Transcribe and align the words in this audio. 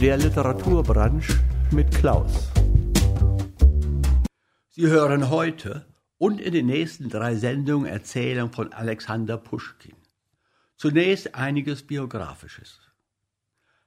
Der 0.00 0.16
Literaturbranche 0.16 1.38
mit 1.72 1.90
Klaus. 1.90 2.50
Sie 4.70 4.86
hören 4.86 5.28
heute 5.28 5.84
und 6.16 6.40
in 6.40 6.54
den 6.54 6.64
nächsten 6.64 7.10
drei 7.10 7.34
Sendungen 7.34 7.84
Erzählungen 7.84 8.50
von 8.50 8.72
Alexander 8.72 9.36
Puschkin. 9.36 9.94
Zunächst 10.76 11.34
einiges 11.34 11.82
Biografisches. 11.82 12.80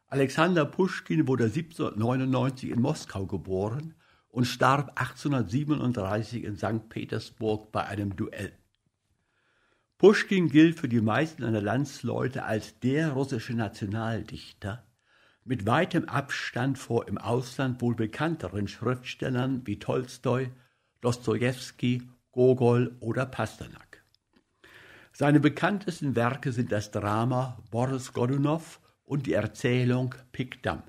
Alexander 0.05 0.65
Puschkin 0.65 1.28
wurde 1.28 1.46
1799 1.46 2.69
in 2.69 2.79
Moskau 2.79 3.25
geboren 3.25 3.95
und 4.29 4.45
starb 4.45 4.89
1837 4.89 6.43
in 6.43 6.57
St. 6.57 6.89
Petersburg 6.89 7.71
bei 7.71 7.87
einem 7.87 8.15
Duell. 8.15 8.51
Puschkin 9.97 10.49
gilt 10.49 10.79
für 10.79 10.89
die 10.89 11.01
meisten 11.01 11.41
seiner 11.41 11.61
Landsleute 11.61 12.43
als 12.43 12.79
der 12.81 13.13
russische 13.13 13.55
Nationaldichter, 13.55 14.83
mit 15.46 15.65
weitem 15.65 16.07
Abstand 16.07 16.77
vor 16.77 17.08
im 17.08 17.18
Ausland 17.18 17.81
wohl 17.81 17.95
bekannteren 17.95 18.68
Schriftstellern 18.68 19.66
wie 19.66 19.80
Tolstoi, 19.80 20.49
Dostojewski, 21.02 22.09
Gogol 22.31 22.95
oder 22.99 23.26
Pasternak. 23.26 24.04
Seine 25.12 25.40
bekanntesten 25.40 26.16
Werke 26.16 26.52
sind 26.52 26.71
das 26.71 26.91
Drama 26.91 27.62
Boris 27.70 28.13
Godunow 28.13 28.80
und 29.04 29.27
die 29.27 29.34
Erzählung 29.34 30.16
Pikdam. 30.32 30.84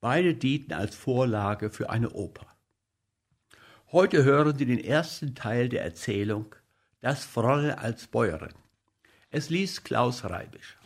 Beide 0.00 0.34
dienten 0.34 0.72
als 0.72 0.96
Vorlage 0.96 1.70
für 1.70 1.90
eine 1.90 2.10
Oper. 2.10 2.46
Heute 3.92 4.24
hören 4.24 4.56
Sie 4.56 4.66
den 4.66 4.82
ersten 4.82 5.34
Teil 5.34 5.68
der 5.68 5.82
Erzählung 5.82 6.54
Das 7.00 7.24
Fräulein 7.24 7.78
als 7.78 8.06
Bäuerin. 8.06 8.54
Es 9.30 9.50
liest 9.50 9.84
Klaus 9.84 10.24
Reibisch. 10.24 10.77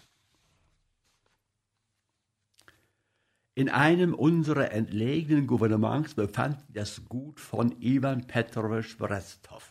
In 3.54 3.68
einem 3.68 4.14
unserer 4.14 4.72
entlegenen 4.72 5.46
Gouvernements 5.46 6.14
befand 6.14 6.60
sich 6.60 6.72
das 6.72 7.04
Gut 7.04 7.38
von 7.38 7.70
Iwan 7.82 8.26
Petrowitsch 8.26 8.96
Brestow. 8.96 9.62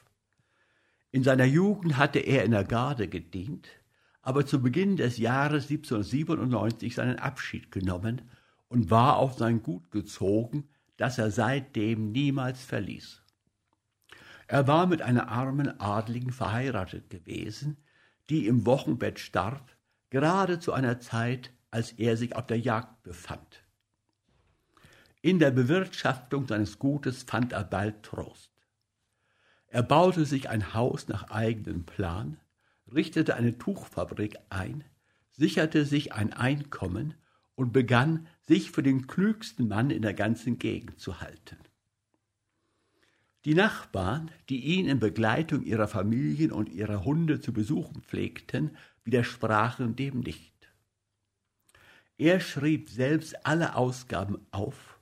In 1.09 1.23
seiner 1.23 1.45
Jugend 1.45 1.97
hatte 1.97 2.19
er 2.19 2.43
in 2.43 2.51
der 2.51 2.63
Garde 2.63 3.07
gedient, 3.07 3.67
aber 4.21 4.45
zu 4.45 4.61
Beginn 4.61 4.97
des 4.97 5.17
Jahres 5.17 5.63
1797 5.63 6.93
seinen 6.93 7.17
Abschied 7.17 7.71
genommen 7.71 8.21
und 8.67 8.91
war 8.91 9.17
auf 9.17 9.33
sein 9.33 9.63
Gut 9.63 9.89
gezogen, 9.89 10.69
das 10.97 11.17
er 11.17 11.31
seitdem 11.31 12.11
niemals 12.11 12.63
verließ. 12.63 13.23
Er 14.45 14.67
war 14.67 14.85
mit 14.85 15.01
einer 15.01 15.29
armen 15.29 15.79
Adligen 15.79 16.31
verheiratet 16.31 17.09
gewesen, 17.09 17.77
die 18.29 18.45
im 18.45 18.67
Wochenbett 18.67 19.17
starb, 19.17 19.75
gerade 20.11 20.59
zu 20.59 20.71
einer 20.71 20.99
Zeit, 20.99 21.51
als 21.71 21.93
er 21.93 22.15
sich 22.15 22.35
auf 22.35 22.45
der 22.45 22.59
Jagd 22.59 23.01
befand. 23.01 23.60
In 25.23 25.37
der 25.37 25.51
Bewirtschaftung 25.51 26.47
seines 26.47 26.79
Gutes 26.79 27.21
fand 27.23 27.53
er 27.53 27.63
bald 27.63 28.01
Trost. 28.01 28.51
Er 29.67 29.83
baute 29.83 30.25
sich 30.25 30.49
ein 30.49 30.73
Haus 30.73 31.07
nach 31.07 31.29
eigenem 31.29 31.85
Plan, 31.85 32.39
richtete 32.91 33.35
eine 33.35 33.57
Tuchfabrik 33.57 34.37
ein, 34.49 34.83
sicherte 35.29 35.85
sich 35.85 36.13
ein 36.13 36.33
Einkommen 36.33 37.13
und 37.53 37.71
begann, 37.71 38.27
sich 38.41 38.71
für 38.71 38.81
den 38.81 39.05
klügsten 39.05 39.67
Mann 39.67 39.91
in 39.91 40.01
der 40.01 40.15
ganzen 40.15 40.57
Gegend 40.57 40.99
zu 40.99 41.21
halten. 41.21 41.57
Die 43.45 43.53
Nachbarn, 43.53 44.31
die 44.49 44.59
ihn 44.59 44.87
in 44.87 44.99
Begleitung 44.99 45.63
ihrer 45.63 45.87
Familien 45.87 46.51
und 46.51 46.69
ihrer 46.69 47.05
Hunde 47.05 47.39
zu 47.39 47.53
besuchen 47.53 48.01
pflegten, 48.01 48.75
widersprachen 49.03 49.95
dem 49.95 50.21
nicht. 50.21 50.51
Er 52.17 52.39
schrieb 52.39 52.89
selbst 52.89 53.45
alle 53.45 53.75
Ausgaben 53.75 54.45
auf 54.51 55.00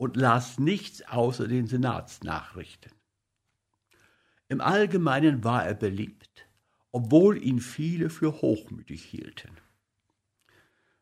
und 0.00 0.16
las 0.16 0.58
nichts 0.58 1.02
außer 1.02 1.46
den 1.46 1.66
Senatsnachrichten. 1.66 2.90
Im 4.48 4.62
Allgemeinen 4.62 5.44
war 5.44 5.66
er 5.66 5.74
beliebt, 5.74 6.46
obwohl 6.90 7.36
ihn 7.36 7.60
viele 7.60 8.08
für 8.08 8.40
hochmütig 8.40 9.04
hielten. 9.04 9.50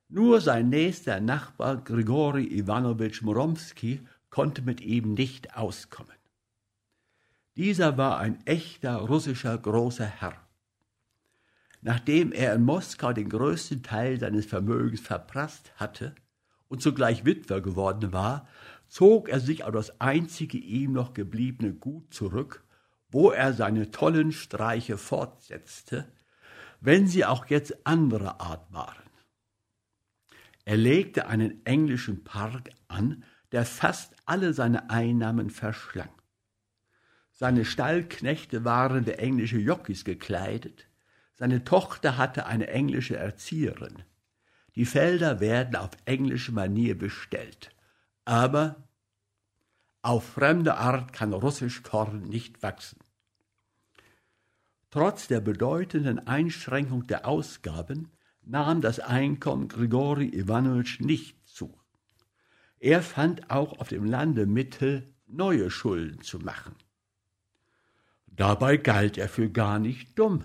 Nur 0.08 0.41
sein 0.41 0.69
nächster 0.69 1.20
Nachbar 1.20 1.76
Grigori 1.76 2.42
Iwanowitsch 2.47 3.22
Moromski 3.22 4.00
konnte 4.31 4.62
mit 4.62 4.81
ihm 4.81 5.14
nicht 5.14 5.56
auskommen. 5.56 6.16
Dieser 7.54 7.98
war 7.98 8.19
ein 8.19 8.44
echter 8.47 8.97
russischer 8.97 9.56
großer 9.58 10.06
Herr. 10.06 10.34
Nachdem 11.82 12.32
er 12.32 12.53
in 12.53 12.64
Moskau 12.64 13.12
den 13.12 13.28
größten 13.28 13.84
Teil 13.84 14.19
seines 14.19 14.47
Vermögens 14.47 15.00
verprasst 15.00 15.70
hatte 15.76 16.16
und 16.66 16.82
zugleich 16.82 17.25
Witwer 17.25 17.60
geworden 17.60 18.12
war, 18.12 18.48
zog 18.88 19.28
er 19.28 19.38
sich 19.38 19.65
auf 19.65 19.72
das 19.72 20.00
einzige 20.00 20.59
ihm 20.59 20.93
noch 20.93 21.15
gebliebene 21.15 21.75
Gut 21.75 22.12
zurück, 22.12 22.65
wo 23.10 23.31
er 23.31 23.53
seine 23.53 23.91
tollen 23.91 24.32
Streiche 24.32 24.99
fortsetzte, 24.99 26.10
wenn 26.81 27.06
sie 27.06 27.25
auch 27.25 27.47
jetzt 27.47 27.87
anderer 27.87 28.41
Art 28.41 28.72
waren. 28.72 29.03
Er 30.65 30.76
legte 30.76 31.26
einen 31.28 31.65
englischen 31.65 32.25
Park 32.25 32.71
an, 32.88 33.25
der 33.53 33.65
fast 33.65 34.15
alle 34.26 34.53
seine 34.53 34.91
Einnahmen 34.91 35.49
verschlang. 35.49 36.10
Seine 37.32 37.65
Stallknechte 37.65 38.65
waren 38.65 39.06
wie 39.06 39.12
englische 39.12 39.59
Jockeys 39.59 40.05
gekleidet, 40.05 40.87
seine 41.34 41.62
Tochter 41.62 42.16
hatte 42.16 42.47
eine 42.47 42.66
englische 42.66 43.16
Erzieherin. 43.16 44.03
Die 44.75 44.84
Felder 44.84 45.41
werden 45.41 45.76
auf 45.76 45.91
englische 46.05 46.53
Manier 46.53 46.99
bestellt 46.99 47.70
aber 48.28 48.77
auf 50.03 50.22
fremde 50.22 50.77
Art 50.77 51.15
kann 51.15 51.33
russisch 51.33 51.83
Korn 51.83 52.25
nicht 52.25 52.62
wachsen. 52.62 52.99
Trotz 54.91 55.28
der 55.28 55.41
bedeutenden 55.41 56.27
Einschränkung 56.27 57.06
der 57.06 57.27
Ausgaben 57.27 58.11
nahm 58.43 58.83
das 58.83 59.00
Einkommen 59.00 59.69
Grigori 59.69 60.27
Iwanowitsch 60.27 61.00
nicht 61.00 61.49
zu. 61.49 61.75
Er 62.78 63.03
fand 63.03 63.50
auch 63.50 63.78
auf 63.78 63.88
dem 63.88 64.05
Lande 64.05 64.44
Mittel, 64.44 65.15
neue 65.27 65.71
Schulden 65.71 66.21
zu 66.21 66.38
machen. 66.38 66.75
Dabei 68.27 68.77
galt 68.77 69.17
er 69.17 69.31
für 69.31 69.49
gar 69.49 69.78
nicht 69.78 70.19
dumm, 70.19 70.44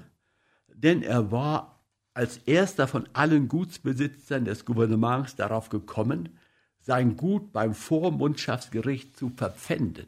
denn 0.69 1.03
er 1.03 1.33
war 1.33 1.83
als 2.13 2.37
erster 2.37 2.87
von 2.87 3.09
allen 3.11 3.49
Gutsbesitzern 3.49 4.45
des 4.45 4.63
Gouvernements 4.63 5.35
darauf 5.35 5.67
gekommen, 5.67 6.37
sein 6.83 7.15
Gut 7.17 7.53
beim 7.53 7.73
Vormundschaftsgericht 7.73 9.17
zu 9.17 9.29
verpfänden. 9.29 10.07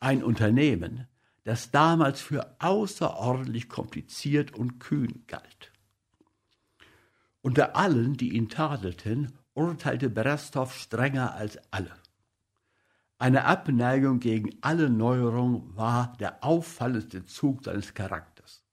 Ein 0.00 0.22
Unternehmen, 0.22 1.06
das 1.44 1.70
damals 1.70 2.20
für 2.20 2.56
außerordentlich 2.58 3.68
kompliziert 3.68 4.52
und 4.54 4.80
kühn 4.80 5.24
galt. 5.28 5.72
Unter 7.40 7.76
allen, 7.76 8.16
die 8.16 8.36
ihn 8.36 8.48
tadelten, 8.48 9.32
urteilte 9.54 10.10
Berestow 10.10 10.70
strenger 10.70 11.34
als 11.34 11.58
alle. 11.70 11.92
Eine 13.18 13.44
Abneigung 13.44 14.20
gegen 14.20 14.58
alle 14.60 14.90
Neuerungen 14.90 15.76
war 15.76 16.16
der 16.20 16.44
auffallendste 16.44 17.24
Zug 17.24 17.64
seines 17.64 17.94
Charakters. 17.94 18.64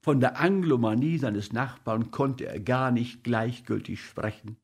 Von 0.00 0.20
der 0.20 0.38
Anglomanie 0.38 1.18
seines 1.18 1.52
Nachbarn 1.52 2.10
konnte 2.10 2.46
er 2.46 2.60
gar 2.60 2.90
nicht 2.90 3.24
gleichgültig 3.24 4.04
sprechen, 4.04 4.58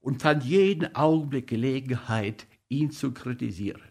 und 0.00 0.22
fand 0.22 0.44
jeden 0.44 0.94
Augenblick 0.94 1.48
Gelegenheit, 1.48 2.46
ihn 2.68 2.90
zu 2.90 3.12
kritisieren. 3.12 3.82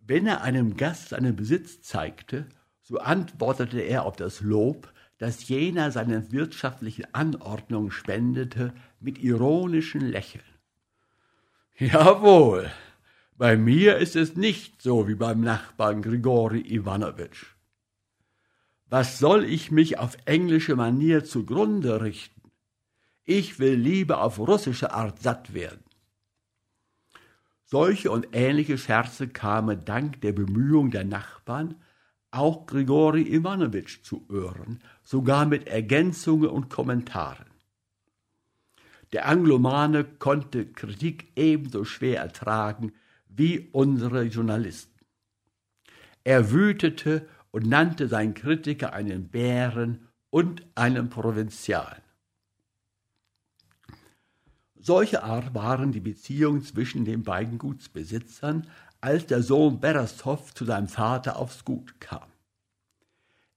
Wenn 0.00 0.26
er 0.26 0.42
einem 0.42 0.76
Gast 0.76 1.08
seinen 1.10 1.34
Besitz 1.34 1.82
zeigte, 1.82 2.46
so 2.80 2.98
antwortete 2.98 3.80
er 3.80 4.04
auf 4.04 4.16
das 4.16 4.40
Lob, 4.40 4.92
das 5.18 5.48
jener 5.48 5.90
seinen 5.90 6.30
wirtschaftlichen 6.30 7.12
Anordnungen 7.12 7.90
spendete, 7.90 8.72
mit 9.00 9.18
ironischen 9.18 10.02
Lächeln. 10.02 10.44
Jawohl, 11.78 12.70
bei 13.36 13.56
mir 13.56 13.98
ist 13.98 14.16
es 14.16 14.36
nicht 14.36 14.80
so 14.80 15.08
wie 15.08 15.14
beim 15.14 15.40
Nachbarn 15.40 16.02
Grigori 16.02 16.60
Iwanowitsch. 16.60 17.46
Was 18.88 19.18
soll 19.18 19.44
ich 19.44 19.70
mich 19.70 19.98
auf 19.98 20.16
englische 20.24 20.76
Manier 20.76 21.24
zugrunde 21.24 22.00
richten? 22.00 22.35
Ich 23.26 23.58
will 23.58 23.74
lieber 23.74 24.22
auf 24.22 24.38
russische 24.38 24.92
Art 24.92 25.20
satt 25.20 25.52
werden. 25.52 25.84
Solche 27.64 28.12
und 28.12 28.28
ähnliche 28.32 28.78
Scherze 28.78 29.26
kamen 29.26 29.84
dank 29.84 30.20
der 30.20 30.32
Bemühungen 30.32 30.92
der 30.92 31.04
Nachbarn 31.04 31.74
auch 32.30 32.66
Grigori 32.66 33.22
Iwanowitsch 33.22 34.02
zu 34.02 34.26
Ohren, 34.30 34.80
sogar 35.02 35.46
mit 35.46 35.66
Ergänzungen 35.66 36.50
und 36.50 36.68
Kommentaren. 36.70 37.46
Der 39.12 39.26
Anglomane 39.26 40.04
konnte 40.04 40.66
Kritik 40.66 41.32
ebenso 41.34 41.84
schwer 41.84 42.20
ertragen 42.20 42.92
wie 43.28 43.68
unsere 43.72 44.22
Journalisten. 44.24 45.00
Er 46.22 46.52
wütete 46.52 47.28
und 47.50 47.66
nannte 47.66 48.06
seinen 48.06 48.34
Kritiker 48.34 48.92
einen 48.92 49.28
Bären 49.28 50.08
und 50.30 50.66
einen 50.74 51.08
Provinzialen. 51.08 52.05
Solche 54.86 55.24
Art 55.24 55.52
waren 55.52 55.90
die 55.90 55.98
Beziehungen 55.98 56.62
zwischen 56.62 57.04
den 57.04 57.24
beiden 57.24 57.58
Gutsbesitzern, 57.58 58.68
als 59.00 59.26
der 59.26 59.42
Sohn 59.42 59.80
Bereshoff 59.80 60.54
zu 60.54 60.64
seinem 60.64 60.86
Vater 60.86 61.38
aufs 61.38 61.64
Gut 61.64 62.00
kam. 62.00 62.28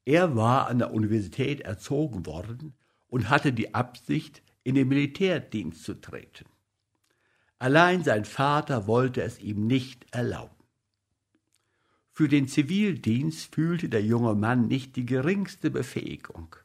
Er 0.06 0.36
war 0.36 0.68
an 0.68 0.80
der 0.80 0.92
Universität 0.92 1.62
erzogen 1.62 2.26
worden 2.26 2.74
und 3.10 3.30
hatte 3.30 3.54
die 3.54 3.76
Absicht, 3.76 4.42
in 4.64 4.74
den 4.74 4.88
Militärdienst 4.88 5.84
zu 5.84 6.02
treten. 6.02 6.46
Allein 7.60 8.04
sein 8.04 8.26
Vater 8.26 8.88
wollte 8.88 9.22
es 9.22 9.38
ihm 9.38 9.68
nicht 9.68 10.08
erlauben. 10.10 10.66
Für 12.12 12.28
den 12.28 12.48
Zivildienst 12.48 13.54
fühlte 13.54 13.88
der 13.88 14.04
junge 14.04 14.34
Mann 14.34 14.68
nicht 14.68 14.96
die 14.96 15.06
geringste 15.06 15.70
Befähigung. 15.70 16.56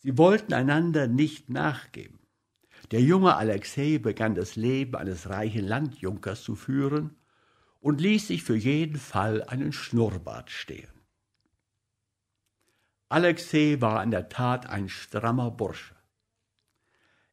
Sie 0.00 0.18
wollten 0.18 0.52
einander 0.52 1.06
nicht 1.06 1.48
nachgeben. 1.48 2.21
Der 2.92 3.00
junge 3.00 3.36
Alexei 3.36 3.98
begann 3.98 4.34
das 4.34 4.54
Leben 4.54 4.96
eines 4.96 5.30
reichen 5.30 5.66
Landjunkers 5.66 6.42
zu 6.42 6.54
führen 6.54 7.16
und 7.80 8.02
ließ 8.02 8.28
sich 8.28 8.42
für 8.42 8.54
jeden 8.54 8.98
Fall 8.98 9.42
einen 9.44 9.72
Schnurrbart 9.72 10.50
stehen. 10.50 10.92
Alexei 13.08 13.78
war 13.80 14.02
in 14.02 14.10
der 14.10 14.28
Tat 14.28 14.68
ein 14.68 14.90
strammer 14.90 15.50
Bursche. 15.50 15.94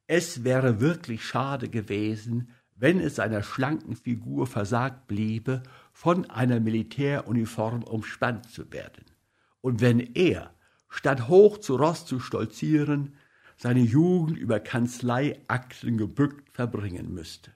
Es 0.07 0.45
wäre 0.45 0.79
wirklich 0.79 1.25
schade 1.25 1.69
gewesen, 1.69 2.51
wenn 2.75 3.01
es 3.01 3.15
seiner 3.15 3.44
schlanken 3.44 3.97
Figur 3.97 4.47
versagt 4.47 5.07
bliebe, 5.07 5.61
von 5.91 6.29
einer 6.29 6.61
Militäruniform 6.61 7.83
umspannt 7.83 8.50
zu 8.50 8.71
werden, 8.71 9.06
und 9.59 9.81
wenn 9.81 10.00
er, 10.00 10.53
statt 10.88 11.27
hoch 11.27 11.57
zu 11.57 11.75
Ross 11.75 12.06
zu 12.06 12.21
stolzieren, 12.21 13.15
seine 13.59 13.81
Jugend 13.81 14.38
über 14.38 14.61
Kanzleiakten 14.61 15.97
gebückt 15.97 16.50
verbringen 16.50 17.13
müsste. 17.13 17.51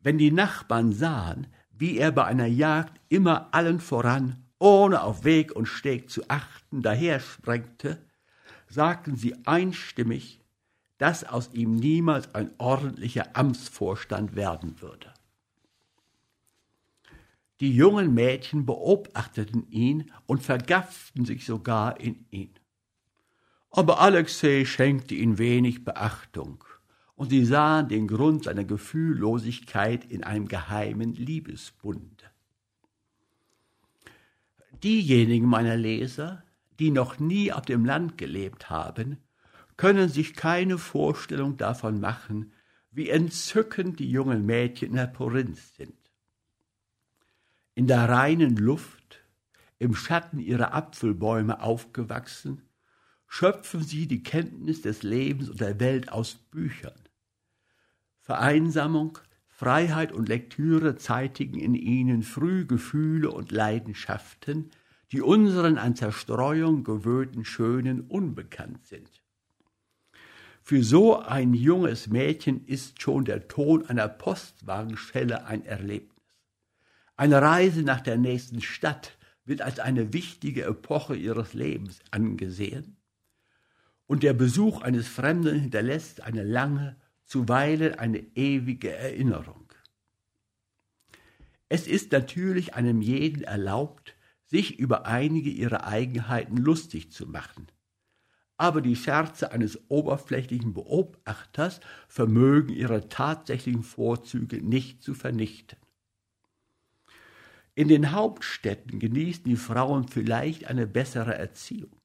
Wenn 0.00 0.18
die 0.18 0.30
Nachbarn 0.30 0.92
sahen, 0.92 1.48
wie 1.72 1.98
er 1.98 2.12
bei 2.12 2.24
einer 2.24 2.46
Jagd 2.46 3.00
immer 3.08 3.52
allen 3.52 3.80
voran, 3.80 4.44
ohne 4.60 5.02
auf 5.02 5.24
Weg 5.24 5.50
und 5.56 5.66
Steg 5.66 6.10
zu 6.10 6.30
achten, 6.30 6.80
dahersprengte, 6.80 8.06
sagten 8.68 9.16
sie 9.16 9.34
einstimmig, 9.46 10.40
dass 10.98 11.24
aus 11.24 11.52
ihm 11.52 11.74
niemals 11.74 12.36
ein 12.36 12.52
ordentlicher 12.58 13.36
Amtsvorstand 13.36 14.36
werden 14.36 14.80
würde. 14.80 15.12
Die 17.58 17.74
jungen 17.74 18.14
Mädchen 18.14 18.64
beobachteten 18.64 19.68
ihn 19.70 20.12
und 20.26 20.40
vergafften 20.44 21.24
sich 21.24 21.44
sogar 21.44 21.98
in 21.98 22.26
ihn. 22.30 22.54
Aber 23.76 24.00
Alexei 24.00 24.64
schenkte 24.64 25.16
ihm 25.16 25.36
wenig 25.36 25.84
Beachtung, 25.84 26.62
und 27.16 27.30
sie 27.30 27.44
sahen 27.44 27.88
den 27.88 28.06
Grund 28.06 28.44
seiner 28.44 28.62
Gefühllosigkeit 28.62 30.04
in 30.04 30.22
einem 30.22 30.46
geheimen 30.46 31.12
Liebesbunde. 31.12 32.24
Diejenigen 34.84 35.48
meiner 35.48 35.76
Leser, 35.76 36.44
die 36.78 36.92
noch 36.92 37.18
nie 37.18 37.50
auf 37.50 37.64
dem 37.64 37.84
Land 37.84 38.16
gelebt 38.16 38.70
haben, 38.70 39.16
können 39.76 40.08
sich 40.08 40.34
keine 40.34 40.78
Vorstellung 40.78 41.56
davon 41.56 41.98
machen, 41.98 42.52
wie 42.92 43.10
entzückend 43.10 43.98
die 43.98 44.08
jungen 44.08 44.46
Mädchen 44.46 44.90
in 44.90 44.94
der 44.94 45.08
Provinz 45.08 45.74
sind. 45.74 45.98
In 47.74 47.88
der 47.88 48.08
reinen 48.08 48.56
Luft, 48.56 49.24
im 49.80 49.96
Schatten 49.96 50.38
ihrer 50.38 50.74
Apfelbäume 50.74 51.60
aufgewachsen, 51.60 52.62
schöpfen 53.34 53.82
sie 53.82 54.06
die 54.06 54.22
Kenntnis 54.22 54.82
des 54.82 55.02
Lebens 55.02 55.50
und 55.50 55.60
der 55.60 55.80
Welt 55.80 56.12
aus 56.12 56.36
Büchern. 56.52 57.00
Vereinsamung, 58.20 59.18
Freiheit 59.48 60.12
und 60.12 60.28
Lektüre 60.28 60.94
zeitigen 60.98 61.58
in 61.58 61.74
ihnen 61.74 62.22
früh 62.22 62.64
Gefühle 62.64 63.32
und 63.32 63.50
Leidenschaften, 63.50 64.70
die 65.10 65.20
unseren 65.20 65.78
an 65.78 65.96
Zerstreuung 65.96 66.84
gewöhnten 66.84 67.44
Schönen 67.44 68.02
unbekannt 68.02 68.86
sind. 68.86 69.10
Für 70.62 70.84
so 70.84 71.18
ein 71.18 71.54
junges 71.54 72.06
Mädchen 72.06 72.64
ist 72.64 73.02
schon 73.02 73.24
der 73.24 73.48
Ton 73.48 73.84
einer 73.86 74.06
Postwagenschelle 74.06 75.44
ein 75.46 75.64
Erlebnis. 75.64 76.22
Eine 77.16 77.42
Reise 77.42 77.82
nach 77.82 78.00
der 78.00 78.16
nächsten 78.16 78.60
Stadt 78.60 79.18
wird 79.44 79.60
als 79.60 79.80
eine 79.80 80.12
wichtige 80.12 80.62
Epoche 80.66 81.16
ihres 81.16 81.52
Lebens 81.52 81.98
angesehen 82.12 82.96
und 84.06 84.22
der 84.22 84.32
Besuch 84.32 84.82
eines 84.82 85.08
Fremden 85.08 85.58
hinterlässt 85.58 86.22
eine 86.22 86.42
lange, 86.42 86.96
zuweilen 87.24 87.94
eine 87.94 88.18
ewige 88.34 88.94
Erinnerung. 88.94 89.72
Es 91.68 91.86
ist 91.86 92.12
natürlich 92.12 92.74
einem 92.74 93.00
jeden 93.00 93.42
erlaubt, 93.42 94.14
sich 94.46 94.78
über 94.78 95.06
einige 95.06 95.50
ihrer 95.50 95.86
Eigenheiten 95.86 96.56
lustig 96.56 97.10
zu 97.10 97.26
machen, 97.26 97.66
aber 98.56 98.80
die 98.80 98.94
Scherze 98.94 99.50
eines 99.50 99.90
oberflächlichen 99.90 100.74
Beobachters 100.74 101.80
vermögen 102.06 102.72
ihre 102.72 103.08
tatsächlichen 103.08 103.82
Vorzüge 103.82 104.62
nicht 104.62 105.02
zu 105.02 105.14
vernichten. 105.14 105.78
In 107.74 107.88
den 107.88 108.12
Hauptstädten 108.12 109.00
genießen 109.00 109.44
die 109.44 109.56
Frauen 109.56 110.06
vielleicht 110.06 110.66
eine 110.66 110.86
bessere 110.86 111.34
Erziehung, 111.34 112.00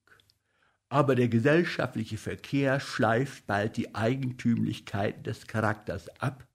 aber 0.90 1.14
der 1.14 1.28
gesellschaftliche 1.28 2.18
Verkehr 2.18 2.80
schleift 2.80 3.46
bald 3.46 3.76
die 3.76 3.94
Eigentümlichkeiten 3.94 5.22
des 5.22 5.46
Charakters 5.46 6.08
ab 6.20 6.46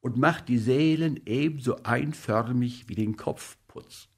und 0.00 0.16
macht 0.16 0.48
die 0.48 0.58
Seelen 0.58 1.20
ebenso 1.26 1.82
einförmig 1.82 2.88
wie 2.88 2.94
den 2.94 3.16
Kopfputz. 3.16 4.08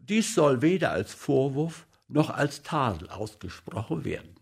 Dies 0.00 0.32
soll 0.32 0.62
weder 0.62 0.92
als 0.92 1.12
Vorwurf 1.12 1.88
noch 2.06 2.30
als 2.30 2.62
Tadel 2.62 3.10
ausgesprochen 3.10 4.04
werden. 4.04 4.36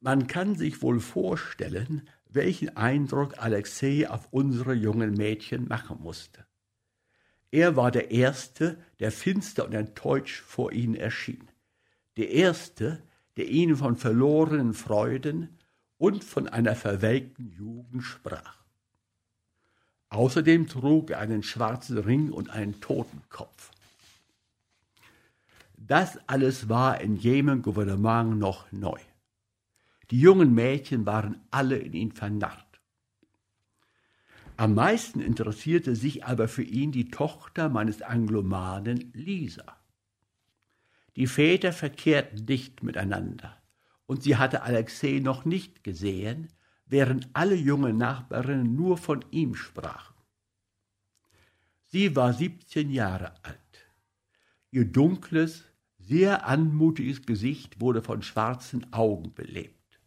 Man 0.00 0.28
kann 0.28 0.54
sich 0.54 0.82
wohl 0.82 1.00
vorstellen, 1.00 2.08
welchen 2.28 2.76
Eindruck 2.76 3.38
Alexei 3.38 4.08
auf 4.08 4.28
unsere 4.30 4.74
jungen 4.74 5.14
Mädchen 5.14 5.66
machen 5.66 6.00
musste. 6.00 6.46
Er 7.54 7.76
war 7.76 7.92
der 7.92 8.10
Erste, 8.10 8.76
der 8.98 9.12
finster 9.12 9.64
und 9.64 9.74
enttäuscht 9.74 10.42
vor 10.42 10.72
ihnen 10.72 10.96
erschien. 10.96 11.46
Der 12.16 12.30
Erste, 12.30 13.00
der 13.36 13.48
ihnen 13.48 13.76
von 13.76 13.94
verlorenen 13.94 14.74
Freuden 14.74 15.56
und 15.96 16.24
von 16.24 16.48
einer 16.48 16.74
verwelkten 16.74 17.52
Jugend 17.52 18.02
sprach. 18.02 18.56
Außerdem 20.08 20.66
trug 20.66 21.12
er 21.12 21.20
einen 21.20 21.44
schwarzen 21.44 21.98
Ring 21.98 22.32
und 22.32 22.50
einen 22.50 22.80
Totenkopf. 22.80 23.70
Das 25.76 26.18
alles 26.26 26.68
war 26.68 27.00
in 27.00 27.14
jenem 27.14 27.62
Gouvernement 27.62 28.36
noch 28.36 28.66
neu. 28.72 28.98
Die 30.10 30.18
jungen 30.18 30.52
Mädchen 30.54 31.06
waren 31.06 31.40
alle 31.52 31.76
in 31.76 31.92
ihn 31.92 32.10
vernarrt. 32.10 32.63
Am 34.56 34.74
meisten 34.74 35.20
interessierte 35.20 35.96
sich 35.96 36.24
aber 36.24 36.46
für 36.46 36.62
ihn 36.62 36.92
die 36.92 37.08
Tochter 37.10 37.68
meines 37.68 38.02
Anglomanen 38.02 39.10
Lisa. 39.12 39.76
Die 41.16 41.26
Väter 41.26 41.72
verkehrten 41.72 42.44
nicht 42.44 42.82
miteinander, 42.82 43.60
und 44.06 44.22
sie 44.22 44.36
hatte 44.36 44.62
Alexei 44.62 45.20
noch 45.20 45.44
nicht 45.44 45.82
gesehen, 45.82 46.52
während 46.86 47.28
alle 47.32 47.56
jungen 47.56 47.96
Nachbarinnen 47.96 48.76
nur 48.76 48.96
von 48.96 49.24
ihm 49.30 49.56
sprachen. 49.56 50.14
Sie 51.86 52.14
war 52.14 52.32
siebzehn 52.32 52.90
Jahre 52.90 53.34
alt. 53.42 53.58
Ihr 54.70 54.84
dunkles, 54.84 55.64
sehr 55.98 56.46
anmutiges 56.46 57.22
Gesicht 57.22 57.80
wurde 57.80 58.02
von 58.02 58.22
schwarzen 58.22 58.92
Augen 58.92 59.32
belebt. 59.34 60.00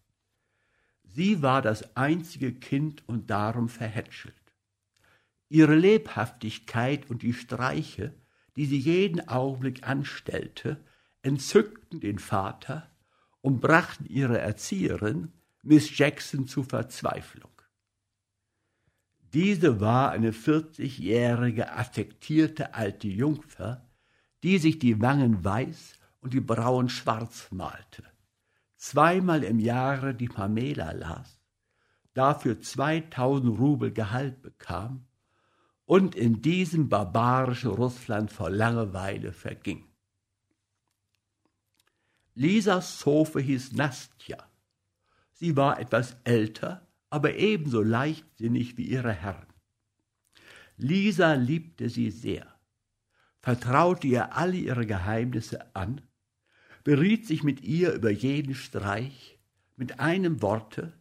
Sie 1.04 1.42
war 1.42 1.62
das 1.62 1.96
einzige 1.98 2.54
Kind 2.54 3.08
und 3.08 3.30
darum 3.30 3.70
verhätschelt. 3.70 4.36
Ihre 5.50 5.76
Lebhaftigkeit 5.76 7.10
und 7.10 7.22
die 7.22 7.34
Streiche, 7.34 8.14
die 8.56 8.66
sie 8.66 8.80
jeden 8.80 9.28
Augenblick 9.28 9.88
anstellte, 9.88 10.84
entzückten 11.22 12.00
den 12.00 12.20
Vater 12.20 12.90
und 13.42 13.62
brachten 13.62 14.06
ihre 14.06 14.40
Erzieherin, 14.40 15.32
Miss 15.64 15.98
Jackson, 15.98 16.48
zu 16.48 16.64
Verzweiflung. 16.64 17.52
Diese 19.34 19.80
war 19.80 20.12
eine 20.12 20.34
vierzigjährige 20.34 21.72
affektierte 21.74 22.74
alte 22.74 23.08
Jungfer, 23.08 23.90
die 24.44 24.58
sich 24.58 24.80
die 24.80 25.02
Wangen 25.02 25.44
weiß 25.44 26.00
und 26.22 26.34
die 26.34 26.42
Brauen 26.42 26.90
schwarz 26.90 27.48
malte, 27.52 28.04
zweimal 28.76 29.44
im 29.44 29.60
Jahre 29.60 30.16
die 30.16 30.30
Pamela 30.30 30.92
las, 30.92 31.40
dafür 32.14 32.62
zweitausend 32.62 33.60
Rubel 33.60 33.92
Gehalt 33.92 34.42
bekam 34.42 35.07
und 35.88 36.16
in 36.16 36.42
diesem 36.42 36.90
barbarischen 36.90 37.72
Russland 37.72 38.30
vor 38.30 38.50
Langeweile 38.50 39.32
verging. 39.32 39.86
Lisas 42.36 43.00
Zofe 43.00 43.40
hieß 43.40 43.72
Nastja. 43.72 44.38
Sie 45.32 45.56
war 45.56 45.80
etwas 45.80 46.18
älter, 46.26 46.86
aber 47.10 47.36
ebenso 47.36 47.82
leichtsinnig 47.82 48.78
wie 48.78 48.84
ihre 48.84 49.14
Herren. 49.14 49.48
Lisa 50.76 51.34
liebte 51.34 51.90
sie 51.90 52.12
sehr, 52.12 52.46
vertraute 53.40 54.08
ihr 54.08 54.36
alle 54.36 54.58
ihre 54.58 54.86
Geheimnisse 54.86 55.74
an, 55.74 56.02
beriet 56.84 57.26
sich 57.26 57.44
mit 57.44 57.62
ihr 57.62 57.94
über 57.94 58.12
jeden 58.12 58.56
Streich, 58.56 59.40
mit 59.78 60.02
einem 60.02 60.42
Worte, 60.42 61.00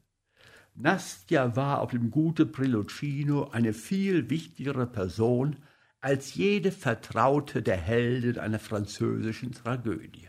Nastja 0.79 1.57
war 1.57 1.81
auf 1.81 1.93
dem 1.93 2.11
Gute 2.11 2.45
Prelocino 2.45 3.49
eine 3.49 3.73
viel 3.73 4.29
wichtigere 4.29 4.87
Person 4.87 5.57
als 6.01 6.35
jede 6.35 6.71
Vertraute 6.71 7.63
der 7.63 7.79
Helden 7.79 8.39
einer 8.39 8.59
französischen 8.59 9.53
Tragödie. 9.53 10.29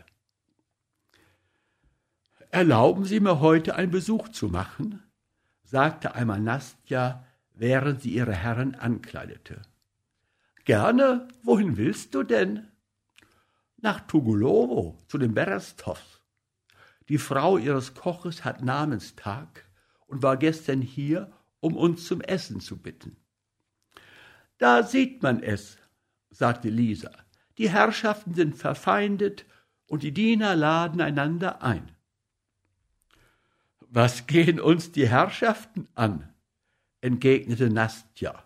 Erlauben 2.50 3.04
Sie 3.04 3.20
mir 3.20 3.40
heute 3.40 3.74
einen 3.74 3.92
Besuch 3.92 4.28
zu 4.28 4.48
machen? 4.48 5.02
sagte 5.64 6.14
einmal 6.14 6.40
Nastja, 6.40 7.26
während 7.52 8.00
sie 8.00 8.14
ihre 8.14 8.32
Herren 8.32 8.74
ankleidete. 8.74 9.60
Gerne, 10.64 11.28
wohin 11.42 11.76
willst 11.76 12.14
du 12.14 12.22
denn? 12.22 12.68
Nach 13.76 14.00
Tugulovo, 14.00 14.98
zu 15.08 15.18
den 15.18 15.34
Berestows. 15.34 16.22
Die 17.10 17.18
Frau 17.18 17.58
ihres 17.58 17.94
Koches 17.94 18.44
hat 18.44 18.62
Namenstag 18.62 19.67
und 20.08 20.22
war 20.22 20.36
gestern 20.36 20.82
hier, 20.82 21.32
um 21.60 21.76
uns 21.76 22.06
zum 22.06 22.20
Essen 22.20 22.60
zu 22.60 22.76
bitten. 22.76 23.16
Da 24.58 24.82
sieht 24.82 25.22
man 25.22 25.42
es, 25.42 25.78
sagte 26.30 26.68
Lisa. 26.68 27.12
Die 27.58 27.70
Herrschaften 27.70 28.34
sind 28.34 28.56
verfeindet 28.56 29.46
und 29.86 30.02
die 30.02 30.12
Diener 30.12 30.56
laden 30.56 31.00
einander 31.00 31.62
ein. 31.62 31.92
Was 33.80 34.26
gehen 34.26 34.60
uns 34.60 34.92
die 34.92 35.08
Herrschaften 35.08 35.88
an? 35.94 36.32
entgegnete 37.00 37.70
Nastja. 37.70 38.44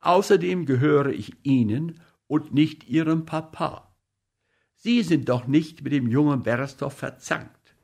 Außerdem 0.00 0.66
gehöre 0.66 1.08
ich 1.08 1.32
Ihnen 1.42 2.00
und 2.26 2.54
nicht 2.54 2.88
Ihrem 2.88 3.26
Papa. 3.26 3.94
Sie 4.76 5.02
sind 5.02 5.28
doch 5.28 5.46
nicht 5.46 5.82
mit 5.82 5.92
dem 5.92 6.08
jungen 6.08 6.42
Berstow 6.42 6.90
verzankt. 6.90 7.74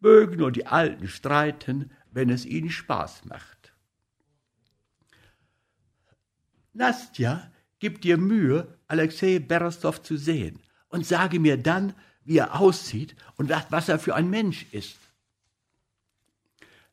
Mögen 0.00 0.36
nur 0.36 0.52
die 0.52 0.66
Alten 0.66 1.08
streiten, 1.08 1.90
wenn 2.12 2.30
es 2.30 2.46
ihnen 2.46 2.70
Spaß 2.70 3.24
macht. 3.24 3.72
Nastja, 6.72 7.50
gib 7.80 8.00
dir 8.00 8.16
Mühe, 8.16 8.78
Alexei 8.86 9.38
Berstow 9.38 10.02
zu 10.02 10.16
sehen 10.16 10.60
und 10.88 11.06
sage 11.06 11.40
mir 11.40 11.56
dann, 11.56 11.94
wie 12.24 12.38
er 12.38 12.60
aussieht 12.60 13.16
und 13.36 13.50
was 13.50 13.88
er 13.88 13.98
für 13.98 14.14
ein 14.14 14.30
Mensch 14.30 14.66
ist. 14.72 14.98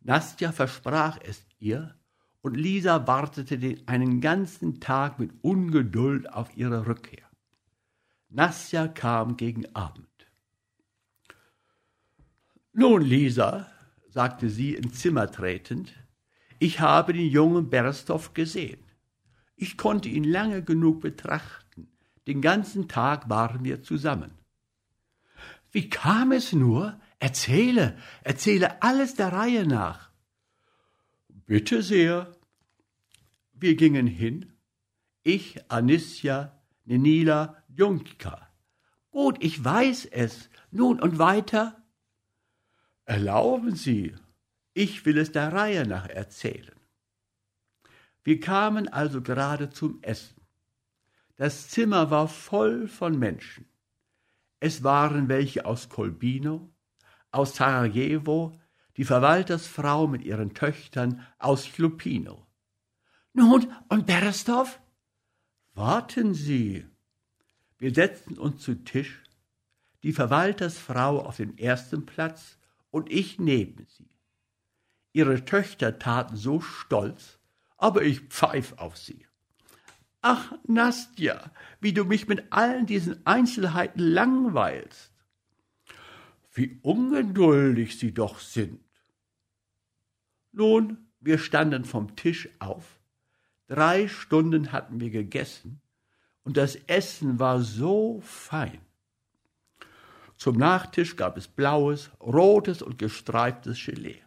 Nastja 0.01 0.51
versprach 0.51 1.19
es 1.21 1.45
ihr, 1.59 1.95
und 2.41 2.55
Lisa 2.55 3.05
wartete 3.05 3.57
den 3.59 3.85
einen 3.87 4.21
ganzen 4.21 4.79
Tag 4.79 5.19
mit 5.19 5.31
Ungeduld 5.41 6.31
auf 6.31 6.55
ihre 6.55 6.87
Rückkehr. 6.87 7.27
Nastja 8.29 8.87
kam 8.87 9.35
gegen 9.35 9.75
Abend. 9.75 10.07
Nun, 12.71 13.01
Lisa, 13.01 13.69
sagte 14.19 14.49
sie 14.49 14.75
ins 14.75 14.99
Zimmer 14.99 15.31
tretend, 15.31 15.93
ich 16.59 16.81
habe 16.81 17.13
den 17.13 17.29
jungen 17.29 17.69
Berstow 17.69 18.33
gesehen. 18.33 18.83
Ich 19.55 19.77
konnte 19.77 20.09
ihn 20.09 20.25
lange 20.25 20.61
genug 20.61 20.99
betrachten. 20.99 21.87
Den 22.27 22.41
ganzen 22.41 22.89
Tag 22.89 23.29
waren 23.29 23.63
wir 23.63 23.81
zusammen. 23.81 24.31
Wie 25.71 25.89
kam 25.89 26.33
es 26.33 26.51
nur? 26.51 26.99
Erzähle, 27.19 27.97
erzähle 28.21 28.81
alles 28.81 29.15
der 29.15 29.31
Reihe 29.31 29.65
nach. 29.65 30.11
Bitte 31.45 31.81
sehr. 31.81 32.35
Wir 33.53 33.77
gingen 33.77 34.05
hin. 34.05 34.51
Ich, 35.23 35.71
Anisja, 35.71 36.59
Nenila, 36.83 37.63
Junka. 37.69 38.49
Gut, 39.11 39.37
ich 39.39 39.63
weiß 39.63 40.07
es. 40.07 40.49
Nun 40.71 40.99
und 40.99 41.19
weiter? 41.19 41.78
Erlauben 43.09 43.75
Sie, 43.75 44.13
ich 44.75 45.03
will 45.03 45.17
es 45.17 45.31
der 45.31 45.51
Reihe 45.51 45.87
nach 45.87 46.07
erzählen. 46.07 46.75
Wir 48.23 48.39
kamen 48.39 48.87
also 48.87 49.23
gerade 49.23 49.71
zum 49.71 49.97
Essen. 50.03 50.39
Das 51.35 51.69
Zimmer 51.69 52.11
war 52.11 52.27
voll 52.27 52.87
von 52.87 53.17
Menschen. 53.17 53.65
Es 54.59 54.83
waren 54.83 55.27
welche 55.27 55.65
aus 55.65 55.89
Kolbino, 55.89 56.69
aus 57.31 57.55
Sarajevo, 57.55 58.55
die 58.95 59.05
Verwaltersfrau 59.05 60.05
mit 60.05 60.21
ihren 60.21 60.53
Töchtern 60.53 61.25
aus 61.39 61.65
Chlupino. 61.65 62.45
Nun, 63.33 63.73
und 63.87 64.05
Berestov? 64.05 64.79
Warten 65.73 66.35
Sie. 66.35 66.85
Wir 67.79 67.91
setzten 67.91 68.37
uns 68.37 68.61
zu 68.61 68.75
Tisch, 68.83 69.23
die 70.03 70.13
Verwaltersfrau 70.13 71.25
auf 71.25 71.37
den 71.37 71.57
ersten 71.57 72.05
Platz 72.05 72.58
und 72.91 73.11
ich 73.11 73.39
neben 73.39 73.85
sie. 73.87 74.09
Ihre 75.13 75.45
Töchter 75.45 75.99
taten 75.99 76.35
so 76.35 76.61
stolz, 76.61 77.39
aber 77.77 78.03
ich 78.03 78.21
pfeif 78.21 78.73
auf 78.77 78.97
sie. 78.97 79.25
Ach, 80.21 80.53
Nastja, 80.67 81.51
wie 81.79 81.93
du 81.93 82.03
mich 82.03 82.27
mit 82.27 82.51
allen 82.51 82.85
diesen 82.85 83.25
Einzelheiten 83.25 84.01
langweilst. 84.01 85.13
Wie 86.51 86.79
ungeduldig 86.81 87.97
sie 87.97 88.13
doch 88.13 88.39
sind. 88.39 88.83
Nun, 90.51 91.09
wir 91.19 91.37
standen 91.37 91.85
vom 91.85 92.15
Tisch 92.15 92.49
auf. 92.59 92.99
Drei 93.67 94.07
Stunden 94.07 94.71
hatten 94.71 94.99
wir 94.99 95.09
gegessen, 95.09 95.81
und 96.43 96.57
das 96.57 96.75
Essen 96.87 97.39
war 97.39 97.61
so 97.61 98.19
fein. 98.21 98.81
Zum 100.39 100.55
Nachtisch 100.55 101.17
gab 101.17 101.35
es 101.35 101.49
blaues, 101.49 102.11
rotes 102.21 102.81
und 102.81 102.97
gestreiftes 102.97 103.77
Gelee. 103.85 104.21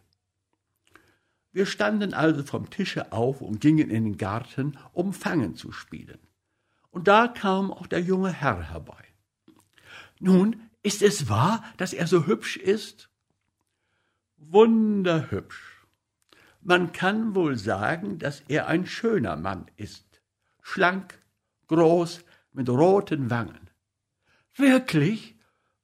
Wir 1.51 1.65
standen 1.65 2.13
also 2.13 2.43
vom 2.43 2.69
Tische 2.69 3.11
auf 3.11 3.41
und 3.41 3.59
gingen 3.59 3.89
in 3.89 4.03
den 4.03 4.17
Garten, 4.17 4.77
um 4.91 5.11
Fangen 5.13 5.55
zu 5.55 5.71
spielen. 5.71 6.19
Und 6.91 7.07
da 7.07 7.27
kam 7.27 7.73
auch 7.73 7.87
der 7.87 8.01
junge 8.01 8.31
Herr 8.31 8.61
herbei. 8.69 9.03
Nun, 10.19 10.69
ist 10.83 11.01
es 11.01 11.29
wahr, 11.29 11.63
dass 11.77 11.93
er 11.93 12.05
so 12.05 12.27
hübsch 12.27 12.57
ist? 12.57 13.09
Wunderhübsch. 14.37 15.87
Man 16.61 16.91
kann 16.91 17.33
wohl 17.33 17.57
sagen, 17.57 18.19
dass 18.19 18.41
er 18.47 18.67
ein 18.67 18.85
schöner 18.85 19.35
Mann 19.35 19.65
ist. 19.77 20.21
Schlank, 20.61 21.19
groß, 21.69 22.23
mit 22.51 22.69
roten 22.69 23.31
Wangen. 23.31 23.71
Wirklich? 24.55 25.32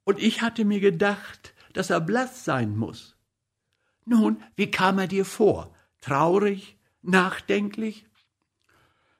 Und 0.10 0.18
ich 0.18 0.42
hatte 0.42 0.66
mir 0.66 0.80
gedacht, 0.80 1.54
dass 1.74 1.92
er 1.92 2.02
blass 2.02 2.44
sein 2.44 2.76
muss. 2.76 3.16
Nun, 4.06 4.42
wie 4.56 4.72
kam 4.72 4.98
er 4.98 5.06
dir 5.06 5.24
vor? 5.24 5.72
Traurig? 6.02 6.80
Nachdenklich? 7.04 8.08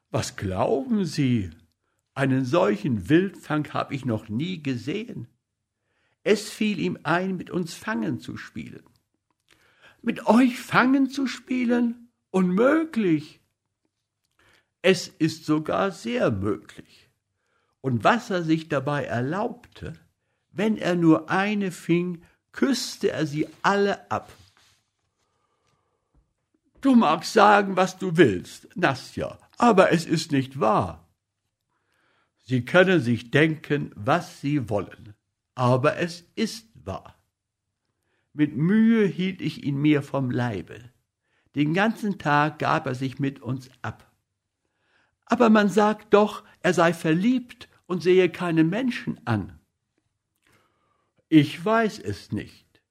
Was 0.10 0.36
glauben 0.36 1.06
Sie? 1.06 1.52
Einen 2.16 2.44
solchen 2.44 3.08
Wildfang 3.08 3.72
hab 3.72 3.92
ich 3.92 4.04
noch 4.04 4.30
nie 4.30 4.64
gesehen. 4.64 5.28
Es 6.24 6.50
fiel 6.50 6.80
ihm 6.80 6.98
ein, 7.04 7.38
mit 7.38 7.52
uns 7.52 7.76
Fangen 7.76 8.20
zu 8.20 8.36
spielen. 8.36 8.84
Mit 10.02 10.26
euch 10.26 10.60
Fangen 10.60 11.12
zu 11.12 11.28
spielen? 11.28 12.10
Unmöglich. 12.32 13.42
Es 14.82 15.08
ist 15.08 15.46
sogar 15.46 15.92
sehr 15.92 16.32
möglich. 16.32 17.12
Und 17.80 18.04
was 18.04 18.32
er 18.32 18.42
sich 18.42 18.70
dabei 18.70 19.04
erlaubte, 19.04 19.94
wenn 20.52 20.78
er 20.78 20.96
nur 20.96 21.30
eine 21.30 21.72
fing, 21.72 22.24
küsste 22.52 23.12
er 23.12 23.26
sie 23.26 23.48
alle 23.62 24.10
ab. 24.12 24.32
Du 26.82 26.96
magst 26.96 27.34
sagen, 27.34 27.76
was 27.76 27.98
du 27.98 28.16
willst, 28.18 28.70
Nastja, 28.76 29.38
aber 29.58 29.92
es 29.92 30.06
ist 30.06 30.32
nicht 30.32 30.60
wahr. 30.60 31.08
Sie 32.46 32.64
können 32.66 33.02
sich 33.02 33.32
denken, 33.32 33.92
was 33.96 34.42
sie 34.42 34.70
wollen, 34.70 35.14
aber 35.56 35.98
es 35.98 36.24
ist 36.36 36.68
wahr. 36.74 37.16
Mit 38.34 38.56
Mühe 38.56 39.06
hielt 39.06 39.42
ich 39.42 39.64
ihn 39.64 39.78
mir 39.78 40.02
vom 40.02 40.32
Leibe. 40.32 40.80
Den 41.56 41.74
ganzen 41.74 42.18
Tag 42.18 42.60
gab 42.60 42.88
er 42.88 42.96
sich 42.96 43.20
mit 43.20 43.42
uns 43.42 43.70
ab. 43.82 44.10
Aber 45.26 45.50
man 45.50 45.70
sagt 45.70 46.14
doch, 46.14 46.44
er 46.62 46.74
sei 46.74 46.94
verliebt 46.94 47.68
und 47.86 48.02
sehe 48.02 48.30
keinen 48.30 48.70
Menschen 48.70 49.20
an. 49.26 49.59
Ich 51.30 51.64
weiß 51.64 52.00
es 52.00 52.32
nicht. 52.32 52.82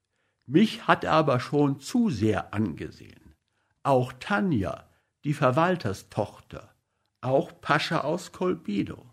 Mich 0.46 0.86
hat 0.86 1.02
er 1.02 1.12
aber 1.12 1.40
schon 1.40 1.80
zu 1.80 2.08
sehr 2.08 2.54
angesehen. 2.54 3.34
Auch 3.82 4.12
Tanja, 4.14 4.88
die 5.24 5.34
Verwalterstochter, 5.34 6.72
auch 7.20 7.60
Pascha 7.60 8.02
aus 8.02 8.30
Kolbino. 8.30 9.10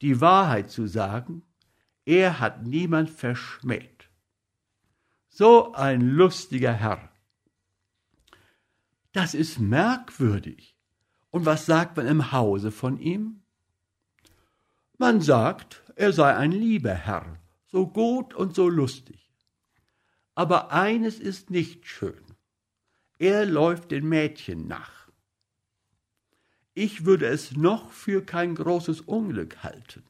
Die 0.00 0.20
Wahrheit 0.20 0.70
zu 0.70 0.86
sagen, 0.86 1.42
er 2.06 2.40
hat 2.40 2.64
niemand 2.64 3.10
verschmäht. 3.10 4.08
So 5.28 5.74
ein 5.74 6.00
lustiger 6.00 6.72
Herr. 6.72 7.10
Das 9.12 9.34
ist 9.34 9.58
merkwürdig. 9.58 10.76
Und 11.30 11.44
was 11.44 11.66
sagt 11.66 11.98
man 11.98 12.06
im 12.06 12.32
Hause 12.32 12.70
von 12.70 12.98
ihm? 12.98 13.42
Man 14.96 15.20
sagt, 15.20 15.82
er 15.96 16.12
sei 16.14 16.34
ein 16.34 16.52
lieber 16.52 16.94
Herr, 16.94 17.38
so 17.76 17.86
gut 17.86 18.32
und 18.32 18.54
so 18.54 18.70
lustig. 18.70 19.30
Aber 20.34 20.72
eines 20.72 21.18
ist 21.18 21.50
nicht 21.50 21.86
schön. 21.86 22.24
Er 23.18 23.44
läuft 23.44 23.90
den 23.90 24.08
Mädchen 24.08 24.66
nach. 24.66 25.10
Ich 26.72 27.04
würde 27.04 27.26
es 27.26 27.54
noch 27.54 27.92
für 27.92 28.24
kein 28.24 28.54
großes 28.54 29.02
Unglück 29.02 29.62
halten. 29.62 30.04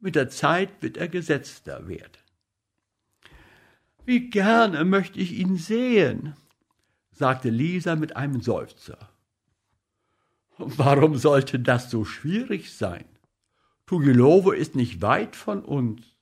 Mit 0.00 0.14
der 0.14 0.30
Zeit 0.30 0.80
wird 0.80 0.96
er 0.96 1.08
gesetzter 1.08 1.88
werden. 1.88 2.24
Wie 4.06 4.30
gerne 4.30 4.86
möchte 4.86 5.18
ich 5.18 5.32
ihn 5.32 5.58
sehen, 5.58 6.34
sagte 7.10 7.50
Lisa 7.50 7.96
mit 7.96 8.16
einem 8.16 8.40
Seufzer. 8.40 9.10
Warum 10.56 11.18
sollte 11.18 11.60
das 11.60 11.90
so 11.90 12.06
schwierig 12.06 12.74
sein? 12.74 13.04
Tugilovo 13.84 14.52
ist 14.52 14.74
nicht 14.74 15.02
weit 15.02 15.36
von 15.36 15.62
uns, 15.62 16.13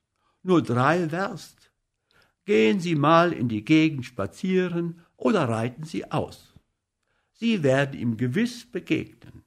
nur 0.42 0.62
drei 0.62 1.10
Werst. 1.10 1.70
Gehen 2.44 2.80
Sie 2.80 2.94
mal 2.94 3.32
in 3.32 3.48
die 3.48 3.64
Gegend 3.64 4.04
spazieren 4.04 5.00
oder 5.16 5.48
reiten 5.48 5.84
Sie 5.84 6.10
aus. 6.10 6.52
Sie 7.32 7.62
werden 7.62 7.98
ihm 7.98 8.16
gewiss 8.16 8.70
begegnen. 8.70 9.44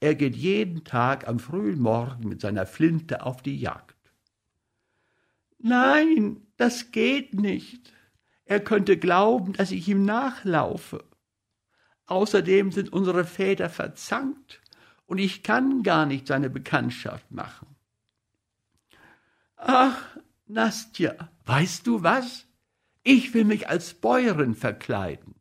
Er 0.00 0.14
geht 0.14 0.36
jeden 0.36 0.84
Tag 0.84 1.28
am 1.28 1.38
frühen 1.38 1.80
Morgen 1.80 2.28
mit 2.28 2.40
seiner 2.40 2.66
Flinte 2.66 3.24
auf 3.24 3.42
die 3.42 3.58
Jagd. 3.58 3.96
Nein, 5.58 6.46
das 6.56 6.90
geht 6.90 7.34
nicht. 7.34 7.92
Er 8.46 8.60
könnte 8.60 8.96
glauben, 8.96 9.52
dass 9.52 9.70
ich 9.70 9.86
ihm 9.88 10.04
nachlaufe. 10.04 11.04
Außerdem 12.06 12.72
sind 12.72 12.92
unsere 12.92 13.24
Väter 13.24 13.68
verzankt 13.68 14.60
und 15.06 15.18
ich 15.18 15.42
kann 15.42 15.82
gar 15.82 16.06
nicht 16.06 16.26
seine 16.26 16.50
Bekanntschaft 16.50 17.30
machen. 17.30 17.76
Ach, 19.56 20.09
Nastja, 20.52 21.30
weißt 21.46 21.86
du 21.86 22.02
was? 22.02 22.46
Ich 23.02 23.34
will 23.34 23.44
mich 23.44 23.68
als 23.68 23.94
Bäuerin 23.94 24.54
verkleiden. 24.54 25.34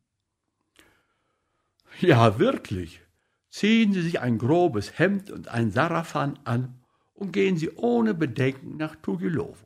Ja, 1.99 2.39
wirklich. 2.39 3.01
Ziehen 3.49 3.93
Sie 3.93 4.01
sich 4.01 4.19
ein 4.19 4.37
grobes 4.37 4.99
Hemd 4.99 5.31
und 5.31 5.47
ein 5.47 5.71
Sarafan 5.71 6.39
an 6.43 6.79
und 7.13 7.33
gehen 7.33 7.57
Sie 7.57 7.71
ohne 7.71 8.13
Bedenken 8.13 8.77
nach 8.77 8.95
Tugilovo. 8.95 9.65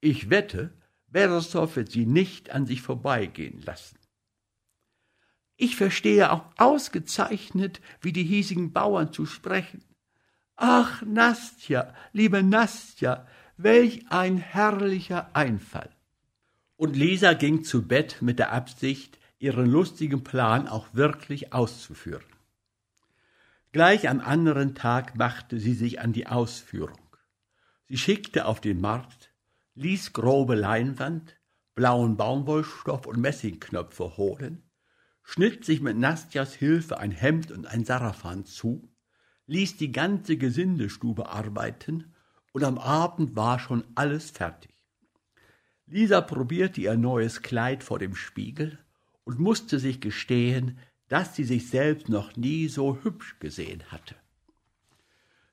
Ich 0.00 0.30
wette, 0.30 0.72
Beresov 1.08 1.76
wird 1.76 1.90
sie 1.90 2.06
nicht 2.06 2.50
an 2.50 2.66
sich 2.66 2.82
vorbeigehen 2.82 3.62
lassen. 3.62 3.98
Ich 5.56 5.76
verstehe 5.76 6.30
auch 6.30 6.44
ausgezeichnet, 6.56 7.80
wie 8.00 8.12
die 8.12 8.24
hiesigen 8.24 8.72
Bauern 8.72 9.12
zu 9.12 9.26
sprechen. 9.26 9.84
Ach, 10.54 11.02
Nastja, 11.02 11.94
liebe 12.12 12.42
Nastja, 12.42 13.26
welch 13.58 14.06
ein 14.10 14.38
herrlicher 14.38 15.34
Einfall. 15.34 15.90
Und 16.76 16.96
Lisa 16.96 17.34
ging 17.34 17.64
zu 17.64 17.86
Bett 17.86 18.22
mit 18.22 18.38
der 18.38 18.52
Absicht, 18.52 19.18
ihren 19.38 19.66
lustigen 19.66 20.24
Plan 20.24 20.68
auch 20.68 20.94
wirklich 20.94 21.52
auszuführen. 21.52 22.24
Gleich 23.72 24.08
am 24.08 24.20
anderen 24.20 24.74
Tag 24.74 25.16
machte 25.16 25.58
sie 25.58 25.74
sich 25.74 26.00
an 26.00 26.12
die 26.12 26.26
Ausführung. 26.26 27.16
Sie 27.88 27.98
schickte 27.98 28.46
auf 28.46 28.60
den 28.60 28.80
Markt 28.80 29.28
ließ 29.78 30.12
grobe 30.12 30.56
Leinwand, 30.56 31.36
blauen 31.76 32.16
Baumwollstoff 32.16 33.06
und 33.06 33.20
Messingknöpfe 33.20 34.16
holen, 34.16 34.64
schnitt 35.22 35.64
sich 35.64 35.80
mit 35.80 35.96
Nastjas 35.96 36.54
Hilfe 36.54 36.98
ein 36.98 37.12
Hemd 37.12 37.52
und 37.52 37.66
ein 37.66 37.84
Sarafan 37.84 38.44
zu, 38.44 38.88
ließ 39.46 39.76
die 39.76 39.92
ganze 39.92 40.36
Gesindestube 40.36 41.28
arbeiten 41.28 42.12
und 42.52 42.64
am 42.64 42.78
Abend 42.78 43.36
war 43.36 43.58
schon 43.58 43.84
alles 43.94 44.30
fertig. 44.30 44.72
Lisa 45.86 46.20
probierte 46.20 46.80
ihr 46.80 46.96
neues 46.96 47.42
Kleid 47.42 47.82
vor 47.82 47.98
dem 47.98 48.14
Spiegel 48.14 48.78
und 49.24 49.38
musste 49.38 49.78
sich 49.78 50.00
gestehen, 50.00 50.78
dass 51.08 51.34
sie 51.34 51.44
sich 51.44 51.68
selbst 51.68 52.08
noch 52.08 52.36
nie 52.36 52.68
so 52.68 52.98
hübsch 53.02 53.38
gesehen 53.40 53.82
hatte. 53.90 54.14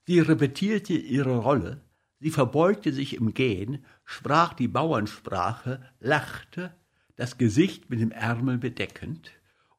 Sie 0.06 0.20
repetierte 0.20 0.94
ihre 0.94 1.38
Rolle, 1.38 1.82
Sie 2.20 2.32
verbeugte 2.32 2.94
sich 2.94 3.16
im 3.16 3.34
Gehen, 3.34 3.86
sprach 4.04 4.54
die 4.54 4.68
Bauernsprache, 4.68 5.82
lachte, 6.00 6.74
das 7.18 7.38
Gesicht 7.38 7.90
mit 7.90 8.00
dem 8.00 8.12
Ärmel 8.12 8.58
bedeckend, 8.58 9.32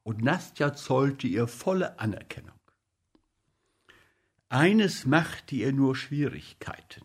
und 0.03 0.23
Nastja 0.23 0.73
zollte 0.73 1.27
ihr 1.27 1.47
volle 1.47 1.99
Anerkennung. 1.99 2.57
Eines 4.49 5.05
machte 5.05 5.55
ihr 5.55 5.73
nur 5.73 5.95
Schwierigkeiten. 5.95 7.03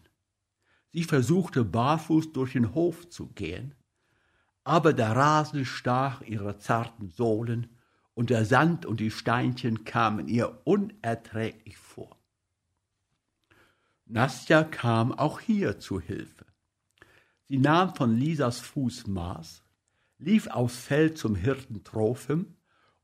Sie 0.92 1.04
versuchte 1.04 1.64
barfuß 1.64 2.32
durch 2.32 2.52
den 2.52 2.74
Hof 2.74 3.08
zu 3.08 3.28
gehen, 3.28 3.74
aber 4.64 4.92
der 4.92 5.16
Rasen 5.16 5.64
stach 5.64 6.20
ihre 6.22 6.58
zarten 6.58 7.08
Sohlen, 7.08 7.68
und 8.14 8.28
der 8.28 8.44
Sand 8.44 8.84
und 8.84 9.00
die 9.00 9.10
Steinchen 9.10 9.84
kamen 9.84 10.28
ihr 10.28 10.60
unerträglich 10.64 11.78
vor. 11.78 12.18
Nastja 14.04 14.64
kam 14.64 15.12
auch 15.12 15.40
hier 15.40 15.78
zu 15.78 15.98
Hilfe. 15.98 16.44
Sie 17.48 17.56
nahm 17.56 17.94
von 17.94 18.14
Lisas 18.14 18.60
Fuß 18.60 19.06
Maß, 19.06 19.62
lief 20.18 20.46
aufs 20.48 20.76
Feld 20.76 21.16
zum 21.16 21.34
Hirten 21.34 21.84
Trophim 21.84 22.54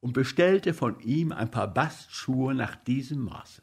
und 0.00 0.12
bestellte 0.12 0.74
von 0.74 1.00
ihm 1.00 1.32
ein 1.32 1.50
paar 1.50 1.72
Bastschuhe 1.72 2.54
nach 2.54 2.76
diesem 2.76 3.20
Maße. 3.20 3.62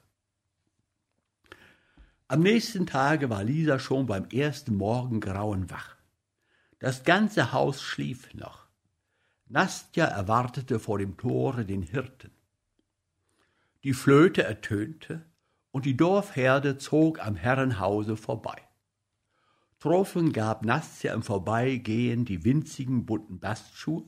Am 2.28 2.40
nächsten 2.40 2.88
Tage 2.88 3.30
war 3.30 3.44
Lisa 3.44 3.78
schon 3.78 4.08
beim 4.08 4.26
ersten 4.30 4.76
Morgengrauen 4.76 5.70
wach. 5.70 5.96
Das 6.80 7.04
ganze 7.04 7.52
Haus 7.52 7.84
schlief 7.84 8.34
noch. 8.34 8.66
Nastja 9.48 10.06
erwartete 10.06 10.80
vor 10.80 10.98
dem 10.98 11.18
Tore 11.18 11.66
den 11.66 11.84
Hirten. 11.84 12.32
Die 13.84 13.94
Flöte 13.94 14.44
ertönte, 14.44 15.24
und 15.70 15.86
die 15.86 15.98
Dorfherde 15.98 16.78
zog 16.78 17.20
am 17.20 17.36
Herrenhause 17.36 18.16
vorbei. 18.18 18.60
Tropfen 19.80 20.32
gab 20.32 20.66
Nastja 20.66 21.14
im 21.14 21.22
Vorbeigehen 21.22 22.26
die 22.26 22.44
winzigen 22.44 23.06
bunten 23.06 23.40
Bastschuhe 23.40 24.08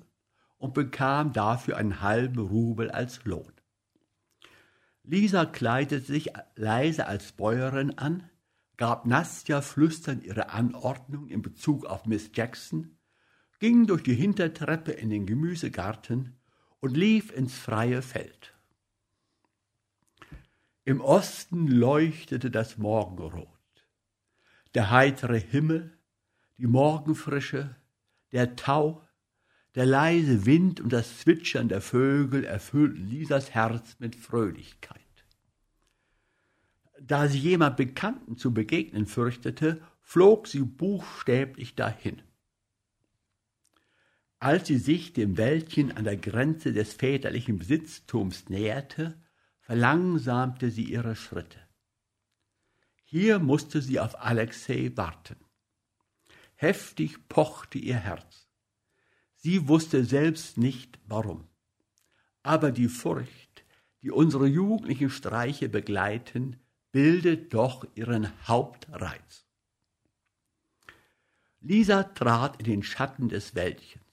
und 0.57 0.73
bekam 0.73 1.33
dafür 1.33 1.77
einen 1.77 2.01
halben 2.01 2.39
Rubel 2.39 2.89
als 2.89 3.25
Lohn. 3.25 3.51
Lisa 5.09 5.45
kleidete 5.45 6.05
sich 6.05 6.33
leise 6.57 7.07
als 7.07 7.31
Bäuerin 7.31 7.97
an, 7.97 8.29
gab 8.75 9.05
Nastja 9.05 9.61
flüsternd 9.61 10.25
ihre 10.25 10.49
Anordnung 10.49 11.29
in 11.29 11.41
Bezug 11.41 11.85
auf 11.85 12.05
Miss 12.05 12.31
Jackson, 12.33 12.97
ging 13.59 13.87
durch 13.87 14.03
die 14.03 14.13
Hintertreppe 14.13 14.91
in 14.91 15.09
den 15.09 15.25
Gemüsegarten 15.25 16.35
und 16.81 16.97
lief 16.97 17.31
ins 17.31 17.57
freie 17.57 18.01
Feld. 18.01 18.53
Im 20.83 20.99
Osten 20.99 21.67
leuchtete 21.67 22.51
das 22.51 22.77
Morgenrot. 22.77 23.47
Der 24.75 24.91
heitere 24.91 25.39
Himmel, 25.39 25.97
die 26.57 26.67
Morgenfrische, 26.67 27.77
der 28.33 28.57
Tau, 28.57 29.06
der 29.77 29.85
leise 29.85 30.47
Wind 30.47 30.81
und 30.81 30.91
das 30.91 31.19
Zwitschern 31.19 31.69
der 31.69 31.81
Vögel 31.81 32.43
erfüllten 32.43 33.07
Lisas 33.11 33.51
Herz 33.53 33.97
mit 33.99 34.15
Fröhlichkeit. 34.15 35.03
Da 36.99 37.27
sie 37.27 37.37
jemand 37.37 37.77
Bekannten 37.77 38.37
zu 38.37 38.55
begegnen 38.55 39.05
fürchtete, 39.05 39.79
flog 40.01 40.47
sie 40.47 40.63
buchstäblich 40.63 41.75
dahin. 41.75 42.23
Als 44.39 44.67
sie 44.67 44.79
sich 44.79 45.13
dem 45.13 45.37
Wäldchen 45.37 45.95
an 45.95 46.05
der 46.05 46.17
Grenze 46.17 46.73
des 46.73 46.93
väterlichen 46.93 47.59
Besitztums 47.59 48.49
näherte, 48.49 49.21
verlangsamte 49.59 50.71
sie 50.71 50.85
ihre 50.85 51.15
Schritte. 51.15 51.59
Hier 53.03 53.37
musste 53.37 53.83
sie 53.83 53.99
auf 53.99 54.19
Alexei 54.19 54.91
warten. 54.95 55.37
Heftig 56.55 57.27
pochte 57.29 57.77
ihr 57.77 57.97
Herz. 57.97 58.46
Sie 59.37 59.67
wusste 59.67 60.03
selbst 60.03 60.57
nicht 60.57 60.99
warum. 61.07 61.47
Aber 62.43 62.71
die 62.71 62.87
Furcht, 62.87 63.63
die 64.01 64.11
unsere 64.11 64.47
jugendlichen 64.47 65.09
Streiche 65.09 65.69
begleiten, 65.69 66.57
bildet 66.91 67.53
doch 67.53 67.85
ihren 67.95 68.31
Hauptreiz. 68.47 69.45
Lisa 71.61 72.03
trat 72.03 72.59
in 72.59 72.65
den 72.65 72.83
Schatten 72.83 73.29
des 73.29 73.55
Wäldchens. 73.55 74.03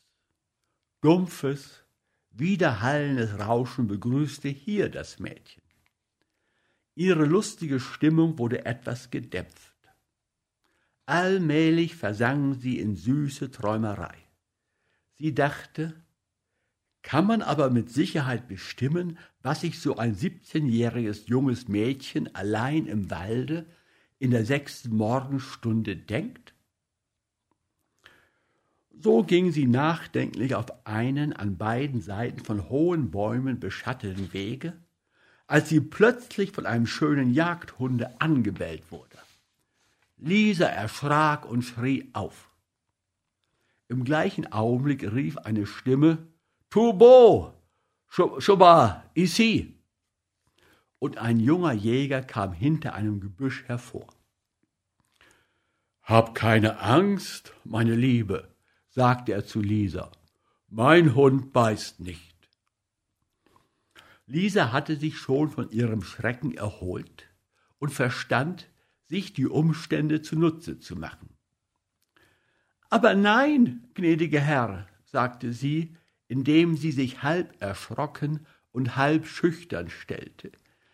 Dumpfes, 1.00 1.84
Widerhallendes 2.30 3.38
Rauschen 3.38 3.86
begrüßte 3.86 4.48
hier 4.48 4.88
das 4.88 5.20
Mädchen. 5.20 5.62
Ihre 6.96 7.24
lustige 7.24 7.78
Stimmung 7.78 8.38
wurde 8.38 8.64
etwas 8.64 9.10
gedämpft. 9.10 9.76
Allmählich 11.06 11.94
versank 11.94 12.60
sie 12.60 12.80
in 12.80 12.96
süße 12.96 13.50
Träumerei. 13.50 14.23
Sie 15.16 15.34
dachte, 15.34 15.94
kann 17.02 17.26
man 17.26 17.42
aber 17.42 17.70
mit 17.70 17.90
Sicherheit 17.90 18.48
bestimmen, 18.48 19.18
was 19.42 19.60
sich 19.60 19.78
so 19.78 19.96
ein 19.96 20.14
siebzehnjähriges 20.14 21.28
junges 21.28 21.68
Mädchen 21.68 22.34
allein 22.34 22.86
im 22.86 23.10
Walde 23.10 23.66
in 24.18 24.30
der 24.30 24.46
sechsten 24.46 24.96
Morgenstunde 24.96 25.96
denkt? 25.96 26.54
So 28.96 29.22
ging 29.22 29.52
sie 29.52 29.66
nachdenklich 29.66 30.54
auf 30.54 30.86
einen 30.86 31.34
an 31.34 31.58
beiden 31.58 32.00
Seiten 32.00 32.40
von 32.42 32.70
hohen 32.70 33.10
Bäumen 33.10 33.60
beschatteten 33.60 34.32
Wege, 34.32 34.72
als 35.46 35.68
sie 35.68 35.80
plötzlich 35.80 36.52
von 36.52 36.64
einem 36.64 36.86
schönen 36.86 37.34
Jagdhunde 37.34 38.18
angebellt 38.20 38.90
wurde. 38.90 39.18
Lisa 40.16 40.66
erschrak 40.66 41.44
und 41.44 41.62
schrie 41.62 42.08
auf. 42.14 42.48
Im 43.88 44.04
gleichen 44.04 44.50
Augenblick 44.52 45.02
rief 45.12 45.36
eine 45.38 45.66
Stimme 45.66 46.26
Tubo, 46.70 47.54
Schuba, 48.08 49.10
ici. 49.14 49.78
Und 50.98 51.18
ein 51.18 51.38
junger 51.38 51.72
Jäger 51.72 52.22
kam 52.22 52.52
hinter 52.52 52.94
einem 52.94 53.20
Gebüsch 53.20 53.64
hervor. 53.64 54.06
Hab 56.02 56.34
keine 56.34 56.80
Angst, 56.80 57.52
meine 57.64 57.94
Liebe, 57.94 58.54
sagte 58.88 59.32
er 59.32 59.44
zu 59.44 59.60
Lisa. 59.60 60.10
Mein 60.68 61.14
Hund 61.14 61.52
beißt 61.52 62.00
nicht. 62.00 62.34
Lisa 64.26 64.72
hatte 64.72 64.96
sich 64.96 65.18
schon 65.18 65.50
von 65.50 65.70
ihrem 65.70 66.02
Schrecken 66.02 66.54
erholt 66.54 67.26
und 67.78 67.90
verstand, 67.90 68.70
sich 69.04 69.34
die 69.34 69.46
Umstände 69.46 70.22
zunutze 70.22 70.78
zu 70.78 70.96
machen. 70.96 71.33
Aber 72.94 73.16
nein, 73.16 73.88
gnädiger 73.94 74.38
Herr, 74.38 74.86
sagte 75.04 75.52
sie, 75.52 75.96
indem 76.28 76.76
sie 76.76 76.92
sich 76.92 77.24
halb 77.24 77.60
erschrocken 77.60 78.46
und 78.70 78.94
halb 78.94 79.26
schüchtern 79.26 79.90
stellte. 79.90 80.52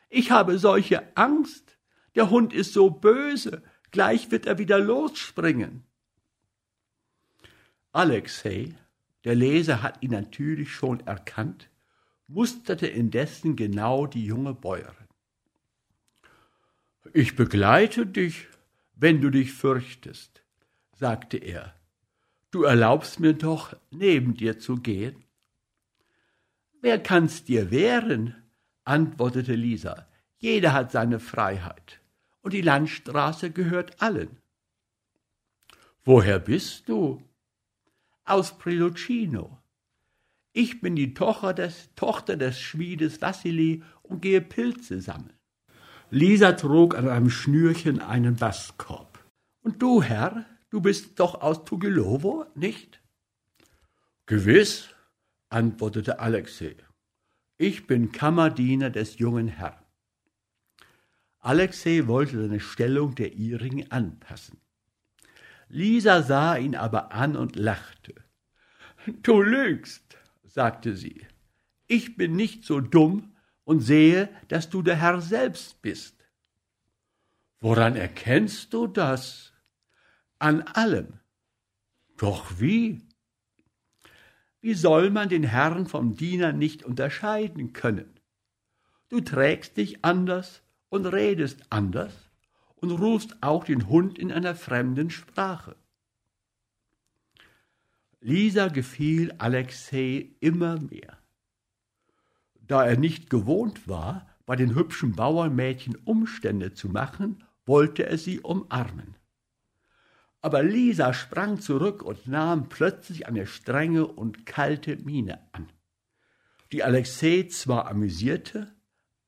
Ich 0.09 0.31
habe 0.31 0.59
solche 0.59 1.15
Angst. 1.15 1.77
Der 2.15 2.31
Hund 2.31 2.55
ist 2.55 2.73
so 2.73 2.89
böse. 2.89 3.63
Gleich 3.91 4.31
wird 4.31 4.47
er 4.47 4.57
wieder 4.57 4.79
losspringen. 4.79 5.85
Alexei, 7.93 8.75
der 9.25 9.35
Leser 9.35 9.83
hat 9.83 10.03
ihn 10.03 10.13
natürlich 10.13 10.73
schon 10.73 11.01
erkannt, 11.01 11.69
musterte 12.29 12.87
indessen 12.87 13.57
genau 13.57 14.07
die 14.07 14.25
junge 14.25 14.55
Bäuerin. 14.55 15.09
Ich 17.13 17.37
begleite 17.37 18.07
dich, 18.07 18.49
wenn 18.95 19.21
du 19.21 19.29
dich 19.29 19.53
fürchtest, 19.53 20.43
sagte 20.95 21.37
er. 21.37 21.75
Du 22.51 22.65
erlaubst 22.65 23.21
mir 23.21 23.35
doch, 23.35 23.77
neben 23.91 24.35
dir 24.35 24.59
zu 24.59 24.77
gehen. 24.77 25.25
Wer 26.81 27.01
kann's 27.01 27.45
dir 27.45 27.71
wehren? 27.71 28.35
antwortete 28.85 29.55
Lisa. 29.55 30.07
Jeder 30.39 30.73
hat 30.73 30.91
seine 30.91 31.21
Freiheit, 31.21 32.01
und 32.41 32.55
die 32.55 32.63
Landstraße 32.63 33.51
gehört 33.51 34.03
allen. 34.03 34.39
Woher 36.05 36.39
bist 36.39 36.89
du? 36.89 37.23
Aus 38.25 38.57
Prilucino. 38.57 39.59
Ich 40.53 40.81
bin 40.81 40.97
die 40.97 41.15
Tochter 41.15 41.55
des, 41.55 41.95
Tochter 41.95 42.37
des 42.37 42.59
Schmiedes 42.59 43.21
Wassili 43.21 43.85
und 44.03 44.23
gehe 44.23 44.41
Pilze 44.41 45.01
sammeln. 45.01 45.39
Lisa 46.11 46.53
trug 46.53 46.97
an 46.97 47.09
einem 47.09 47.31
Schnürchen 47.31 48.01
einen 48.01 48.35
Bastkorb. 48.35 49.25
Und 49.63 49.81
du, 49.81 50.03
Herr, 50.03 50.45
du 50.71 50.81
bist 50.81 51.21
doch 51.21 51.41
aus 51.43 51.65
Tugilowo, 51.65 52.47
nicht? 52.55 53.01
Gewiss, 54.27 54.89
antwortete 55.49 56.21
Alexei. 56.21 56.77
Ich 57.59 57.87
bin 57.87 58.13
Kammerdiener 58.13 58.91
des 58.91 59.19
jungen 59.19 59.49
Herrn. 59.49 59.85
Alexei 61.41 62.07
wollte 62.07 62.41
seine 62.41 62.61
Stellung 62.61 63.15
der 63.15 63.33
ihrigen 63.33 63.91
anpassen. 63.91 64.61
Lisa 65.69 66.23
sah 66.23 66.57
ihn 66.57 66.75
aber 66.75 67.13
an 67.13 67.37
und 67.37 67.57
lachte. 67.57 68.15
Du 69.23 69.41
lügst, 69.41 70.19
sagte 70.45 70.95
sie. 70.97 71.27
Ich 71.87 72.17
bin 72.17 72.37
nicht 72.37 72.65
so 72.65 72.81
dumm 72.81 73.35
und 73.65 73.81
sehe, 73.81 74.29
dass 74.49 74.69
du 74.69 74.83
der 74.83 74.97
Herr 74.97 75.21
selbst 75.21 75.81
bist. 75.81 76.17
Woran 77.61 77.97
erkennst 77.97 78.73
du 78.73 78.87
das? 78.87 79.50
An 80.41 80.63
allem. 80.63 81.21
Doch 82.17 82.61
wie? 82.61 83.03
Wie 84.63 84.73
soll 84.73 85.11
man 85.11 85.29
den 85.29 85.45
Herrn 85.45 85.87
vom 85.87 86.17
Diener 86.17 86.53
nicht 86.53 86.83
unterscheiden 86.83 87.75
können? 87.75 88.09
Du 89.11 89.21
trägst 89.21 89.77
dich 89.77 90.03
anders 90.03 90.63
und 90.89 91.05
redest 91.05 91.67
anders 91.69 92.15
und 92.77 92.91
rufst 92.91 93.43
auch 93.43 93.65
den 93.65 93.91
Hund 93.91 94.19
in 94.19 94.33
einer 94.33 94.55
fremden 94.55 95.11
Sprache. 95.11 95.77
Lisa 98.21 98.69
gefiel 98.69 99.35
Alexei 99.37 100.31
immer 100.41 100.81
mehr. 100.81 101.19
Da 102.67 102.87
er 102.87 102.97
nicht 102.97 103.29
gewohnt 103.29 103.87
war, 103.89 104.27
bei 104.47 104.57
den 104.57 104.75
hübschen 104.75 105.13
Bauernmädchen 105.13 105.97
Umstände 105.97 106.73
zu 106.73 106.89
machen, 106.89 107.45
wollte 107.67 108.07
er 108.07 108.17
sie 108.17 108.41
umarmen. 108.41 109.20
Aber 110.43 110.63
Lisa 110.63 111.13
sprang 111.13 111.61
zurück 111.61 112.03
und 112.03 112.27
nahm 112.27 112.69
plötzlich 112.69 113.27
eine 113.27 113.47
strenge 113.47 114.07
und 114.07 114.47
kalte 114.47 114.97
Miene 114.97 115.41
an, 115.53 115.71
die 116.73 116.83
Alexei 116.83 117.47
zwar 117.51 117.89
amüsierte, 117.89 118.75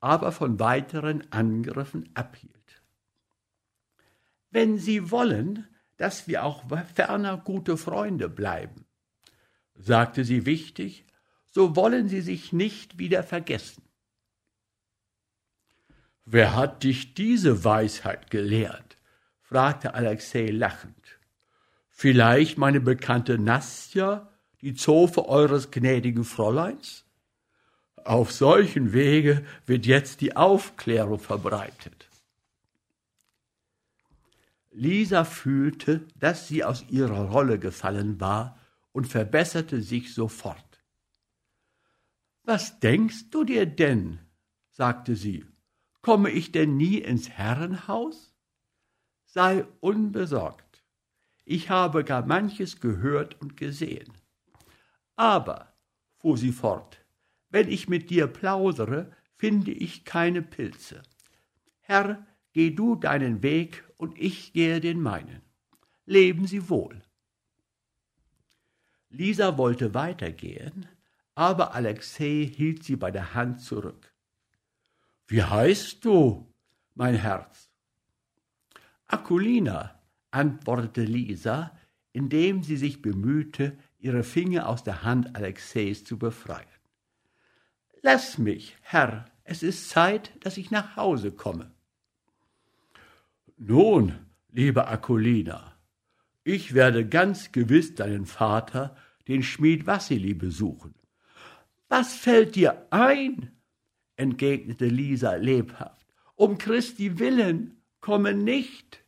aber 0.01 0.33
von 0.33 0.59
weiteren 0.59 1.31
Angriffen 1.31 2.09
abhielt. 2.15 2.83
Wenn 4.51 4.79
Sie 4.79 5.11
wollen, 5.11 5.67
dass 5.97 6.27
wir 6.27 6.45
auch 6.45 6.65
ferner 6.95 7.37
gute 7.37 7.77
Freunde 7.77 8.29
bleiben, 8.29 8.87
sagte 9.75 10.25
sie 10.25 10.47
wichtig, 10.47 11.07
so 11.51 11.77
wollen 11.77 12.09
Sie 12.09 12.21
sich 12.21 12.53
nicht 12.53 12.99
wieder 12.99 13.23
vergessen. 13.23 13.83
Wer 16.25 16.57
hat 16.57 16.83
dich 16.83 17.15
diese 17.15 17.65
Weisheit 17.65 18.31
gelehrt? 18.31 18.92
Fragte 19.53 19.93
Alexei 19.93 20.47
lachend. 20.47 21.19
Vielleicht 21.91 22.57
meine 22.57 22.81
bekannte 22.81 23.39
Nastja, 23.39 24.31
die 24.63 24.73
Zofe 24.73 25.29
eures 25.29 25.71
gnädigen 25.71 26.25
Fräuleins? 26.25 27.05
Auf 28.03 28.33
solchen 28.33 28.95
Wege 28.95 29.45
wird 29.67 29.85
jetzt 29.85 30.23
die 30.23 30.37
Aufklärung 30.37 31.19
verbreitet. 31.19 32.09
Lisa 34.71 35.25
fühlte, 35.25 36.01
dass 36.19 36.49
sie 36.49 36.65
aus 36.65 36.87
ihrer 36.89 37.31
Rolle 37.31 37.59
gefallen 37.59 38.21
war 38.21 38.59
und 38.93 39.07
verbesserte 39.07 39.83
sich 39.83 40.15
sofort. 40.15 40.81
Was 42.45 42.81
denkst 42.81 43.29
du 43.31 43.45
dir 43.45 43.67
denn? 43.67 44.19
sagte 44.71 45.15
sie. 45.15 45.45
Komme 46.01 46.31
ich 46.31 46.53
denn 46.53 46.79
nie 46.79 46.97
ins 46.97 47.29
Herrenhaus? 47.29 48.32
Sei 49.35 49.65
unbesorgt. 49.81 50.85
Ich 51.47 51.71
habe 51.71 52.05
gar 52.05 52.27
manches 52.27 52.83
gehört 52.83 53.41
und 53.41 53.57
gesehen. 53.57 54.13
Aber, 55.17 55.73
fuhr 56.19 56.37
sie 56.37 56.53
fort, 56.53 57.03
wenn 57.49 57.71
ich 57.71 57.89
mit 57.89 58.11
dir 58.11 58.27
plaudere, 58.27 59.11
finde 59.39 59.71
ich 59.71 60.05
keine 60.05 60.43
Pilze. 60.43 61.03
Herr, 61.81 62.27
geh 62.53 62.73
du 62.73 62.95
deinen 62.95 63.43
Weg 63.43 63.83
und 63.97 64.19
ich 64.19 64.53
gehe 64.53 64.81
den 64.81 65.01
meinen. 65.01 65.41
Leben 66.05 66.47
Sie 66.47 66.69
wohl. 66.69 67.01
Lisa 69.09 69.57
wollte 69.57 69.95
weitergehen, 69.95 70.87
aber 71.35 71.75
Alexei 71.75 72.53
hielt 72.55 72.85
sie 72.85 72.97
bei 72.97 73.11
der 73.11 73.33
Hand 73.33 73.63
zurück. 73.63 74.13
Wie 75.27 75.43
heißt 75.43 76.05
du, 76.05 76.53
mein 76.95 77.15
Herz? 77.15 77.72
Akulina, 79.13 80.01
antwortete 80.31 81.03
Lisa, 81.05 81.77
indem 82.13 82.63
sie 82.63 82.79
sich 82.79 83.03
bemühte, 83.03 83.77
ihre 83.99 84.23
Finger 84.23 84.69
aus 84.69 84.85
der 84.85 85.03
Hand 85.03 85.37
Alexeis 85.37 86.03
zu 86.03 86.19
befreien. 86.19 86.67
Lass 88.01 88.39
mich, 88.39 88.77
Herr, 88.81 89.27
es 89.45 89.63
ist 89.63 89.91
Zeit, 89.91 90.33
dass 90.41 90.57
ich 90.57 90.71
nach 90.71 90.97
Hause 90.97 91.31
komme. 91.31 91.71
Nun, 93.59 94.15
liebe 94.51 94.89
Akulina, 94.89 95.77
ich 96.43 96.73
werde 96.73 97.07
ganz 97.07 97.53
gewiss 97.53 97.95
deinen 97.95 98.25
Vater, 98.27 98.97
den 99.29 99.43
Schmied 99.43 99.87
Wassili, 99.87 100.35
besuchen. 100.35 100.95
Was 101.89 102.15
fällt 102.15 102.57
dir 102.57 102.87
ein? 102.91 103.53
entgegnete 104.17 104.87
Lisa 104.87 105.35
lebhaft. 105.35 106.07
Um 106.35 106.57
Christi 106.57 107.19
willen, 107.19 107.77
komme 108.01 108.35
nicht. 108.35 109.02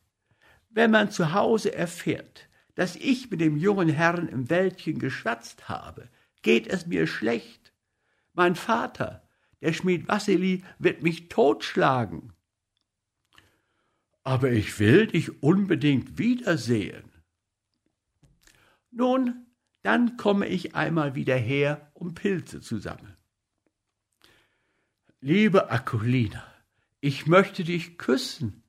Wenn 0.75 0.91
man 0.91 1.13
zu 1.13 1.33
Hause 1.33 1.73
erfährt, 1.73 2.49
dass 2.75 2.97
ich 2.97 3.31
mit 3.31 3.41
dem 3.41 3.57
jungen 3.57 3.89
Herrn 3.89 4.27
im 4.27 4.51
Wäldchen 4.51 4.99
geschwatzt 4.99 5.69
habe, 5.69 6.09
geht 6.43 6.67
es 6.67 6.87
mir 6.87 7.07
schlecht. 7.07 7.73
Mein 8.33 8.57
Vater, 8.57 9.23
der 9.61 9.73
Schmied 9.73 10.09
Wassili, 10.09 10.65
wird 10.81 11.01
mich 11.01 11.29
totschlagen. 11.29 12.33
Aber 14.25 14.51
ich 14.51 14.81
will 14.81 15.07
dich 15.07 15.45
unbedingt 15.45 16.19
wiedersehen. 16.19 17.09
Nun, 18.91 19.47
dann 19.83 20.17
komme 20.17 20.49
ich 20.49 20.75
einmal 20.75 21.15
wieder 21.15 21.37
her, 21.37 21.93
um 21.95 22.15
Pilze 22.15 22.61
zu 22.61 22.79
sammeln. 22.79 23.17
Liebe 25.21 25.71
Akulina, 25.71 26.45
ich 27.01 27.27
möchte 27.27 27.63
dich 27.63 27.97
küssen, 27.97 28.64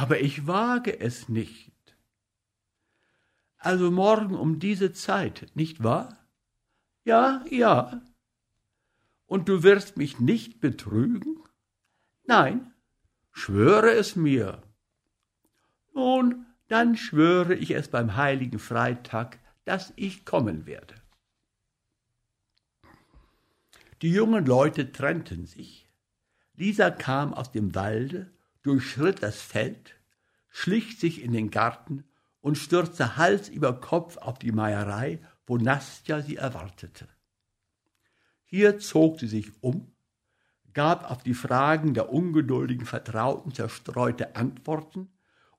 aber 0.00 0.18
ich 0.22 0.46
wage 0.46 0.98
es 0.98 1.28
nicht. 1.28 1.74
Also 3.58 3.90
morgen 3.90 4.34
um 4.34 4.58
diese 4.58 4.94
Zeit, 4.94 5.48
nicht 5.52 5.84
wahr? 5.84 6.16
Ja, 7.04 7.44
ja. 7.50 8.00
Und 9.26 9.50
du 9.50 9.62
wirst 9.62 9.98
mich 9.98 10.18
nicht 10.18 10.58
betrügen? 10.58 11.44
Nein, 12.24 12.72
schwöre 13.30 13.90
es 13.90 14.16
mir. 14.16 14.62
Nun, 15.92 16.46
dann 16.68 16.96
schwöre 16.96 17.54
ich 17.54 17.72
es 17.72 17.88
beim 17.88 18.16
heiligen 18.16 18.58
Freitag, 18.58 19.38
dass 19.66 19.92
ich 19.96 20.24
kommen 20.24 20.64
werde. 20.64 20.94
Die 24.00 24.12
jungen 24.12 24.46
Leute 24.46 24.92
trennten 24.92 25.44
sich. 25.44 25.90
Lisa 26.54 26.90
kam 26.90 27.34
aus 27.34 27.52
dem 27.52 27.74
Walde, 27.74 28.32
durchschritt 28.62 29.22
das 29.22 29.40
Feld, 29.40 29.96
schlich 30.48 30.98
sich 30.98 31.22
in 31.22 31.32
den 31.32 31.50
Garten 31.50 32.04
und 32.40 32.58
stürzte 32.58 33.16
Hals 33.16 33.48
über 33.48 33.80
Kopf 33.80 34.16
auf 34.16 34.38
die 34.38 34.52
Meierei, 34.52 35.20
wo 35.46 35.56
Nastja 35.56 36.22
sie 36.22 36.36
erwartete. 36.36 37.08
Hier 38.44 38.78
zog 38.78 39.20
sie 39.20 39.28
sich 39.28 39.50
um, 39.62 39.92
gab 40.72 41.10
auf 41.10 41.22
die 41.22 41.34
Fragen 41.34 41.94
der 41.94 42.12
ungeduldigen 42.12 42.86
Vertrauten 42.86 43.52
zerstreute 43.52 44.36
Antworten 44.36 45.08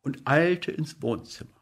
und 0.01 0.21
eilte 0.25 0.71
ins 0.71 1.01
Wohnzimmer. 1.01 1.61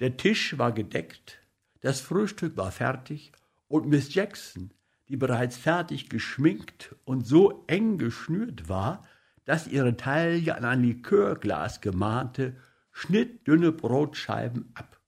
Der 0.00 0.16
Tisch 0.16 0.58
war 0.58 0.72
gedeckt, 0.72 1.40
das 1.80 2.00
Frühstück 2.00 2.56
war 2.56 2.70
fertig 2.70 3.32
und 3.68 3.86
Miss 3.86 4.14
Jackson, 4.14 4.72
die 5.08 5.16
bereits 5.16 5.56
fertig 5.56 6.08
geschminkt 6.08 6.94
und 7.04 7.26
so 7.26 7.64
eng 7.66 7.98
geschnürt 7.98 8.68
war, 8.68 9.04
dass 9.48 9.66
ihre 9.66 9.96
Taille 9.96 10.54
an 10.54 10.66
ein 10.66 10.82
Likörglas 10.82 11.80
gemahnte, 11.80 12.54
schnitt 12.92 13.46
dünne 13.46 13.72
Brotscheiben 13.72 14.70
ab. 14.74 15.00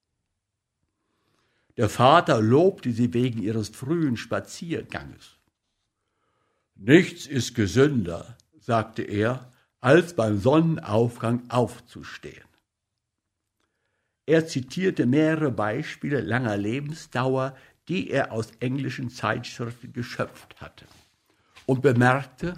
Der 1.77 1.91
Vater 1.91 2.41
lobte 2.41 2.91
sie 2.93 3.13
wegen 3.13 3.43
ihres 3.43 3.69
frühen 3.69 4.17
Spazierganges. 4.17 5.37
Nichts 6.75 7.27
ist 7.27 7.55
gesünder, 7.55 8.39
sagte 8.59 9.03
er, 9.03 9.53
als 9.83 10.17
beim 10.17 10.39
Sonnenaufgang 10.39 11.43
aufzustehen. 11.51 12.49
Er 14.25 14.47
zitierte 14.47 15.05
mehrere 15.05 15.51
Beispiele 15.51 16.23
langer 16.23 16.57
Lebensdauer, 16.57 17.55
die 17.89 18.09
er 18.09 18.33
aus 18.33 18.53
englischen 18.61 19.11
Zeitschriften 19.11 19.93
geschöpft 19.93 20.63
hatte, 20.63 20.87
und 21.67 21.83
bemerkte, 21.83 22.55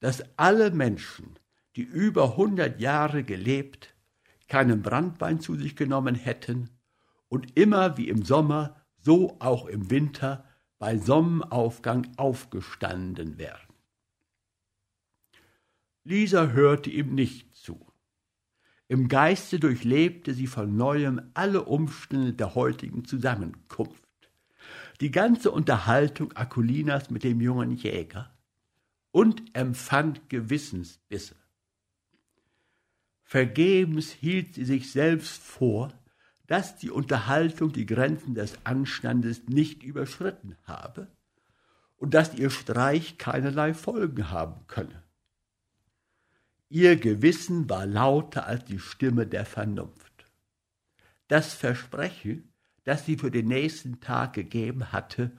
dass 0.00 0.22
alle 0.36 0.70
Menschen, 0.70 1.38
die 1.76 1.82
über 1.82 2.36
hundert 2.36 2.80
Jahre 2.80 3.22
gelebt, 3.22 3.94
keinen 4.48 4.82
Brandwein 4.82 5.40
zu 5.40 5.54
sich 5.54 5.76
genommen 5.76 6.14
hätten 6.14 6.70
und 7.28 7.56
immer 7.56 7.96
wie 7.96 8.08
im 8.08 8.24
Sommer, 8.24 8.76
so 8.98 9.36
auch 9.38 9.66
im 9.66 9.90
Winter 9.90 10.44
bei 10.78 10.98
Sonnenaufgang 10.98 12.08
aufgestanden 12.16 13.38
wären. 13.38 13.68
Lisa 16.02 16.48
hörte 16.48 16.90
ihm 16.90 17.14
nicht 17.14 17.54
zu. 17.54 17.86
Im 18.88 19.06
Geiste 19.06 19.60
durchlebte 19.60 20.34
sie 20.34 20.48
von 20.48 20.76
neuem 20.76 21.30
alle 21.34 21.64
Umstände 21.64 22.32
der 22.32 22.54
heutigen 22.54 23.04
Zusammenkunft. 23.04 24.02
Die 25.00 25.10
ganze 25.10 25.52
Unterhaltung 25.52 26.32
Akulinas 26.32 27.10
mit 27.10 27.22
dem 27.22 27.40
jungen 27.40 27.76
Jäger 27.76 28.34
und 29.12 29.42
empfand 29.54 30.28
Gewissensbisse. 30.28 31.36
Vergebens 33.22 34.10
hielt 34.10 34.54
sie 34.54 34.64
sich 34.64 34.90
selbst 34.90 35.42
vor, 35.42 35.92
dass 36.46 36.76
die 36.76 36.90
Unterhaltung 36.90 37.72
die 37.72 37.86
Grenzen 37.86 38.34
des 38.34 38.58
Anstandes 38.64 39.46
nicht 39.46 39.84
überschritten 39.84 40.56
habe 40.64 41.06
und 41.96 42.14
dass 42.14 42.34
ihr 42.34 42.50
Streich 42.50 43.18
keinerlei 43.18 43.72
Folgen 43.72 44.30
haben 44.30 44.66
könne. 44.66 45.04
Ihr 46.68 46.96
Gewissen 46.96 47.68
war 47.68 47.86
lauter 47.86 48.46
als 48.46 48.64
die 48.64 48.78
Stimme 48.78 49.26
der 49.26 49.44
Vernunft. 49.44 50.24
Das 51.28 51.54
Versprechen, 51.54 52.52
das 52.84 53.06
sie 53.06 53.16
für 53.16 53.30
den 53.30 53.46
nächsten 53.46 54.00
Tag 54.00 54.32
gegeben 54.32 54.90
hatte, 54.90 55.30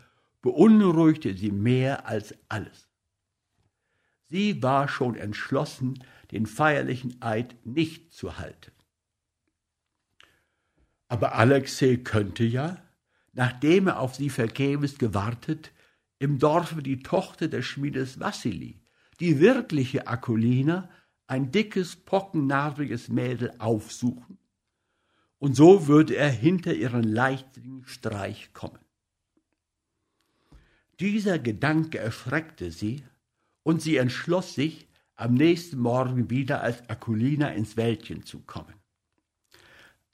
beunruhigte 0.41 1.36
sie 1.36 1.51
mehr 1.51 2.05
als 2.05 2.36
alles. 2.47 2.90
Sie 4.31 4.63
war 4.63 4.87
schon 4.87 5.15
entschlossen, 5.15 6.01
den 6.31 6.45
feierlichen 6.45 7.21
Eid 7.21 7.53
nicht 7.65 8.13
zu 8.13 8.37
halten. 8.37 8.71
Aber 11.09 11.35
Alexei 11.35 11.97
könnte 11.97 12.45
ja, 12.45 12.81
nachdem 13.33 13.87
er 13.87 13.99
auf 13.99 14.15
sie 14.15 14.29
vergebens 14.29 14.97
gewartet, 14.97 15.73
im 16.17 16.39
Dorfe 16.39 16.81
die 16.81 17.03
Tochter 17.03 17.49
des 17.49 17.65
Schmiedes 17.65 18.21
Wassili, 18.21 18.79
die 19.19 19.41
wirkliche 19.41 20.07
Akulina, 20.07 20.89
ein 21.27 21.51
dickes, 21.51 21.97
pockennarbiges 21.97 23.09
Mädel 23.09 23.53
aufsuchen, 23.59 24.37
und 25.39 25.55
so 25.55 25.87
würde 25.87 26.15
er 26.15 26.29
hinter 26.29 26.73
ihren 26.73 27.03
leichtigen 27.03 27.83
Streich 27.85 28.53
kommen. 28.53 28.79
Dieser 31.01 31.37
Gedanke 31.37 31.97
erschreckte 31.97 32.71
sie, 32.71 33.03
und 33.63 33.82
sie 33.82 33.97
entschloss 33.97 34.56
sich, 34.56 34.88
am 35.15 35.36
nächsten 35.36 35.78
Morgen 35.78 36.30
wieder 36.30 36.62
als 36.62 36.89
Akulina 36.89 37.50
ins 37.50 37.78
Wäldchen 37.78 38.24
zu 38.24 38.39
kommen. 38.39 38.74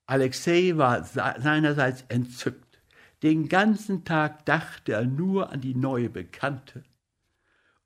Alexei 0.05 0.73
war 0.75 1.03
seinerseits 1.03 2.03
entzückt. 2.09 2.81
Den 3.23 3.47
ganzen 3.47 4.03
Tag 4.03 4.45
dachte 4.45 4.93
er 4.93 5.05
nur 5.05 5.51
an 5.51 5.61
die 5.61 5.75
neue 5.75 6.09
Bekannte 6.09 6.83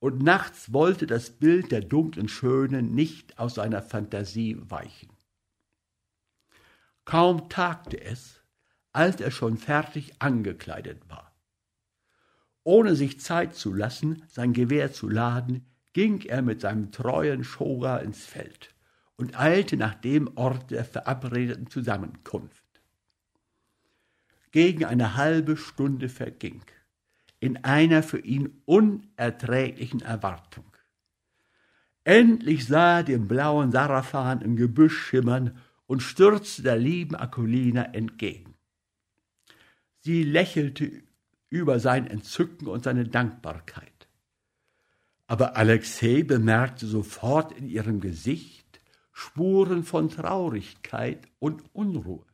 und 0.01 0.23
nachts 0.23 0.73
wollte 0.73 1.05
das 1.05 1.29
Bild 1.29 1.71
der 1.71 1.81
dunklen 1.81 2.27
Schönen 2.27 2.95
nicht 2.95 3.37
aus 3.37 3.55
seiner 3.55 3.83
Fantasie 3.83 4.57
weichen. 4.59 5.09
Kaum 7.05 7.49
tagte 7.49 8.01
es, 8.01 8.41
als 8.93 9.21
er 9.21 9.29
schon 9.29 9.57
fertig 9.57 10.13
angekleidet 10.19 11.07
war. 11.07 11.30
Ohne 12.63 12.95
sich 12.95 13.19
Zeit 13.19 13.55
zu 13.55 13.73
lassen, 13.73 14.23
sein 14.27 14.53
Gewehr 14.53 14.91
zu 14.91 15.09
laden, 15.09 15.65
ging 15.93 16.21
er 16.21 16.41
mit 16.41 16.61
seinem 16.61 16.91
treuen 16.91 17.43
Schoga 17.43 17.97
ins 17.97 18.25
Feld 18.25 18.73
und 19.17 19.39
eilte 19.39 19.77
nach 19.77 19.95
dem 19.95 20.35
Ort 20.37 20.71
der 20.71 20.85
verabredeten 20.85 21.67
Zusammenkunft. 21.67 22.63
Gegen 24.51 24.85
eine 24.85 25.15
halbe 25.15 25.57
Stunde 25.57 26.09
verging 26.09 26.61
in 27.41 27.63
einer 27.63 28.03
für 28.03 28.19
ihn 28.19 28.61
unerträglichen 28.65 30.01
Erwartung. 30.01 30.65
Endlich 32.03 32.67
sah 32.67 32.99
er 32.99 33.03
den 33.03 33.27
blauen 33.27 33.71
Sarafan 33.71 34.41
im 34.41 34.55
Gebüsch 34.55 34.97
schimmern 34.97 35.57
und 35.87 36.01
stürzte 36.01 36.61
der 36.61 36.77
lieben 36.77 37.15
Akulina 37.15 37.93
entgegen. 37.93 38.53
Sie 39.99 40.23
lächelte 40.23 41.03
über 41.51 41.79
sein 41.79 42.07
Entzücken 42.07 42.67
und 42.67 42.85
seine 42.85 43.07
Dankbarkeit. 43.07 44.07
Aber 45.27 45.55
Alexei 45.55 46.23
bemerkte 46.23 46.87
sofort 46.87 47.51
in 47.51 47.69
ihrem 47.69 47.99
Gesicht 47.99 48.81
Spuren 49.11 49.83
von 49.83 50.09
Traurigkeit 50.09 51.27
und 51.39 51.63
Unruhe. 51.73 52.25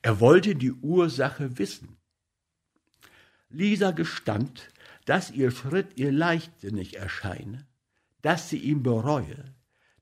Er 0.00 0.20
wollte 0.20 0.54
die 0.56 0.72
Ursache 0.72 1.58
wissen. 1.58 1.98
Lisa 3.50 3.90
gestand, 3.90 4.70
dass 5.04 5.32
ihr 5.32 5.50
Schritt 5.50 5.98
ihr 5.98 6.12
leichtsinnig 6.12 6.96
erscheine, 6.96 7.66
dass 8.22 8.48
sie 8.48 8.58
ihn 8.58 8.82
bereue, 8.82 9.54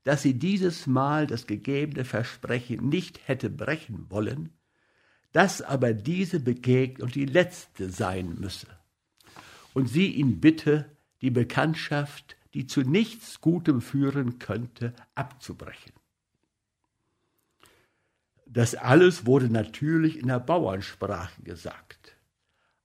dass 0.03 0.21
sie 0.21 0.35
dieses 0.35 0.85
Mal 0.85 1.25
das 1.25 1.47
gegebene 1.47 2.05
Versprechen 2.05 2.87
nicht 2.87 3.27
hätte 3.27 3.49
brechen 3.49 4.05
wollen, 4.09 4.53
dass 5.31 5.61
aber 5.61 5.93
diese 5.93 6.39
Begegnung 6.39 7.09
die 7.09 7.25
letzte 7.25 7.89
sein 7.89 8.35
müsse, 8.39 8.67
und 9.73 9.87
sie 9.87 10.07
ihn 10.07 10.39
bitte, 10.39 10.85
die 11.21 11.29
Bekanntschaft, 11.31 12.35
die 12.53 12.65
zu 12.65 12.81
nichts 12.81 13.41
Gutem 13.41 13.81
führen 13.81 14.39
könnte, 14.39 14.93
abzubrechen. 15.15 15.93
Das 18.45 18.73
alles 18.73 19.27
wurde 19.27 19.49
natürlich 19.49 20.17
in 20.17 20.27
der 20.27 20.39
Bauernsprache 20.39 21.43
gesagt. 21.43 22.15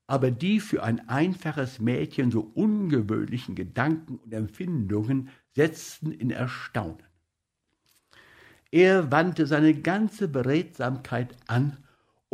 Aber 0.07 0.31
die 0.31 0.61
für 0.61 0.83
ein 0.83 1.09
einfaches 1.09 1.81
Mädchen 1.81 2.31
so 2.31 2.41
ungewöhnlichen 2.41 3.55
Gedanken 3.55 4.19
und 4.19 4.35
Empfindungen 4.35 5.31
setzten 5.55 6.13
in 6.13 6.31
Erstaunen. 6.31 7.03
Er 8.71 9.11
wandte 9.11 9.47
seine 9.47 9.73
ganze 9.73 10.29
Beredsamkeit 10.29 11.35
an, 11.47 11.79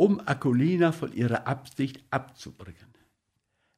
um 0.01 0.19
Akulina 0.25 0.91
von 0.91 1.13
ihrer 1.13 1.45
Absicht 1.45 2.03
abzubringen. 2.09 2.91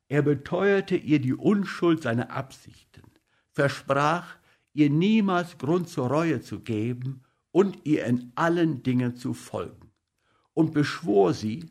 Er 0.07 0.21
beteuerte 0.21 0.95
ihr 0.95 1.19
die 1.19 1.33
Unschuld 1.33 2.01
seiner 2.01 2.31
Absichten, 2.31 3.03
versprach, 3.51 4.37
ihr 4.71 4.89
niemals 4.89 5.57
Grund 5.57 5.89
zur 5.89 6.07
Reue 6.07 6.39
zu 6.39 6.61
geben 6.61 7.23
und 7.51 7.85
ihr 7.85 8.05
in 8.05 8.31
allen 8.35 8.83
Dingen 8.83 9.17
zu 9.17 9.33
folgen, 9.33 9.91
und 10.53 10.73
beschwor 10.73 11.33
sie, 11.33 11.65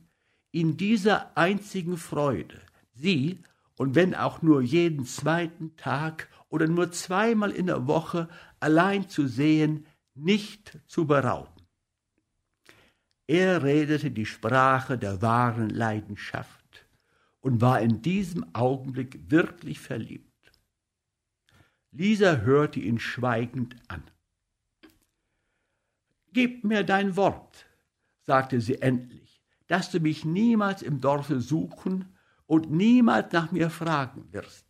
in 0.50 0.76
dieser 0.76 1.34
einzigen 1.34 1.96
Freude, 1.96 2.60
sie, 2.92 3.38
und 3.78 3.94
wenn 3.94 4.14
auch 4.14 4.42
nur 4.42 4.60
jeden 4.60 5.06
zweiten 5.06 5.78
Tag 5.78 6.28
oder 6.50 6.68
nur 6.68 6.92
zweimal 6.92 7.52
in 7.52 7.68
der 7.68 7.86
Woche 7.86 8.28
allein 8.60 9.08
zu 9.08 9.26
sehen, 9.26 9.86
nicht 10.14 10.78
zu 10.88 11.06
berauben. 11.06 11.51
Er 13.26 13.62
redete 13.62 14.10
die 14.10 14.26
Sprache 14.26 14.98
der 14.98 15.22
wahren 15.22 15.70
Leidenschaft 15.70 16.86
und 17.40 17.60
war 17.60 17.80
in 17.80 18.02
diesem 18.02 18.54
Augenblick 18.54 19.30
wirklich 19.30 19.80
verliebt. 19.80 20.52
Lisa 21.92 22.36
hörte 22.36 22.80
ihn 22.80 22.98
schweigend 22.98 23.76
an. 23.88 24.02
Gib 26.32 26.64
mir 26.64 26.82
dein 26.82 27.16
Wort, 27.16 27.66
sagte 28.22 28.60
sie 28.60 28.80
endlich, 28.80 29.42
dass 29.66 29.90
du 29.90 30.00
mich 30.00 30.24
niemals 30.24 30.82
im 30.82 31.00
Dorfe 31.00 31.40
suchen 31.40 32.16
und 32.46 32.70
niemals 32.70 33.32
nach 33.32 33.52
mir 33.52 33.70
fragen 33.70 34.32
wirst. 34.32 34.66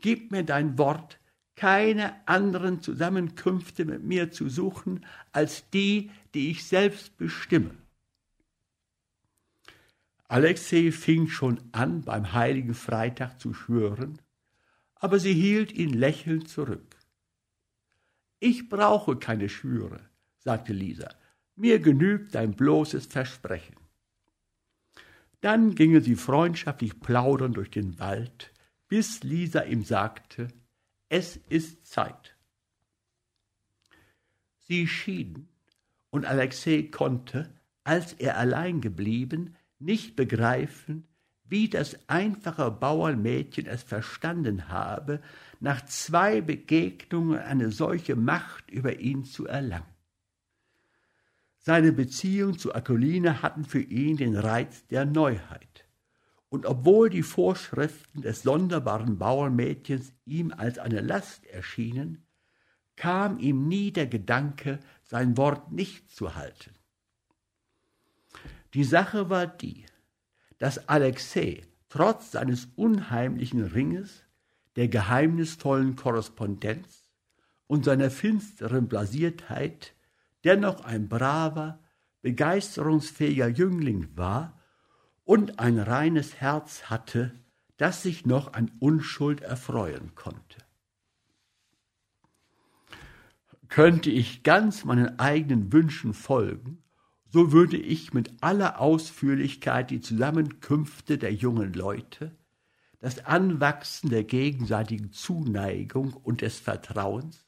Gib 0.00 0.30
mir 0.30 0.44
dein 0.44 0.78
Wort, 0.78 1.18
keine 1.58 2.14
anderen 2.28 2.80
Zusammenkünfte 2.80 3.84
mit 3.84 4.04
mir 4.04 4.30
zu 4.30 4.48
suchen 4.48 5.04
als 5.32 5.68
die, 5.70 6.12
die 6.32 6.50
ich 6.52 6.64
selbst 6.64 7.16
bestimme. 7.16 7.74
Alexei 10.28 10.92
fing 10.92 11.26
schon 11.26 11.60
an, 11.72 12.02
beim 12.02 12.32
heiligen 12.32 12.74
Freitag 12.74 13.40
zu 13.40 13.54
schwören, 13.54 14.22
aber 14.94 15.18
sie 15.18 15.34
hielt 15.34 15.72
ihn 15.72 15.92
lächelnd 15.92 16.48
zurück. 16.48 16.96
Ich 18.38 18.68
brauche 18.68 19.16
keine 19.16 19.48
Schwüre, 19.48 19.98
sagte 20.38 20.72
Lisa, 20.72 21.08
mir 21.56 21.80
genügt 21.80 22.36
dein 22.36 22.54
bloßes 22.54 23.06
Versprechen. 23.06 23.74
Dann 25.40 25.74
gingen 25.74 26.04
sie 26.04 26.14
freundschaftlich 26.14 27.00
plaudern 27.00 27.52
durch 27.52 27.70
den 27.72 27.98
Wald, 27.98 28.52
bis 28.86 29.24
Lisa 29.24 29.62
ihm 29.62 29.82
sagte, 29.82 30.46
es 31.08 31.36
ist 31.48 31.86
Zeit. 31.86 32.36
Sie 34.66 34.86
schieden, 34.86 35.48
und 36.10 36.24
Alexei 36.24 36.88
konnte, 36.90 37.52
als 37.84 38.12
er 38.14 38.36
allein 38.38 38.80
geblieben, 38.80 39.56
nicht 39.78 40.16
begreifen, 40.16 41.06
wie 41.44 41.68
das 41.68 41.98
einfache 42.08 42.70
Bauernmädchen 42.70 43.66
es 43.66 43.82
verstanden 43.82 44.68
habe, 44.68 45.22
nach 45.60 45.84
zwei 45.86 46.40
Begegnungen 46.40 47.38
eine 47.38 47.70
solche 47.70 48.16
Macht 48.16 48.70
über 48.70 49.00
ihn 49.00 49.24
zu 49.24 49.46
erlangen. 49.46 49.86
Seine 51.58 51.92
Beziehungen 51.92 52.58
zu 52.58 52.74
Akoline 52.74 53.42
hatten 53.42 53.64
für 53.64 53.80
ihn 53.80 54.16
den 54.16 54.36
Reiz 54.36 54.86
der 54.86 55.04
Neuheit 55.04 55.87
und 56.48 56.66
obwohl 56.66 57.10
die 57.10 57.22
Vorschriften 57.22 58.22
des 58.22 58.42
sonderbaren 58.42 59.18
Bauernmädchens 59.18 60.12
ihm 60.24 60.52
als 60.56 60.78
eine 60.78 61.00
Last 61.00 61.46
erschienen, 61.46 62.26
kam 62.96 63.38
ihm 63.38 63.68
nie 63.68 63.92
der 63.92 64.06
Gedanke, 64.06 64.80
sein 65.04 65.36
Wort 65.36 65.72
nicht 65.72 66.10
zu 66.10 66.34
halten. 66.34 66.74
Die 68.74 68.84
Sache 68.84 69.30
war 69.30 69.46
die, 69.46 69.86
dass 70.58 70.88
Alexei 70.88 71.62
trotz 71.88 72.32
seines 72.32 72.68
unheimlichen 72.76 73.62
Ringes, 73.62 74.24
der 74.76 74.88
geheimnisvollen 74.88 75.96
Korrespondenz 75.96 77.08
und 77.66 77.84
seiner 77.84 78.10
finsteren 78.10 78.88
Blasiertheit 78.88 79.94
dennoch 80.44 80.84
ein 80.84 81.08
braver, 81.08 81.80
begeisterungsfähiger 82.22 83.48
Jüngling 83.48 84.08
war 84.16 84.57
und 85.28 85.58
ein 85.58 85.78
reines 85.78 86.40
Herz 86.40 86.84
hatte, 86.84 87.34
das 87.76 88.02
sich 88.02 88.24
noch 88.24 88.54
an 88.54 88.70
Unschuld 88.80 89.42
erfreuen 89.42 90.14
konnte. 90.14 90.64
Könnte 93.68 94.08
ich 94.08 94.42
ganz 94.42 94.86
meinen 94.86 95.18
eigenen 95.18 95.70
Wünschen 95.70 96.14
folgen, 96.14 96.82
so 97.26 97.52
würde 97.52 97.76
ich 97.76 98.14
mit 98.14 98.42
aller 98.42 98.80
Ausführlichkeit 98.80 99.90
die 99.90 100.00
Zusammenkünfte 100.00 101.18
der 101.18 101.34
jungen 101.34 101.74
Leute, 101.74 102.34
das 102.98 103.26
Anwachsen 103.26 104.08
der 104.08 104.24
gegenseitigen 104.24 105.12
Zuneigung 105.12 106.14
und 106.14 106.40
des 106.40 106.58
Vertrauens, 106.58 107.44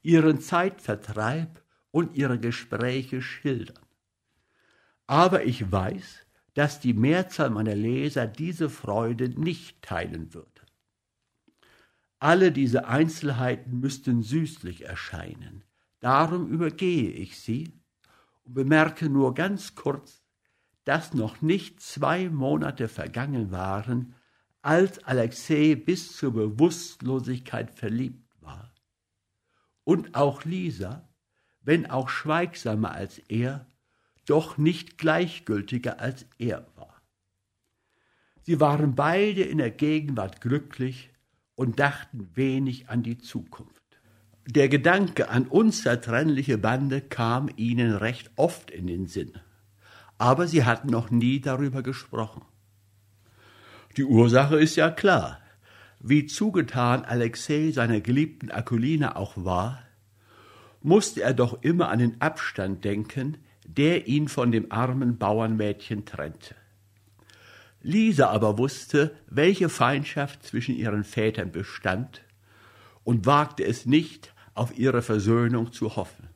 ihren 0.00 0.40
Zeitvertreib 0.40 1.62
und 1.90 2.16
ihre 2.16 2.38
Gespräche 2.38 3.20
schildern. 3.20 3.84
Aber 5.06 5.44
ich 5.44 5.70
weiß, 5.70 6.23
dass 6.54 6.80
die 6.80 6.94
Mehrzahl 6.94 7.50
meiner 7.50 7.74
Leser 7.74 8.26
diese 8.26 8.70
Freude 8.70 9.28
nicht 9.28 9.82
teilen 9.82 10.32
würde. 10.32 10.48
Alle 12.20 12.52
diese 12.52 12.86
Einzelheiten 12.86 13.80
müssten 13.80 14.22
süßlich 14.22 14.86
erscheinen. 14.86 15.64
Darum 16.00 16.48
übergehe 16.48 17.10
ich 17.10 17.38
sie 17.38 17.72
und 18.44 18.54
bemerke 18.54 19.10
nur 19.10 19.34
ganz 19.34 19.74
kurz, 19.74 20.22
dass 20.84 21.14
noch 21.14 21.42
nicht 21.42 21.80
zwei 21.80 22.28
Monate 22.28 22.88
vergangen 22.88 23.50
waren, 23.50 24.14
als 24.62 25.02
Alexei 25.04 25.74
bis 25.74 26.16
zur 26.16 26.32
Bewusstlosigkeit 26.32 27.70
verliebt 27.70 28.30
war. 28.40 28.72
Und 29.82 30.14
auch 30.14 30.44
Lisa, 30.44 31.08
wenn 31.60 31.90
auch 31.90 32.08
schweigsamer 32.08 32.92
als 32.92 33.18
er, 33.18 33.66
doch 34.24 34.58
nicht 34.58 34.98
gleichgültiger 34.98 36.00
als 36.00 36.26
er 36.38 36.66
war. 36.76 37.02
Sie 38.42 38.60
waren 38.60 38.94
beide 38.94 39.42
in 39.42 39.58
der 39.58 39.70
Gegenwart 39.70 40.40
glücklich 40.40 41.10
und 41.54 41.78
dachten 41.78 42.28
wenig 42.34 42.88
an 42.88 43.02
die 43.02 43.18
Zukunft. 43.18 43.82
Der 44.46 44.68
Gedanke 44.68 45.30
an 45.30 45.46
unzertrennliche 45.46 46.58
Bande 46.58 47.00
kam 47.00 47.48
ihnen 47.56 47.94
recht 47.94 48.30
oft 48.36 48.70
in 48.70 48.86
den 48.86 49.06
Sinn, 49.06 49.32
aber 50.18 50.46
sie 50.46 50.64
hatten 50.64 50.88
noch 50.88 51.10
nie 51.10 51.40
darüber 51.40 51.82
gesprochen. 51.82 52.42
Die 53.96 54.04
Ursache 54.04 54.56
ist 54.56 54.76
ja 54.76 54.90
klar. 54.90 55.40
Wie 56.00 56.26
zugetan 56.26 57.06
Alexei 57.06 57.70
seiner 57.70 58.00
geliebten 58.00 58.50
Akulina 58.50 59.16
auch 59.16 59.32
war, 59.36 59.82
musste 60.82 61.22
er 61.22 61.32
doch 61.32 61.62
immer 61.62 61.88
an 61.88 62.00
den 62.00 62.20
Abstand 62.20 62.84
denken, 62.84 63.38
der 63.64 64.06
ihn 64.06 64.28
von 64.28 64.52
dem 64.52 64.70
armen 64.70 65.18
Bauernmädchen 65.18 66.04
trennte. 66.04 66.54
Lisa 67.82 68.30
aber 68.30 68.56
wusste, 68.56 69.14
welche 69.28 69.68
Feindschaft 69.68 70.42
zwischen 70.42 70.74
ihren 70.74 71.04
Vätern 71.04 71.52
bestand 71.52 72.22
und 73.02 73.26
wagte 73.26 73.64
es 73.64 73.84
nicht, 73.84 74.32
auf 74.54 74.78
ihre 74.78 75.02
Versöhnung 75.02 75.72
zu 75.72 75.96
hoffen. 75.96 76.28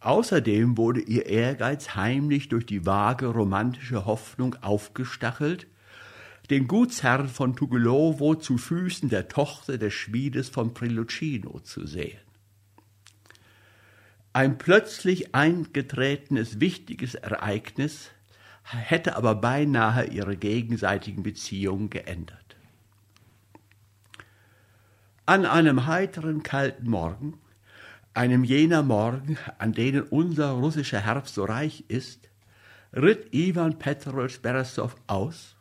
Außerdem 0.00 0.76
wurde 0.76 1.00
ihr 1.00 1.26
Ehrgeiz 1.26 1.94
heimlich 1.94 2.48
durch 2.48 2.66
die 2.66 2.84
vage 2.84 3.26
romantische 3.26 4.04
Hoffnung 4.04 4.56
aufgestachelt, 4.62 5.66
den 6.50 6.66
Gutsherrn 6.66 7.28
von 7.28 7.56
Tugelowo 7.56 8.34
zu 8.34 8.58
Füßen 8.58 9.08
der 9.08 9.28
Tochter 9.28 9.78
des 9.78 9.94
Schmiedes 9.94 10.50
von 10.50 10.74
Prilucino 10.74 11.60
zu 11.60 11.86
sehen. 11.86 12.23
Ein 14.34 14.58
plötzlich 14.58 15.32
eingetretenes 15.32 16.58
wichtiges 16.58 17.14
Ereignis 17.14 18.10
hätte 18.64 19.14
aber 19.14 19.36
beinahe 19.36 20.06
ihre 20.06 20.36
gegenseitigen 20.36 21.22
Beziehungen 21.22 21.88
geändert. 21.88 22.56
An 25.24 25.46
einem 25.46 25.86
heiteren, 25.86 26.42
kalten 26.42 26.90
Morgen, 26.90 27.38
einem 28.12 28.42
jener 28.42 28.82
Morgen, 28.82 29.38
an 29.58 29.72
denen 29.72 30.02
unser 30.02 30.50
russischer 30.50 30.98
Herbst 30.98 31.36
so 31.36 31.44
reich 31.44 31.84
ist, 31.86 32.28
ritt 32.92 33.32
Iwan 33.32 33.78
Petrowitsch 33.78 34.42
Beresow 34.42 34.96
aus 35.06 35.54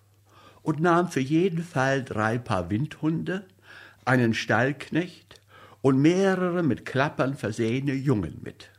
und 0.64 0.80
nahm 0.80 1.10
für 1.10 1.20
jeden 1.20 1.64
Fall 1.64 2.04
drei 2.04 2.40
Paar 2.40 2.72
Windhunde, 2.72 3.46
einen 4.04 4.34
Stallknecht 4.34 5.40
und 5.84 6.02
mehrere 6.02 6.64
mit 6.64 6.86
Klappern 6.86 7.36
versehene 7.36 7.94
Jungen 7.94 8.40
mit. 8.42 8.70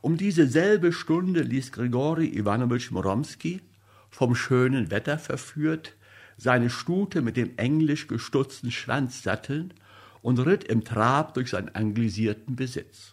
Um 0.00 0.16
dieselbe 0.16 0.90
Stunde 0.90 1.42
ließ 1.42 1.70
Grigori 1.70 2.28
Iwanowitsch 2.28 2.90
Moromski, 2.90 3.60
vom 4.08 4.34
schönen 4.34 4.90
Wetter 4.90 5.18
verführt, 5.18 5.96
seine 6.38 6.70
Stute 6.70 7.20
mit 7.20 7.36
dem 7.36 7.58
englisch 7.58 8.08
gestutzten 8.08 8.70
Schwanz 8.70 9.22
satteln 9.22 9.74
und 10.22 10.38
ritt 10.38 10.64
im 10.64 10.82
Trab 10.82 11.34
durch 11.34 11.50
seinen 11.50 11.74
anglisierten 11.74 12.56
Besitz. 12.56 13.12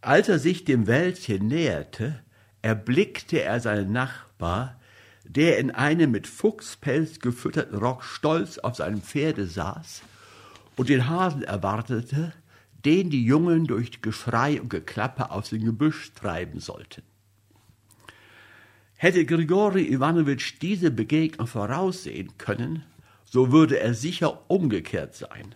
Als 0.00 0.30
er 0.30 0.38
sich 0.38 0.64
dem 0.64 0.86
Wäldchen 0.86 1.48
näherte, 1.48 2.18
erblickte 2.62 3.42
er 3.42 3.60
seinen 3.60 3.92
Nachbar, 3.92 4.80
der 5.24 5.58
in 5.58 5.70
einem 5.70 6.12
mit 6.12 6.26
Fuchspelz 6.26 7.18
gefütterten 7.18 7.76
Rock 7.76 8.04
stolz 8.04 8.56
auf 8.56 8.76
seinem 8.76 9.02
Pferde 9.02 9.46
saß 9.46 10.00
und 10.76 10.88
den 10.88 11.08
Hasen 11.08 11.42
erwartete, 11.42 12.32
den 12.84 13.10
die 13.10 13.24
Jungen 13.24 13.66
durch 13.66 14.02
Geschrei 14.02 14.60
und 14.60 14.70
Geklappe 14.70 15.30
aus 15.30 15.50
dem 15.50 15.64
Gebüsch 15.64 16.12
treiben 16.14 16.60
sollten. 16.60 17.02
Hätte 18.96 19.24
Grigori 19.24 19.84
Iwanowitsch 19.92 20.54
diese 20.60 20.90
Begegnung 20.90 21.46
voraussehen 21.46 22.36
können, 22.38 22.84
so 23.24 23.52
würde 23.52 23.80
er 23.80 23.94
sicher 23.94 24.50
umgekehrt 24.50 25.14
sein. 25.14 25.54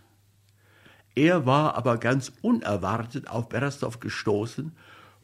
Er 1.14 1.46
war 1.46 1.74
aber 1.74 1.98
ganz 1.98 2.32
unerwartet 2.42 3.28
auf 3.28 3.48
Berestow 3.48 3.98
gestoßen 4.00 4.72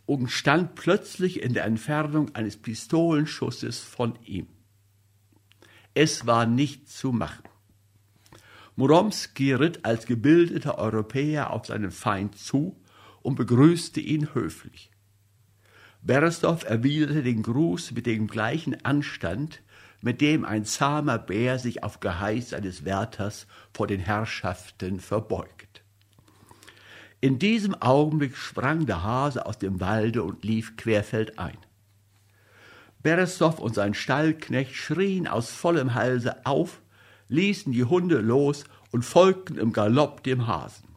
und 0.07 0.29
stand 0.29 0.75
plötzlich 0.75 1.43
in 1.43 1.55
der 1.55 1.65
Entfernung 1.65 2.35
eines 2.35 2.57
Pistolenschusses 2.57 3.81
von 3.81 4.19
ihm. 4.25 4.47
Es 5.95 6.27
war 6.27 6.47
nicht 6.47 6.89
zu 6.89 7.13
machen. 7.13 7.45
Muromski 8.77 9.53
ritt 9.53 9.85
als 9.85 10.07
gebildeter 10.07 10.79
Europäer 10.79 11.51
auf 11.51 11.67
seinen 11.67 11.91
Feind 11.91 12.39
zu 12.39 12.81
und 13.23 13.37
begrüßte 13.37 14.01
ihn 14.01 14.35
höflich. 14.35 14.91
Berestow 16.03 16.65
erwiderte 16.65 17.23
den 17.23 17.43
Gruß 17.43 17.93
mit 17.93 18.07
dem 18.07 18.27
gleichen 18.27 18.85
Anstand, 18.85 19.63
mit 20.01 20.21
dem 20.23 20.45
ein 20.47 20.65
zahmer 20.65 21.19
Bär 21.19 21.59
sich 21.59 21.83
auf 21.83 22.01
Geheiß 22.01 22.51
seines 22.51 22.85
Wärters 22.85 23.47
vor 23.73 23.87
den 23.87 24.01
Herrschaften 24.01 24.99
verbeugt. 24.99 25.83
In 27.21 27.39
diesem 27.39 27.75
Augenblick 27.75 28.35
sprang 28.35 28.87
der 28.87 29.03
Hase 29.03 29.45
aus 29.45 29.59
dem 29.59 29.79
Walde 29.79 30.23
und 30.23 30.43
lief 30.43 30.77
querfeldein. 30.79 31.59
Berestow 33.03 33.61
und 33.61 33.75
sein 33.75 33.93
Stallknecht 33.93 34.75
schrien 34.75 35.27
aus 35.27 35.51
vollem 35.51 35.95
Halse 35.95 36.47
auf, 36.47 36.81
ließen 37.31 37.73
die 37.73 37.85
Hunde 37.85 38.21
los 38.21 38.65
und 38.91 39.05
folgten 39.05 39.57
im 39.57 39.73
Galopp 39.73 40.23
dem 40.23 40.47
Hasen. 40.47 40.89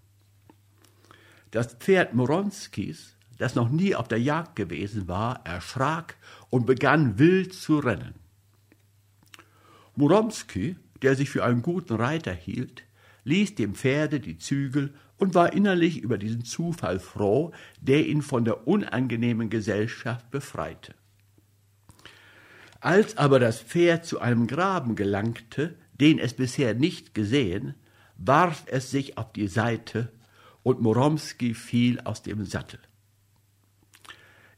Das 1.52 1.76
Pferd 1.76 2.14
Moronskis, 2.14 3.16
das 3.38 3.56
noch 3.56 3.70
nie 3.70 3.96
auf 3.96 4.08
der 4.08 4.20
Jagd 4.20 4.56
gewesen 4.56 5.08
war, 5.08 5.46
erschrak 5.46 6.18
und 6.50 6.66
begann 6.66 7.20
wild 7.20 7.54
zu 7.54 7.80
rennen. 7.80 8.16
Muromski, 9.96 10.76
der 11.04 11.16
sich 11.16 11.30
für 11.30 11.44
einen 11.44 11.62
guten 11.62 11.94
Reiter 11.94 12.34
hielt, 12.34 12.84
ließ 13.26 13.56
dem 13.56 13.76
Pferde 13.76 14.20
die 14.20 14.38
Zügel 14.38 14.94
und 15.18 15.36
war 15.36 15.54
innerlich 15.54 16.00
über 16.00 16.18
diesen 16.18 16.44
Zufall 16.44 17.00
froh, 17.00 17.52
der 17.80 18.08
ihn 18.08 18.22
von 18.22 18.44
der 18.44 18.68
unangenehmen 18.68 19.50
Gesellschaft 19.50 20.32
befreite. 20.32 20.96
Als 22.82 23.18
aber 23.18 23.40
das 23.40 23.62
Pferd 23.62 24.06
zu 24.06 24.20
einem 24.20 24.48
Graben 24.48 24.96
gelangte, 24.96 25.76
den 26.04 26.20
es 26.20 26.34
bisher 26.34 26.74
nicht 26.74 27.14
gesehen, 27.14 27.76
warf 28.18 28.66
es 28.66 28.92
sich 28.92 29.18
auf 29.18 29.32
die 29.32 29.48
Seite 29.48 30.12
und 30.62 30.82
Moromski 30.82 31.54
fiel 31.54 32.02
aus 32.02 32.22
dem 32.22 32.44
Sattel. 32.44 32.82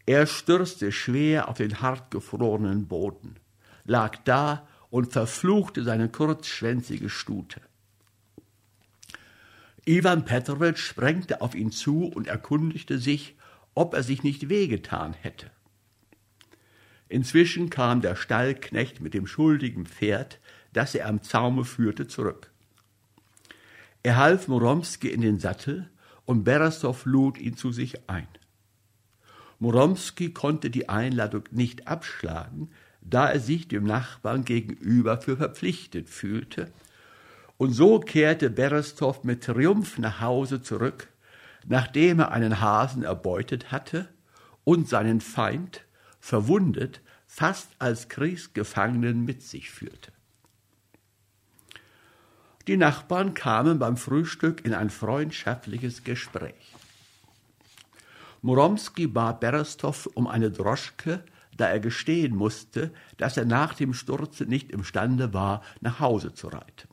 Er 0.07 0.25
stürzte 0.25 0.91
schwer 0.91 1.47
auf 1.47 1.57
den 1.57 1.81
hartgefrorenen 1.81 2.87
Boden, 2.87 3.35
lag 3.83 4.17
da 4.25 4.67
und 4.89 5.13
verfluchte 5.13 5.83
seine 5.83 6.09
kurzschwänzige 6.09 7.09
Stute. 7.09 7.61
Iwan 9.85 10.25
Petrowitsch 10.25 10.79
sprengte 10.79 11.41
auf 11.41 11.53
ihn 11.53 11.71
zu 11.71 12.05
und 12.05 12.25
erkundigte 12.25 12.97
sich, 12.97 13.35
ob 13.75 13.93
er 13.93 14.01
sich 14.01 14.23
nicht 14.23 14.49
wehgetan 14.49 15.13
hätte. 15.13 15.51
Inzwischen 17.07 17.69
kam 17.69 18.01
der 18.01 18.15
Stallknecht 18.15 18.99
mit 18.99 19.13
dem 19.13 19.27
schuldigen 19.27 19.85
Pferd, 19.85 20.39
das 20.75 20.93
er 20.95 21.07
am 21.07 21.23
Zaume 21.23 21.63
führte, 21.63 22.07
zurück. 22.07 22.51
Er 24.03 24.17
half 24.17 24.47
Moromski 24.47 25.07
in 25.07 25.21
den 25.21 25.39
Sattel 25.39 25.89
und 26.25 26.43
Berasow 26.43 27.05
lud 27.05 27.37
ihn 27.37 27.55
zu 27.55 27.71
sich 27.71 28.09
ein. 28.09 28.27
Moromski 29.59 30.33
konnte 30.33 30.69
die 30.69 30.89
Einladung 30.89 31.43
nicht 31.51 31.87
abschlagen, 31.87 32.69
da 33.01 33.29
er 33.29 33.39
sich 33.39 33.67
dem 33.67 33.85
Nachbarn 33.85 34.43
gegenüber 34.43 35.21
für 35.21 35.37
verpflichtet 35.37 36.09
fühlte, 36.09 36.71
und 37.57 37.71
so 37.71 38.01
kehrte 38.01 38.49
Berestow 38.49 39.23
mit 39.23 39.45
Triumph 39.45 39.97
nach 39.97 40.19
Hause 40.19 40.61
zurück, 40.61 41.07
nachdem 41.65 42.19
er 42.19 42.31
einen 42.31 42.59
Hasen 42.59 43.03
erbeutet 43.03 43.71
hatte 43.71 44.09
und 44.65 44.89
seinen 44.89 45.21
Feind, 45.21 45.85
verwundet, 46.19 46.99
fast 47.27 47.69
als 47.79 48.09
Kriegsgefangenen 48.09 49.23
mit 49.23 49.41
sich 49.41 49.71
führte. 49.71 50.11
Die 52.67 52.77
Nachbarn 52.77 53.35
kamen 53.35 53.77
beim 53.77 53.95
Frühstück 53.95 54.65
in 54.65 54.73
ein 54.73 54.89
freundschaftliches 54.89 56.03
Gespräch. 56.03 56.73
Moromski 58.41 59.05
bat 59.05 59.39
Berestow 59.39 60.09
um 60.15 60.27
eine 60.27 60.49
Droschke, 60.49 61.23
da 61.57 61.67
er 61.67 61.79
gestehen 61.79 62.35
musste, 62.35 62.91
dass 63.17 63.37
er 63.37 63.45
nach 63.45 63.75
dem 63.75 63.93
Sturze 63.93 64.45
nicht 64.45 64.71
imstande 64.71 65.33
war, 65.33 65.61
nach 65.81 65.99
Hause 65.99 66.33
zu 66.33 66.47
reiten. 66.47 66.89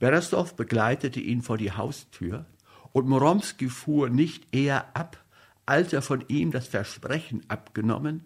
Berestow 0.00 0.54
begleitete 0.56 1.20
ihn 1.20 1.42
vor 1.42 1.56
die 1.56 1.72
Haustür, 1.72 2.44
und 2.92 3.08
Moromski 3.08 3.68
fuhr 3.68 4.08
nicht 4.08 4.54
eher 4.54 4.96
ab, 4.96 5.22
als 5.66 5.92
er 5.92 6.02
von 6.02 6.24
ihm 6.28 6.50
das 6.50 6.66
Versprechen 6.66 7.42
abgenommen, 7.48 8.24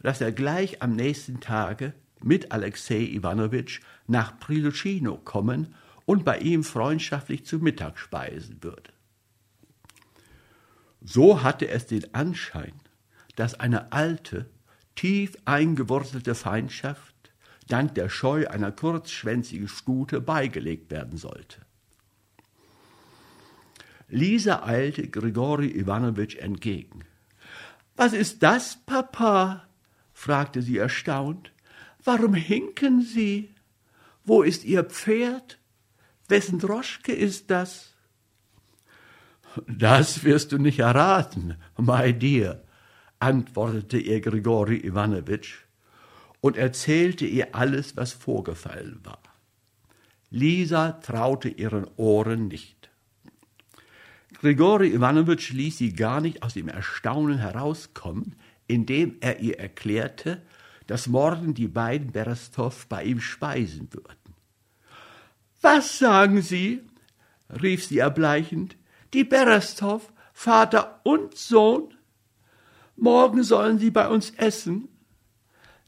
dass 0.00 0.20
er 0.20 0.32
gleich 0.32 0.80
am 0.80 0.94
nächsten 0.94 1.40
Tage 1.40 1.92
mit 2.22 2.52
Alexei 2.52 3.00
Iwanowitsch 3.00 3.80
nach 4.06 4.38
Priluschino 4.38 5.16
kommen 5.16 5.74
und 6.06 6.24
bei 6.24 6.38
ihm 6.38 6.64
freundschaftlich 6.64 7.44
zu 7.44 7.58
Mittag 7.58 7.98
speisen 7.98 8.62
würde. 8.62 8.92
So 11.00 11.42
hatte 11.42 11.68
es 11.68 11.86
den 11.86 12.14
Anschein, 12.14 12.72
dass 13.36 13.54
eine 13.54 13.92
alte, 13.92 14.50
tief 14.94 15.36
eingewurzelte 15.44 16.34
Feindschaft 16.34 17.14
dank 17.68 17.94
der 17.94 18.08
Scheu 18.08 18.48
einer 18.48 18.72
kurzschwänzigen 18.72 19.68
Stute 19.68 20.20
beigelegt 20.20 20.90
werden 20.90 21.18
sollte. 21.18 21.60
Lisa 24.08 24.64
eilte 24.64 25.08
Grigori 25.08 25.68
Iwanowitsch 25.68 26.36
entgegen. 26.36 27.04
Was 27.94 28.12
ist 28.12 28.42
das, 28.42 28.78
Papa? 28.86 29.68
fragte 30.14 30.62
sie 30.62 30.78
erstaunt. 30.78 31.52
Warum 32.08 32.32
hinken 32.32 33.02
Sie? 33.02 33.50
Wo 34.24 34.42
ist 34.42 34.64
Ihr 34.64 34.82
Pferd? 34.82 35.58
Wessen 36.26 36.58
Droschke 36.58 37.12
ist 37.12 37.50
das? 37.50 37.92
Das 39.66 40.24
wirst 40.24 40.52
du 40.52 40.56
nicht 40.56 40.78
erraten, 40.78 41.58
my 41.76 42.14
dear, 42.14 42.62
antwortete 43.18 43.98
ihr 43.98 44.22
Grigori 44.22 44.76
Iwanowitsch 44.86 45.56
und 46.40 46.56
erzählte 46.56 47.26
ihr 47.26 47.54
alles, 47.54 47.94
was 47.98 48.14
vorgefallen 48.14 49.00
war. 49.02 49.22
Lisa 50.30 50.92
traute 50.92 51.50
ihren 51.50 51.86
Ohren 51.96 52.48
nicht. 52.48 52.88
Grigori 54.40 54.94
Iwanowitsch 54.94 55.50
ließ 55.50 55.76
sie 55.76 55.92
gar 55.92 56.22
nicht 56.22 56.42
aus 56.42 56.54
dem 56.54 56.68
Erstaunen 56.68 57.36
herauskommen, 57.36 58.34
indem 58.66 59.16
er 59.20 59.40
ihr 59.40 59.58
erklärte, 59.60 60.40
dass 60.88 61.06
morgen 61.06 61.54
die 61.54 61.68
beiden 61.68 62.10
Berestow 62.10 62.72
bei 62.88 63.04
ihm 63.04 63.20
speisen 63.20 63.92
würden. 63.92 64.34
Was 65.60 65.98
sagen 65.98 66.42
Sie? 66.42 66.82
rief 67.62 67.84
sie 67.84 67.98
erbleichend. 67.98 68.76
Die 69.14 69.24
Berestow, 69.24 70.02
Vater 70.32 71.00
und 71.04 71.36
Sohn? 71.36 71.94
Morgen 72.96 73.42
sollen 73.42 73.78
sie 73.78 73.90
bei 73.90 74.08
uns 74.08 74.30
essen. 74.30 74.88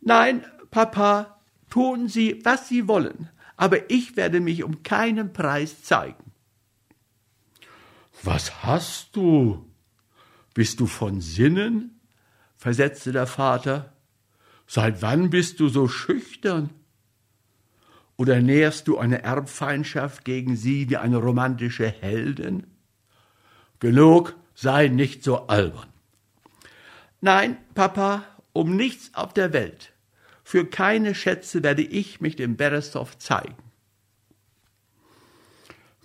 Nein, 0.01 0.45
Papa, 0.71 1.41
tun 1.69 2.09
Sie, 2.09 2.41
was 2.45 2.69
Sie 2.69 2.87
wollen, 2.89 3.29
aber 3.57 3.91
ich 3.91 4.17
werde 4.17 4.41
mich 4.41 4.65
um 4.65 4.83
keinen 4.83 5.33
Preis 5.33 5.83
zeigen. 5.83 6.33
Was 8.23 8.63
hast 8.63 9.17
du? 9.17 9.67
Bist 10.55 10.81
du 10.81 10.87
von 10.87 11.21
Sinnen? 11.21 12.01
versetzte 12.57 13.13
der 13.13 13.27
Vater. 13.27 13.95
Seit 14.73 15.03
wann 15.03 15.31
bist 15.31 15.59
du 15.59 15.69
so 15.69 15.89
schüchtern? 15.89 16.71
Oder 18.17 18.41
nährst 18.41 18.87
du 18.87 18.99
eine 18.99 19.25
Erbfeindschaft 19.25 20.25
gegen 20.25 20.55
sie 20.55 20.89
wie 20.89 20.97
eine 20.97 21.17
romantische 21.17 21.89
Heldin? 21.89 22.69
Genug, 23.81 24.37
sei 24.55 24.87
nicht 24.87 25.25
so 25.25 25.49
albern. 25.49 25.89
Nein, 27.21 27.57
Papa, 27.75 28.25
um 28.53 28.77
nichts 28.77 29.13
auf 29.15 29.35
der 29.35 29.53
Welt. 29.53 29.93
Für 30.45 30.65
keine 30.65 31.17
Schätze 31.17 31.65
werde 31.65 31.83
ich 31.83 32.21
mich 32.21 32.37
dem 32.37 32.57
Berestow 32.57 33.19
zeigen. 33.19 33.57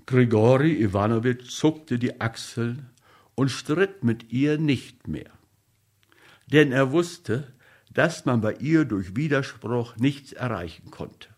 Grigori 0.07 0.81
Iwanowitsch 0.81 1.51
zuckte 1.51 1.99
die 1.99 2.19
Achseln 2.19 2.89
und 3.35 3.49
stritt 3.49 4.03
mit 4.03 4.31
ihr 4.33 4.57
nicht 4.57 5.07
mehr. 5.07 5.29
Denn 6.47 6.71
er 6.71 6.91
wusste, 6.91 7.54
dass 7.95 8.25
man 8.25 8.41
bei 8.41 8.53
ihr 8.55 8.85
durch 8.85 9.15
Widerspruch 9.15 9.95
nichts 9.95 10.33
erreichen 10.33 10.91
konnte. 10.91 11.29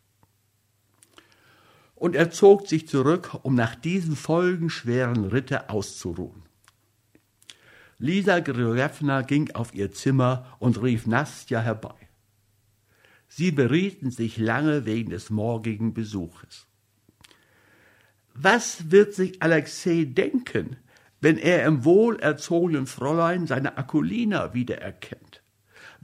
Und 1.95 2.15
er 2.15 2.29
zog 2.31 2.67
sich 2.67 2.87
zurück, 2.87 3.39
um 3.43 3.55
nach 3.55 3.75
diesem 3.75 4.15
folgenschweren 4.15 5.25
Ritte 5.25 5.69
auszuruhen. 5.69 6.43
Lisa 7.99 8.39
Grigorjewna 8.39 9.21
ging 9.21 9.51
auf 9.55 9.73
ihr 9.73 9.91
Zimmer 9.91 10.57
und 10.59 10.81
rief 10.81 11.07
Nastja 11.07 11.61
herbei. 11.61 11.95
Sie 13.27 13.51
berieten 13.51 14.11
sich 14.11 14.37
lange 14.37 14.85
wegen 14.85 15.09
des 15.09 15.29
morgigen 15.29 15.93
Besuches. 15.93 16.67
Was 18.33 18.91
wird 18.91 19.13
sich 19.13 19.41
Alexei 19.41 20.05
denken, 20.05 20.77
wenn 21.21 21.37
er 21.37 21.65
im 21.65 21.83
wohlerzogenen 21.83 22.85
Fräulein 22.85 23.47
seine 23.47 23.77
Akulina 23.77 24.53
wiedererkennt? 24.53 25.36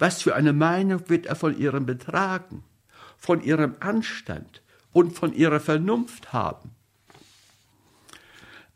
Was 0.04 0.22
für 0.22 0.36
eine 0.36 0.52
Meinung 0.52 1.08
wird 1.08 1.28
er 1.28 1.36
von 1.38 1.58
ihrem 1.58 1.86
Betragen, 1.86 2.66
von 3.18 3.42
ihrem 3.42 3.78
Anstand 3.80 4.62
und 4.92 5.14
von 5.14 5.32
ihrer 5.32 5.62
Vernunft 5.62 6.34
haben? 6.34 6.72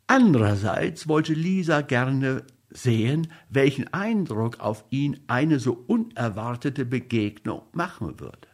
Andererseits 0.06 1.06
wollte 1.06 1.34
Lisa 1.34 1.82
gerne 1.82 2.44
sehen, 2.70 3.30
welchen 3.50 3.92
Eindruck 3.92 4.60
auf 4.60 4.86
ihn 4.88 5.20
eine 5.26 5.60
so 5.60 5.74
unerwartete 5.86 6.86
Begegnung 6.86 7.60
machen 7.72 8.20
würde. 8.20 8.48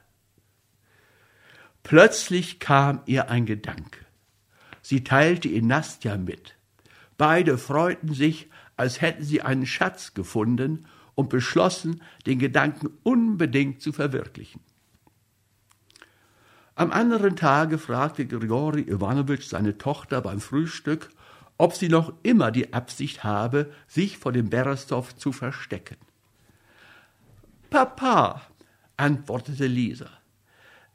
Plötzlich 1.85 2.59
kam 2.59 3.03
ihr 3.07 3.31
ein 3.31 3.47
Gedanke. 3.47 4.01
Sie 4.83 5.05
teilte 5.05 5.47
ihn 5.47 5.69
Nastja 5.69 6.17
mit. 6.17 6.57
Beide 7.19 7.57
freuten 7.57 8.15
sich, 8.15 8.51
als 8.77 9.01
hätten 9.01 9.23
sie 9.23 9.43
einen 9.43 9.65
Schatz 9.65 10.15
gefunden 10.15 10.89
und 11.15 11.29
beschlossen, 11.29 12.03
den 12.27 12.39
Gedanken 12.39 12.91
unbedingt 13.03 13.81
zu 13.81 13.93
verwirklichen. 13.93 14.61
Am 16.75 16.91
anderen 16.91 17.37
Tage 17.37 17.79
fragte 17.79 18.27
Grigori 18.27 18.83
Iwanowitsch 18.83 19.49
seine 19.49 19.79
Tochter 19.79 20.21
beim 20.21 20.41
Frühstück, 20.41 21.11
ob 21.57 21.75
sie 21.75 21.89
noch 21.89 22.13
immer 22.25 22.51
die 22.51 22.73
Absicht 22.73 23.23
habe, 23.23 23.71
sich 23.87 24.19
vor 24.19 24.33
dem 24.33 24.51
Berestow 24.51 25.17
zu 25.17 25.31
verstecken. 25.31 25.97
Papa, 27.71 28.43
antwortete 28.97 29.67
Lisa, 29.67 30.11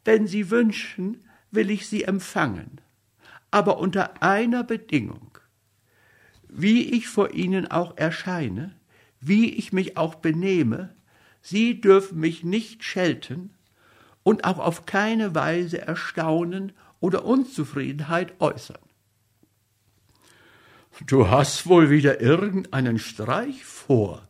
wenn 0.03 0.27
Sie 0.27 0.49
wünschen, 0.49 1.23
will 1.51 1.69
ich 1.69 1.87
Sie 1.87 2.03
empfangen 2.03 2.81
aber 3.51 3.79
unter 3.79 4.21
einer 4.21 4.63
Bedingung. 4.63 5.37
Wie 6.47 6.89
ich 6.89 7.07
vor 7.07 7.33
Ihnen 7.33 7.69
auch 7.69 7.97
erscheine, 7.97 8.75
wie 9.19 9.53
ich 9.53 9.73
mich 9.73 9.97
auch 9.97 10.15
benehme, 10.15 10.95
Sie 11.41 11.79
dürfen 11.79 12.19
mich 12.19 12.43
nicht 12.43 12.83
schelten 12.83 13.53
und 14.23 14.43
auch 14.43 14.59
auf 14.59 14.85
keine 14.85 15.35
Weise 15.35 15.81
Erstaunen 15.81 16.73
oder 16.99 17.25
Unzufriedenheit 17.25 18.39
äußern. 18.41 18.77
Du 21.07 21.29
hast 21.29 21.67
wohl 21.67 21.89
wieder 21.89 22.19
irgendeinen 22.19 22.99
Streich 22.99 23.63
vor, 23.63 24.27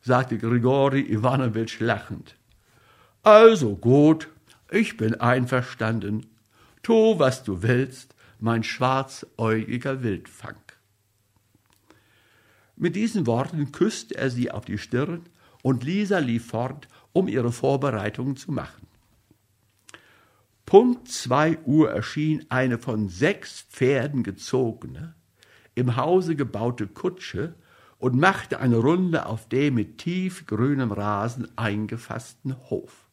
sagte 0.00 0.38
Grigori 0.38 1.00
Iwanowitsch 1.00 1.80
lachend. 1.80 2.36
Also 3.24 3.74
gut, 3.74 4.28
ich 4.70 4.96
bin 4.96 5.20
einverstanden. 5.20 6.26
Tu, 6.82 7.18
was 7.18 7.42
du 7.42 7.62
willst, 7.62 8.14
mein 8.38 8.62
schwarzäugiger 8.62 10.02
Wildfang. 10.02 10.56
Mit 12.76 12.96
diesen 12.96 13.26
Worten 13.26 13.72
küsste 13.72 14.16
er 14.16 14.30
sie 14.30 14.50
auf 14.50 14.64
die 14.64 14.78
Stirn 14.78 15.22
und 15.62 15.84
Lisa 15.84 16.18
lief 16.18 16.48
fort, 16.48 16.88
um 17.12 17.28
ihre 17.28 17.52
Vorbereitungen 17.52 18.36
zu 18.36 18.52
machen. 18.52 18.86
Punkt 20.66 21.08
zwei 21.08 21.58
Uhr 21.64 21.90
erschien 21.90 22.46
eine 22.48 22.78
von 22.78 23.08
sechs 23.08 23.62
Pferden 23.62 24.22
gezogene, 24.22 25.14
im 25.74 25.96
Hause 25.96 26.36
gebaute 26.36 26.86
Kutsche 26.86 27.54
und 27.98 28.18
machte 28.18 28.60
eine 28.60 28.76
Runde 28.76 29.26
auf 29.26 29.48
dem 29.48 29.74
mit 29.74 29.98
tiefgrünem 29.98 30.92
Rasen 30.92 31.48
eingefassten 31.56 32.56
Hof. 32.70 33.08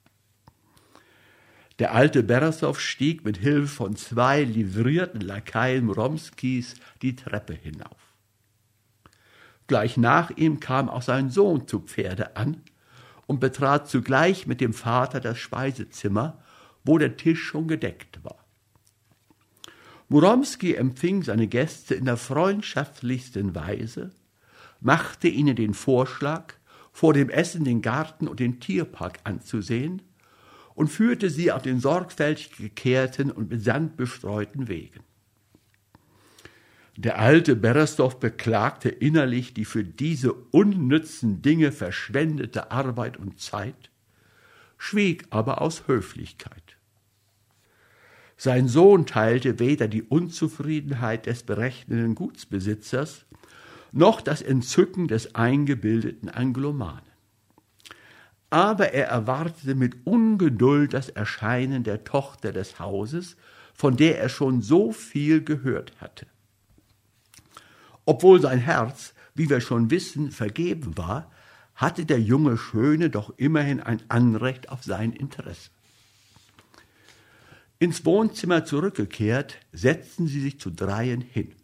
Der 1.80 1.94
alte 1.94 2.24
Beresow 2.24 2.80
stieg 2.80 3.26
mit 3.26 3.38
Hilfe 3.38 3.68
von 3.68 3.96
zwei 3.96 4.44
livrierten 4.44 5.22
Lakaien 5.22 5.90
Romskis 5.90 6.76
die 7.02 7.16
Treppe 7.16 7.54
hinauf. 7.54 8.01
Gleich 9.72 9.96
nach 9.96 10.32
ihm 10.32 10.60
kam 10.60 10.90
auch 10.90 11.02
sein 11.02 11.30
Sohn 11.30 11.66
zu 11.66 11.80
Pferde 11.80 12.36
an 12.36 12.62
und 13.26 13.40
betrat 13.40 13.88
zugleich 13.88 14.46
mit 14.46 14.60
dem 14.60 14.74
Vater 14.74 15.22
das 15.22 15.38
Speisezimmer, 15.38 16.40
wo 16.84 16.98
der 16.98 17.16
Tisch 17.16 17.42
schon 17.42 17.70
gedeckt 17.70 18.22
war. 18.22 18.44
Muromski 20.10 20.76
empfing 20.76 21.24
seine 21.24 21.48
Gäste 21.48 21.96
in 21.96 22.04
der 22.04 22.18
freundschaftlichsten 22.18 23.56
Weise, 23.56 24.10
machte 24.82 25.30
ihnen 25.30 25.56
den 25.56 25.74
Vorschlag, 25.74 26.56
vor 26.92 27.14
dem 27.14 27.30
Essen 27.30 27.64
den 27.64 27.82
Garten 27.82 28.28
und 28.28 28.42
den 28.42 28.60
Tierpark 28.60 29.20
anzusehen 29.24 30.02
und 30.76 30.90
führte 30.90 31.30
sie 31.30 31.50
auf 31.50 31.62
den 31.62 31.80
sorgfältig 31.80 32.58
gekehrten 32.58 33.32
und 33.32 33.50
mit 33.50 33.64
Sand 33.64 33.96
bestreuten 33.96 34.68
Wegen. 34.68 35.00
Der 37.04 37.18
alte 37.18 37.56
Beresdorf 37.56 38.20
beklagte 38.20 38.90
innerlich 38.90 39.54
die 39.56 39.66
für 39.66 39.84
diese 39.84 40.34
unnützen 40.34 41.42
Dinge 41.42 41.72
verschwendete 41.72 42.72
Arbeit 42.72 43.18
und 43.18 43.40
Zeit, 43.40 43.90
schwieg 44.78 45.26
aber 45.32 45.62
aus 45.62 45.88
Höflichkeit. 45.88 46.78
Sein 48.38 48.68
Sohn 48.68 49.06
teilte 49.06 49.60
weder 49.60 49.88
die 49.88 50.04
Unzufriedenheit 50.04 51.26
des 51.26 51.44
berechnenden 51.44 52.14
Gutsbesitzers 52.14 53.26
noch 53.92 54.22
das 54.22 54.42
Entzücken 54.42 55.08
des 55.08 55.34
eingebildeten 55.34 56.30
Anglomanen 56.30 57.12
aber 58.52 58.94
er 58.94 59.08
erwartete 59.08 59.76
mit 59.76 60.06
Ungeduld 60.06 60.94
das 60.94 61.10
Erscheinen 61.10 61.84
der 61.84 62.04
Tochter 62.04 62.52
des 62.52 62.80
Hauses, 62.80 63.38
von 63.74 63.96
der 63.96 64.20
er 64.20 64.28
schon 64.30 64.62
so 64.62 64.92
viel 64.92 65.42
gehört 65.44 65.94
hatte. 66.02 66.28
Obwohl 68.06 68.42
sein 68.42 68.60
Herz, 68.60 69.14
wie 69.36 69.50
wir 69.50 69.62
schon 69.62 69.92
wissen, 69.92 70.32
vergeben 70.32 70.98
war, 70.98 71.32
hatte 71.76 72.06
der 72.06 72.20
junge 72.20 72.58
Schöne 72.58 73.10
doch 73.10 73.34
immerhin 73.38 73.80
ein 73.80 74.02
Anrecht 74.10 74.70
auf 74.70 74.84
sein 74.84 75.14
Interesse. 75.14 75.70
Ins 77.80 78.06
Wohnzimmer 78.06 78.66
zurückgekehrt, 78.66 79.58
setzten 79.72 80.28
sie 80.28 80.42
sich 80.42 80.60
zu 80.60 80.70
dreien 80.70 81.22
hin. 81.22 81.56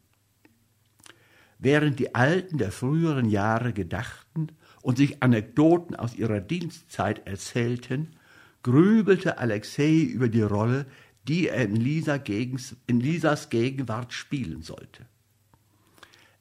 Während 1.59 1.99
die 1.99 2.15
Alten 2.15 2.57
der 2.57 2.71
früheren 2.71 3.29
Jahre 3.29 3.73
gedachten 3.73 4.49
und 4.81 4.97
sich 4.97 5.21
Anekdoten 5.21 5.95
aus 5.95 6.15
ihrer 6.15 6.39
Dienstzeit 6.39 7.27
erzählten, 7.27 8.15
grübelte 8.63 9.38
Alexei 9.38 9.99
über 10.01 10.29
die 10.29 10.41
Rolle, 10.41 10.85
die 11.27 11.49
er 11.49 11.65
in, 11.65 11.75
Lisa 11.75 12.15
in 12.15 12.99
Lisas 12.99 13.49
Gegenwart 13.49 14.13
spielen 14.13 14.61
sollte. 14.61 15.05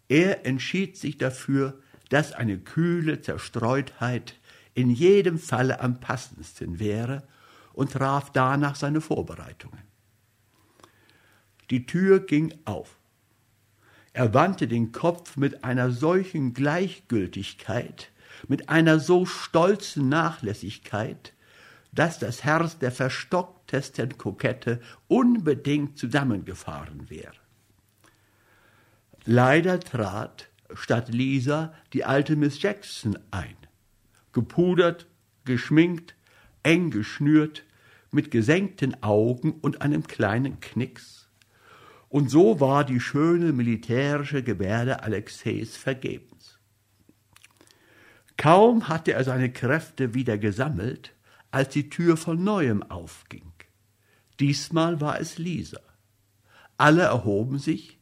Er 0.08 0.46
entschied 0.46 0.96
sich 0.96 1.18
dafür, 1.18 1.80
dass 2.08 2.32
eine 2.32 2.58
kühle 2.58 3.20
Zerstreutheit 3.20 4.36
in 4.74 4.90
jedem 4.90 5.38
Falle 5.38 5.80
am 5.80 6.00
passendsten 6.00 6.78
wäre 6.78 7.26
und 7.72 7.92
traf 7.92 8.30
danach 8.30 8.76
seine 8.76 9.00
Vorbereitungen. 9.00 9.80
Die 11.70 11.86
Tür 11.86 12.20
ging 12.20 12.54
auf. 12.64 12.96
Er 14.12 14.32
wandte 14.32 14.68
den 14.68 14.92
Kopf 14.92 15.36
mit 15.36 15.64
einer 15.64 15.90
solchen 15.90 16.54
Gleichgültigkeit, 16.54 18.12
mit 18.48 18.68
einer 18.68 19.00
so 19.00 19.26
stolzen 19.26 20.08
Nachlässigkeit, 20.08 21.32
dass 21.92 22.18
das 22.18 22.44
Herz 22.44 22.78
der 22.78 22.92
verstocktesten 22.92 24.16
Kokette 24.16 24.80
unbedingt 25.08 25.98
zusammengefahren 25.98 27.10
wäre. 27.10 27.45
Leider 29.26 29.80
trat 29.80 30.48
statt 30.74 31.08
Lisa 31.08 31.74
die 31.92 32.04
alte 32.04 32.36
Miss 32.36 32.62
Jackson 32.62 33.18
ein, 33.32 33.56
gepudert, 34.32 35.08
geschminkt, 35.44 36.14
eng 36.62 36.90
geschnürt, 36.90 37.64
mit 38.12 38.30
gesenkten 38.30 39.02
Augen 39.02 39.52
und 39.52 39.82
einem 39.82 40.06
kleinen 40.06 40.60
Knicks. 40.60 41.28
Und 42.08 42.30
so 42.30 42.60
war 42.60 42.84
die 42.84 43.00
schöne 43.00 43.52
militärische 43.52 44.44
Gebärde 44.44 45.02
Alexeis 45.02 45.76
vergebens. 45.76 46.60
Kaum 48.36 48.88
hatte 48.88 49.12
er 49.12 49.24
seine 49.24 49.52
Kräfte 49.52 50.14
wieder 50.14 50.38
gesammelt, 50.38 51.14
als 51.50 51.70
die 51.70 51.90
Tür 51.90 52.16
von 52.16 52.44
neuem 52.44 52.82
aufging. 52.84 53.52
Diesmal 54.38 55.00
war 55.00 55.20
es 55.20 55.38
Lisa. 55.38 55.80
Alle 56.76 57.02
erhoben 57.02 57.58
sich, 57.58 57.95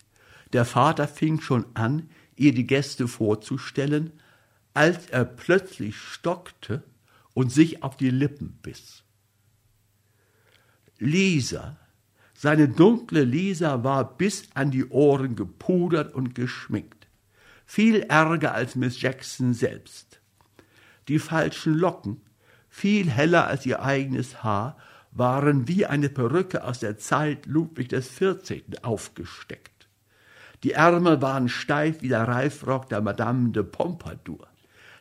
der 0.55 0.65
Vater 0.65 1.09
fing 1.09 1.41
schon 1.41 1.67
an, 1.75 2.09
ihr 2.37 2.55
die 2.55 2.67
Gäste 2.67 3.09
vorzustellen, 3.09 4.13
als 4.73 5.07
er 5.09 5.25
plötzlich 5.25 5.97
stockte 5.97 6.83
und 7.35 7.53
sich 7.53 7.83
auf 7.83 7.97
die 7.97 8.11
Lippen 8.11 8.59
biss. 8.63 9.03
Lisa, 10.99 11.77
seine 12.35 12.69
dunkle 12.69 13.25
Lisa 13.25 13.83
war 13.83 14.17
bis 14.17 14.49
an 14.55 14.71
die 14.71 14.87
Ohren 14.87 15.35
gepudert 15.35 16.15
und 16.15 16.35
geschminkt. 16.35 17.09
Viel 17.67 18.03
ärger 18.03 18.55
als 18.55 18.77
Miss 18.77 19.01
Jackson 19.01 19.55
selbst. 19.55 20.21
Die 21.09 21.19
falschen 21.19 21.75
Locken, 21.75 22.21
viel 22.69 23.11
heller 23.11 23.47
als 23.47 23.67
ihr 23.67 23.83
eigenes 23.83 24.45
Haar, 24.45 24.77
waren 25.11 25.67
wie 25.69 25.87
eine 25.87 26.09
Perücke 26.09 26.65
aus 26.65 26.81
der 26.81 26.99
Zeit 26.99 27.47
Ludwig 27.47 27.89
XIV. 27.89 28.63
aufgesteckt. 28.83 29.74
Die 30.65 30.73
Ärmel 30.73 31.21
waren 31.21 31.51
steif 31.51 32.01
wie 32.01 32.09
der 32.09 32.27
Reifrock 32.27 32.89
der 32.89 33.03
Madame 33.03 33.51
de 33.51 33.63
Pompadour. 33.63 34.49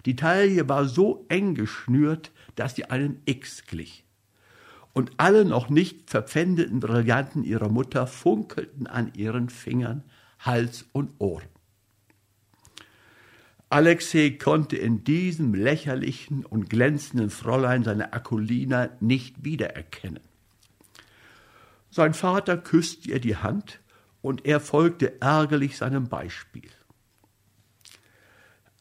Die 0.06 0.18
Taille 0.18 0.68
war 0.68 0.86
so 0.90 1.26
eng 1.30 1.56
geschnürt, 1.56 2.32
dass 2.56 2.76
sie 2.76 2.86
einem 2.86 3.20
X 3.24 3.66
glich. 3.66 4.04
Und 4.92 5.12
alle 5.16 5.46
noch 5.46 5.70
nicht 5.70 6.10
verpfändeten 6.10 6.82
Brillanten 6.82 7.46
ihrer 7.46 7.70
Mutter 7.70 8.08
funkelten 8.08 8.88
an 8.88 9.14
ihren 9.16 9.50
Fingern, 9.50 10.04
Hals 10.40 10.86
und 10.92 11.12
Ohren. 11.20 11.48
Alexei 13.70 14.32
konnte 14.32 14.76
in 14.76 15.06
diesem 15.06 15.54
lächerlichen 15.54 16.46
und 16.46 16.70
glänzenden 16.70 17.30
Fräulein 17.30 17.84
seine 17.86 18.12
Akulina 18.12 18.90
nicht 19.00 19.46
wiedererkennen. 19.46 20.20
Sein 21.90 22.14
Vater 22.14 22.58
küsste 22.58 23.10
ihr 23.10 23.20
die 23.20 23.38
Hand 23.38 23.80
und 24.24 24.46
er 24.46 24.60
folgte 24.62 25.22
ärgerlich 25.22 25.78
seinem 25.78 26.08
Beispiel. 26.08 26.70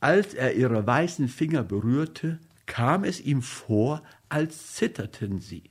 Als 0.00 0.34
er 0.34 0.54
ihre 0.54 0.86
weißen 0.86 1.28
Finger 1.28 1.64
berührte, 1.64 2.38
kam 2.64 3.04
es 3.04 3.20
ihm 3.20 3.42
vor, 3.42 4.02
als 4.28 4.74
zitterten 4.74 5.40
sie. 5.40 5.64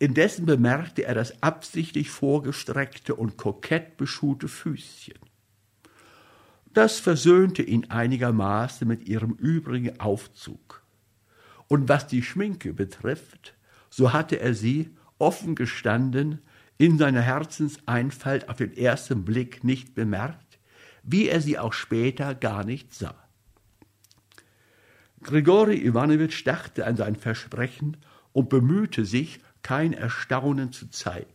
Indessen 0.00 0.44
bemerkte 0.44 1.04
er 1.04 1.14
das 1.14 1.40
absichtlich 1.42 2.10
vorgestreckte 2.10 3.14
und 3.14 3.36
kokett 3.36 3.96
beschuhte 3.96 4.48
Füßchen. 4.48 5.18
Das 6.74 6.98
versöhnte 6.98 7.62
ihn 7.62 7.90
einigermaßen 7.90 8.86
mit 8.86 9.08
ihrem 9.08 9.32
übrigen 9.34 10.00
Aufzug. 10.00 10.82
Und 11.68 11.88
was 11.88 12.08
die 12.08 12.22
Schminke 12.22 12.72
betrifft, 12.72 13.54
so 13.88 14.12
hatte 14.12 14.40
er 14.40 14.54
sie, 14.54 14.90
offen 15.18 15.54
gestanden, 15.54 16.40
in 16.78 16.96
seiner 16.96 17.22
Herzenseinfalt 17.22 18.48
auf 18.48 18.56
den 18.56 18.76
ersten 18.76 19.24
Blick 19.24 19.64
nicht 19.64 19.94
bemerkt, 19.94 20.58
wie 21.02 21.28
er 21.28 21.40
sie 21.40 21.58
auch 21.58 21.72
später 21.72 22.34
gar 22.34 22.64
nicht 22.64 22.94
sah. 22.94 23.16
Grigori 25.22 25.76
Iwanowitsch 25.84 26.46
dachte 26.46 26.86
an 26.86 26.96
sein 26.96 27.16
Versprechen 27.16 27.96
und 28.32 28.48
bemühte 28.48 29.04
sich, 29.04 29.40
kein 29.62 29.92
Erstaunen 29.92 30.72
zu 30.72 30.88
zeigen. 30.88 31.26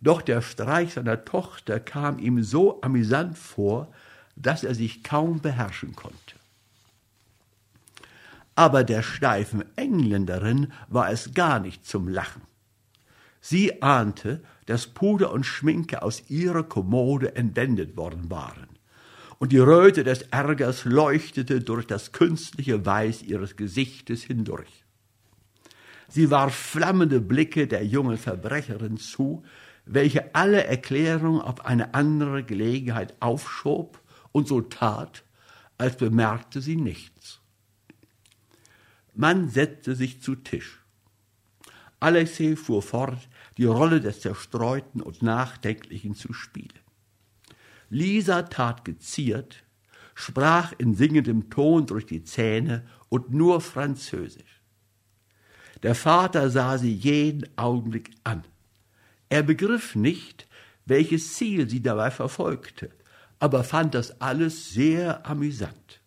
Doch 0.00 0.22
der 0.22 0.40
Streich 0.40 0.94
seiner 0.94 1.26
Tochter 1.26 1.78
kam 1.78 2.18
ihm 2.18 2.42
so 2.42 2.80
amüsant 2.80 3.36
vor, 3.36 3.92
dass 4.34 4.64
er 4.64 4.74
sich 4.74 5.04
kaum 5.04 5.40
beherrschen 5.40 5.94
konnte. 5.94 6.36
Aber 8.54 8.82
der 8.82 9.02
steifen 9.02 9.64
Engländerin 9.76 10.72
war 10.88 11.10
es 11.10 11.34
gar 11.34 11.60
nicht 11.60 11.86
zum 11.86 12.08
Lachen. 12.08 12.42
Sie 13.40 13.82
ahnte, 13.82 14.42
dass 14.66 14.88
Puder 14.88 15.32
und 15.32 15.44
Schminke 15.44 16.02
aus 16.02 16.28
ihrer 16.28 16.62
Kommode 16.62 17.34
entwendet 17.36 17.96
worden 17.96 18.30
waren. 18.30 18.68
Und 19.38 19.52
die 19.52 19.58
Röte 19.58 20.04
des 20.04 20.22
Ärgers 20.30 20.84
leuchtete 20.84 21.60
durch 21.60 21.86
das 21.86 22.12
künstliche 22.12 22.84
Weiß 22.84 23.22
ihres 23.22 23.56
Gesichtes 23.56 24.22
hindurch. 24.22 24.84
Sie 26.08 26.30
warf 26.30 26.54
flammende 26.54 27.20
Blicke 27.20 27.66
der 27.66 27.84
jungen 27.84 28.18
Verbrecherin 28.18 28.98
zu, 28.98 29.42
welche 29.86 30.34
alle 30.34 30.64
Erklärung 30.64 31.40
auf 31.40 31.64
eine 31.64 31.94
andere 31.94 32.44
Gelegenheit 32.44 33.14
aufschob 33.20 34.00
und 34.32 34.46
so 34.46 34.60
tat, 34.60 35.24
als 35.78 35.96
bemerkte 35.96 36.60
sie 36.60 36.76
nichts. 36.76 37.40
Man 39.14 39.48
setzte 39.48 39.94
sich 39.94 40.20
zu 40.20 40.34
Tisch. 40.34 40.79
Alexei 42.00 42.56
fuhr 42.56 42.82
fort, 42.82 43.28
die 43.58 43.66
Rolle 43.66 44.00
des 44.00 44.20
Zerstreuten 44.20 45.02
und 45.02 45.22
Nachdenklichen 45.22 46.14
zu 46.14 46.32
spielen. 46.32 46.80
Lisa 47.90 48.42
tat 48.42 48.84
geziert, 48.84 49.62
sprach 50.14 50.72
in 50.78 50.94
singendem 50.94 51.50
Ton 51.50 51.86
durch 51.86 52.06
die 52.06 52.24
Zähne 52.24 52.86
und 53.10 53.32
nur 53.32 53.60
Französisch. 53.60 54.62
Der 55.82 55.94
Vater 55.94 56.50
sah 56.50 56.78
sie 56.78 56.94
jeden 56.94 57.46
Augenblick 57.56 58.10
an. 58.24 58.44
Er 59.28 59.42
begriff 59.42 59.94
nicht, 59.94 60.46
welches 60.86 61.34
Ziel 61.34 61.68
sie 61.68 61.82
dabei 61.82 62.10
verfolgte, 62.10 62.90
aber 63.38 63.64
fand 63.64 63.94
das 63.94 64.20
alles 64.20 64.70
sehr 64.70 65.26
amüsant. 65.26 66.00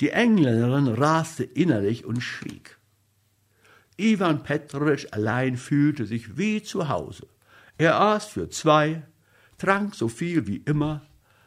Die 0.00 0.10
Engländerin 0.10 0.88
raste 0.88 1.44
innerlich 1.44 2.04
und 2.04 2.20
schwieg. 2.20 2.78
Ivan 4.02 4.42
Petrowitsch 4.42 5.06
allein 5.12 5.56
fühlte 5.56 6.06
sich 6.06 6.36
wie 6.36 6.62
zu 6.62 6.88
Hause. 6.88 7.26
Er 7.78 8.00
aß 8.00 8.26
für 8.26 8.50
zwei, 8.50 9.02
trank 9.58 9.94
so 9.94 10.08
viel 10.08 10.46
wie 10.46 10.58
immer, 10.64 11.02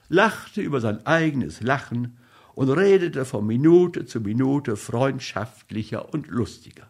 lachte 0.08 0.62
über 0.62 0.80
sein 0.80 1.06
eigenes 1.06 1.62
Lachen 1.62 2.18
und 2.54 2.70
redete 2.70 3.26
von 3.26 3.46
Minute 3.46 4.06
zu 4.06 4.22
Minute 4.22 4.78
freundschaftlicher 4.78 6.14
und 6.14 6.28
lustiger. 6.28 6.90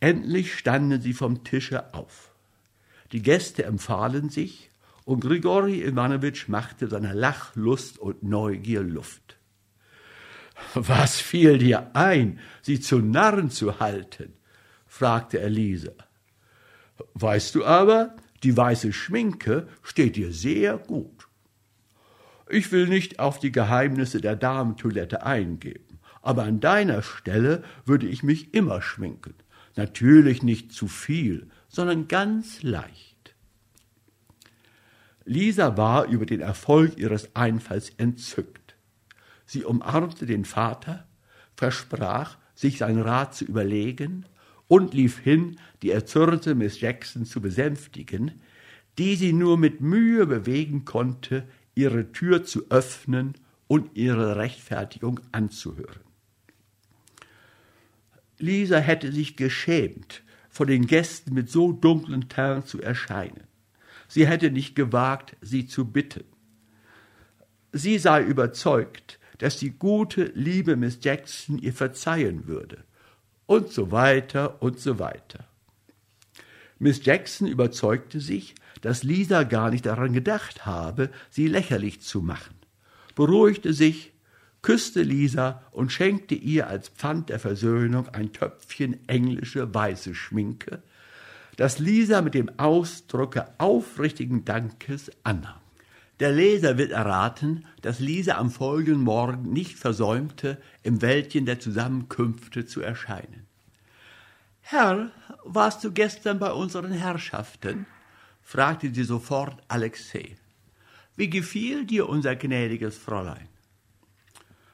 Endlich 0.00 0.58
standen 0.58 1.00
sie 1.00 1.14
vom 1.14 1.44
Tische 1.44 1.94
auf. 1.94 2.32
Die 3.12 3.22
Gäste 3.22 3.64
empfahlen 3.64 4.28
sich, 4.28 4.70
und 5.04 5.20
Grigori 5.20 5.82
Iwanowitsch 5.82 6.48
machte 6.48 6.88
seiner 6.88 7.14
Lachlust 7.14 7.98
und 7.98 8.22
Neugier 8.22 8.82
Luft. 8.82 9.33
Was 10.74 11.20
fiel 11.20 11.58
dir 11.58 11.94
ein, 11.94 12.38
sie 12.62 12.80
zu 12.80 12.98
Narren 12.98 13.50
zu 13.50 13.80
halten? 13.80 14.32
fragte 14.86 15.40
Elisa. 15.40 15.92
Weißt 17.14 17.54
du 17.54 17.64
aber, 17.64 18.14
die 18.42 18.56
weiße 18.56 18.92
Schminke 18.92 19.68
steht 19.82 20.16
dir 20.16 20.32
sehr 20.32 20.78
gut. 20.78 21.28
Ich 22.48 22.70
will 22.72 22.86
nicht 22.86 23.18
auf 23.18 23.38
die 23.38 23.52
Geheimnisse 23.52 24.20
der 24.20 24.36
Damentoilette 24.36 25.24
eingehen, 25.24 25.98
aber 26.22 26.44
an 26.44 26.60
deiner 26.60 27.02
Stelle 27.02 27.64
würde 27.84 28.06
ich 28.06 28.22
mich 28.22 28.54
immer 28.54 28.82
schminken. 28.82 29.34
Natürlich 29.76 30.42
nicht 30.42 30.72
zu 30.72 30.86
viel, 30.86 31.48
sondern 31.68 32.06
ganz 32.06 32.62
leicht. 32.62 33.34
Lisa 35.24 35.76
war 35.76 36.06
über 36.06 36.26
den 36.26 36.40
Erfolg 36.40 36.98
ihres 36.98 37.34
Einfalls 37.34 37.90
entzückt. 37.96 38.63
Sie 39.54 39.62
umarmte 39.62 40.26
den 40.26 40.44
Vater, 40.44 41.06
versprach, 41.54 42.38
sich 42.56 42.78
seinen 42.78 43.00
Rat 43.00 43.36
zu 43.36 43.44
überlegen 43.44 44.26
und 44.66 44.94
lief 44.94 45.20
hin, 45.20 45.60
die 45.80 45.92
erzürnte 45.92 46.56
Miss 46.56 46.80
Jackson 46.80 47.24
zu 47.24 47.40
besänftigen, 47.40 48.40
die 48.98 49.14
sie 49.14 49.32
nur 49.32 49.56
mit 49.56 49.80
Mühe 49.80 50.26
bewegen 50.26 50.84
konnte, 50.84 51.46
ihre 51.76 52.10
Tür 52.10 52.44
zu 52.44 52.68
öffnen 52.68 53.34
und 53.68 53.96
ihre 53.96 54.34
Rechtfertigung 54.34 55.20
anzuhören. 55.30 56.00
Lisa 58.38 58.78
hätte 58.78 59.12
sich 59.12 59.36
geschämt, 59.36 60.24
vor 60.50 60.66
den 60.66 60.88
Gästen 60.88 61.32
mit 61.32 61.48
so 61.48 61.70
dunklen 61.70 62.28
Tern 62.28 62.66
zu 62.66 62.82
erscheinen. 62.82 63.44
Sie 64.08 64.26
hätte 64.26 64.50
nicht 64.50 64.74
gewagt, 64.74 65.36
sie 65.40 65.68
zu 65.68 65.84
bitten. 65.84 66.24
Sie 67.70 67.98
sei 67.98 68.20
überzeugt, 68.24 69.20
dass 69.38 69.58
die 69.58 69.70
gute, 69.70 70.32
liebe 70.34 70.76
Miss 70.76 70.98
Jackson 71.02 71.58
ihr 71.58 71.72
verzeihen 71.72 72.46
würde. 72.46 72.84
Und 73.46 73.70
so 73.70 73.90
weiter 73.90 74.62
und 74.62 74.80
so 74.80 74.98
weiter. 74.98 75.46
Miss 76.78 77.04
Jackson 77.04 77.46
überzeugte 77.46 78.20
sich, 78.20 78.54
dass 78.80 79.02
Lisa 79.02 79.44
gar 79.44 79.70
nicht 79.70 79.86
daran 79.86 80.12
gedacht 80.12 80.66
habe, 80.66 81.10
sie 81.30 81.46
lächerlich 81.46 82.00
zu 82.00 82.20
machen, 82.20 82.54
beruhigte 83.14 83.72
sich, 83.72 84.12
küsste 84.60 85.02
Lisa 85.02 85.62
und 85.70 85.92
schenkte 85.92 86.34
ihr 86.34 86.68
als 86.68 86.88
Pfand 86.88 87.28
der 87.28 87.38
Versöhnung 87.38 88.08
ein 88.08 88.32
Töpfchen 88.32 89.06
englische 89.08 89.72
weiße 89.74 90.14
Schminke, 90.14 90.82
das 91.56 91.78
Lisa 91.78 92.22
mit 92.22 92.34
dem 92.34 92.50
Ausdrucke 92.58 93.46
aufrichtigen 93.58 94.44
Dankes 94.44 95.10
annahm. 95.22 95.63
Der 96.20 96.30
Leser 96.30 96.78
wird 96.78 96.92
erraten, 96.92 97.66
dass 97.82 97.98
Lisa 97.98 98.36
am 98.36 98.50
folgenden 98.50 99.02
Morgen 99.02 99.52
nicht 99.52 99.76
versäumte, 99.76 100.60
im 100.82 101.02
Wäldchen 101.02 101.44
der 101.44 101.58
Zusammenkünfte 101.58 102.66
zu 102.66 102.80
erscheinen. 102.80 103.46
Herr, 104.60 105.10
warst 105.44 105.82
du 105.82 105.92
gestern 105.92 106.38
bei 106.38 106.52
unseren 106.52 106.92
Herrschaften? 106.92 107.86
fragte 108.42 108.94
sie 108.94 109.04
sofort 109.04 109.60
Alexei. 109.68 110.36
Wie 111.16 111.30
gefiel 111.30 111.84
dir 111.84 112.08
unser 112.08 112.36
gnädiges 112.36 112.96
Fräulein? 112.96 113.48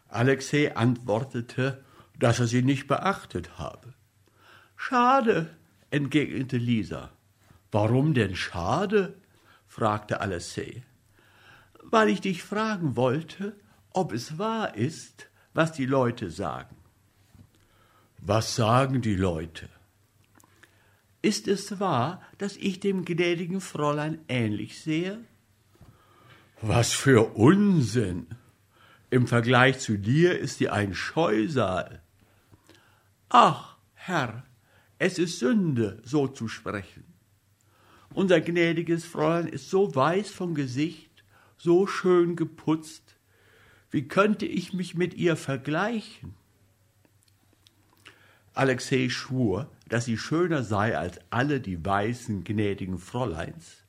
Alexei 0.09 0.76
antwortete, 0.76 1.82
dass 2.18 2.41
er 2.41 2.49
sie 2.49 2.62
nicht 2.62 2.86
beachtet 2.86 3.59
habe. 3.59 3.95
Schade, 4.76 5.55
entgegnete 5.91 6.59
Lisa. 6.59 7.11
Warum 7.72 8.12
denn 8.12 8.36
schade? 8.36 9.14
fragte 9.66 10.20
Alexei 10.20 10.82
weil 11.91 12.09
ich 12.09 12.20
dich 12.20 12.43
fragen 12.43 12.97
wollte, 12.97 13.57
ob 13.93 14.12
es 14.12 14.38
wahr 14.38 14.76
ist, 14.76 15.28
was 15.53 15.72
die 15.72 15.86
Leute 15.86 16.30
sagen. 16.30 16.76
Was 18.18 18.55
sagen 18.55 19.01
die 19.01 19.16
Leute? 19.16 19.68
Ist 21.22 21.49
es 21.49 21.80
wahr, 21.80 22.22
dass 22.38 22.57
ich 22.57 22.80
dem 22.80 23.05
gnädigen 23.05 23.61
Fräulein 23.61 24.20
ähnlich 24.28 24.80
sehe? 24.80 25.18
Was 26.62 26.93
für 26.93 27.34
Unsinn! 27.34 28.26
Im 29.11 29.26
Vergleich 29.26 29.80
zu 29.80 29.99
dir 29.99 30.38
ist 30.38 30.59
sie 30.59 30.68
ein 30.68 30.95
Scheusal. 30.95 32.01
Ach, 33.28 33.76
Herr, 33.95 34.45
es 34.99 35.18
ist 35.18 35.41
Sünde, 35.41 36.01
so 36.05 36.28
zu 36.28 36.47
sprechen. 36.47 37.05
Unser 38.14 38.41
gnädiges 38.41 39.05
Fräulein 39.05 39.49
ist 39.49 39.68
so 39.68 39.95
weiß 39.95 40.30
vom 40.30 40.55
Gesicht, 40.55 41.09
so 41.62 41.86
schön 41.86 42.36
geputzt. 42.36 43.16
Wie 43.90 44.08
könnte 44.08 44.46
ich 44.46 44.72
mich 44.72 44.94
mit 44.94 45.14
ihr 45.14 45.36
vergleichen? 45.36 46.34
Alexei 48.54 49.11
schwur, 49.11 49.70
dass 49.88 50.06
sie 50.06 50.16
schöner 50.16 50.62
sei 50.62 50.96
als 50.96 51.20
alle 51.28 51.61
die 51.61 51.84
weißen, 51.84 52.44
gnädigen 52.44 52.98
Fräuleins 52.98 53.84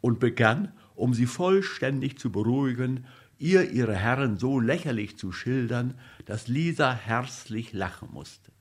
und 0.00 0.20
begann, 0.20 0.72
um 0.94 1.12
sie 1.12 1.26
vollständig 1.26 2.18
zu 2.18 2.30
beruhigen, 2.30 3.06
ihr 3.38 3.70
ihre 3.70 3.96
Herren 3.96 4.38
so 4.38 4.60
lächerlich 4.60 5.18
zu 5.18 5.32
schildern, 5.32 5.98
dass 6.24 6.46
Lisa 6.46 6.92
herzlich 6.92 7.72
lachen 7.72 8.10
musste. 8.12 8.52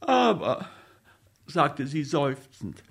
Aber, 0.00 0.68
sagte 1.46 1.86
sie 1.86 2.04
seufzend, 2.04 2.82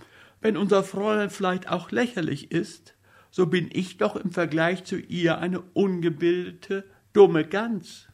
wenn 0.42 0.58
unser 0.58 0.84
Fräulein 0.84 1.30
vielleicht 1.30 1.70
auch 1.70 1.92
lächerlich 1.92 2.52
ist, 2.52 2.95
so 3.36 3.48
bin 3.48 3.70
ich 3.74 3.98
doch 3.98 4.16
im 4.16 4.32
Vergleich 4.32 4.86
zu 4.86 4.96
ihr 4.96 5.40
eine 5.40 5.60
ungebildete, 5.60 6.86
dumme 7.12 7.46
Gans. 7.46 8.08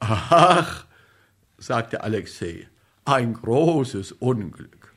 Ach, 0.00 0.84
sagte 1.58 2.02
Alexei, 2.02 2.66
ein 3.04 3.34
großes 3.34 4.10
Unglück. 4.10 4.92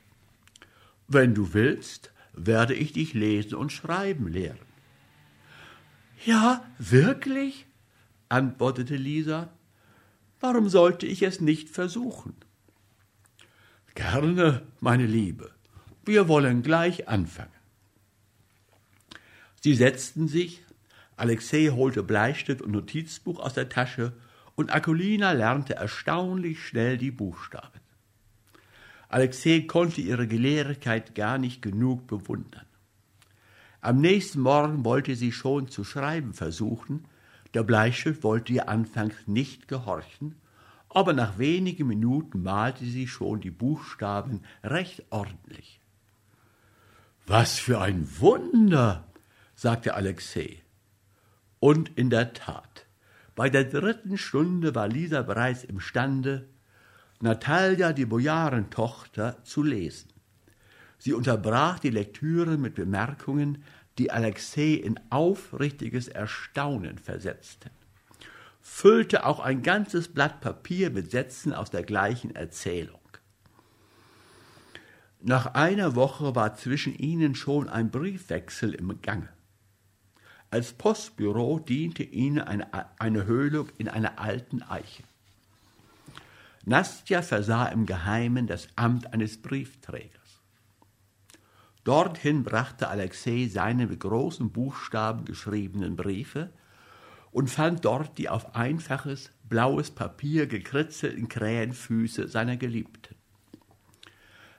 Wenn 1.06 1.32
du 1.32 1.54
willst, 1.54 2.10
werde 2.32 2.74
ich 2.74 2.92
dich 2.92 3.14
lesen 3.14 3.54
und 3.54 3.70
schreiben 3.70 4.26
lehren. 4.26 4.58
Ja, 6.24 6.64
wirklich? 6.80 7.66
antwortete 8.30 8.96
Lisa. 8.96 9.52
Warum 10.40 10.68
sollte 10.68 11.06
ich 11.06 11.22
es 11.22 11.40
nicht 11.40 11.68
versuchen? 11.68 12.34
Gerne, 13.94 14.66
meine 14.80 15.06
Liebe. 15.06 15.52
Wir 16.04 16.26
wollen 16.26 16.64
gleich 16.64 17.06
anfangen. 17.06 17.61
Sie 19.62 19.76
setzten 19.76 20.26
sich, 20.26 20.60
Alexei 21.16 21.68
holte 21.68 22.02
Bleistift 22.02 22.62
und 22.62 22.72
Notizbuch 22.72 23.38
aus 23.38 23.54
der 23.54 23.68
Tasche 23.68 24.12
und 24.56 24.74
Akulina 24.74 25.30
lernte 25.30 25.74
erstaunlich 25.76 26.66
schnell 26.66 26.98
die 26.98 27.12
Buchstaben. 27.12 27.78
Alexei 29.08 29.60
konnte 29.60 30.00
ihre 30.00 30.26
Gelehrigkeit 30.26 31.14
gar 31.14 31.38
nicht 31.38 31.62
genug 31.62 32.08
bewundern. 32.08 32.66
Am 33.80 34.00
nächsten 34.00 34.40
Morgen 34.40 34.84
wollte 34.84 35.14
sie 35.14 35.30
schon 35.30 35.68
zu 35.68 35.84
schreiben 35.84 36.32
versuchen, 36.32 37.04
der 37.54 37.62
Bleistift 37.62 38.24
wollte 38.24 38.52
ihr 38.52 38.68
anfangs 38.68 39.14
nicht 39.26 39.68
gehorchen, 39.68 40.34
aber 40.88 41.12
nach 41.12 41.38
wenigen 41.38 41.86
Minuten 41.86 42.42
malte 42.42 42.84
sie 42.84 43.06
schon 43.06 43.40
die 43.40 43.52
Buchstaben 43.52 44.40
recht 44.64 45.04
ordentlich. 45.10 45.78
Was 47.26 47.60
für 47.60 47.80
ein 47.80 48.08
Wunder! 48.18 49.06
Sagte 49.62 49.94
Alexei. 49.94 50.60
Und 51.60 51.96
in 51.96 52.10
der 52.10 52.32
Tat, 52.32 52.84
bei 53.36 53.48
der 53.48 53.62
dritten 53.62 54.18
Stunde 54.18 54.74
war 54.74 54.88
Lisa 54.88 55.22
bereits 55.22 55.62
imstande, 55.62 56.48
Natalia, 57.20 57.92
die 57.92 58.04
Bojarentochter, 58.04 59.44
zu 59.44 59.62
lesen. 59.62 60.08
Sie 60.98 61.12
unterbrach 61.12 61.78
die 61.78 61.90
Lektüre 61.90 62.58
mit 62.58 62.74
Bemerkungen, 62.74 63.62
die 63.98 64.10
Alexei 64.10 64.72
in 64.74 64.98
aufrichtiges 65.10 66.08
Erstaunen 66.08 66.98
versetzten, 66.98 67.70
füllte 68.60 69.24
auch 69.24 69.38
ein 69.38 69.62
ganzes 69.62 70.08
Blatt 70.08 70.40
Papier 70.40 70.90
mit 70.90 71.12
Sätzen 71.12 71.54
aus 71.54 71.70
der 71.70 71.84
gleichen 71.84 72.34
Erzählung. 72.34 72.98
Nach 75.20 75.54
einer 75.54 75.94
Woche 75.94 76.34
war 76.34 76.56
zwischen 76.56 76.96
ihnen 76.96 77.36
schon 77.36 77.68
ein 77.68 77.92
Briefwechsel 77.92 78.74
im 78.74 79.00
Gange. 79.02 79.28
Als 80.52 80.74
Postbüro 80.74 81.60
diente 81.60 82.02
ihnen 82.02 82.40
eine, 82.40 83.00
eine 83.00 83.24
Höhlung 83.24 83.70
in 83.78 83.88
einer 83.88 84.18
alten 84.18 84.62
Eiche. 84.62 85.02
Nastja 86.66 87.22
versah 87.22 87.68
im 87.68 87.86
Geheimen 87.86 88.46
das 88.46 88.68
Amt 88.76 89.14
eines 89.14 89.40
Briefträgers. 89.40 90.42
Dorthin 91.84 92.44
brachte 92.44 92.88
Alexei 92.88 93.48
seine 93.50 93.86
mit 93.86 94.00
großen 94.00 94.50
Buchstaben 94.50 95.24
geschriebenen 95.24 95.96
Briefe 95.96 96.50
und 97.30 97.48
fand 97.48 97.86
dort 97.86 98.18
die 98.18 98.28
auf 98.28 98.54
einfaches 98.54 99.30
blaues 99.48 99.90
Papier 99.90 100.46
gekritzelten 100.46 101.30
Krähenfüße 101.30 102.28
seiner 102.28 102.58
Geliebten. 102.58 103.16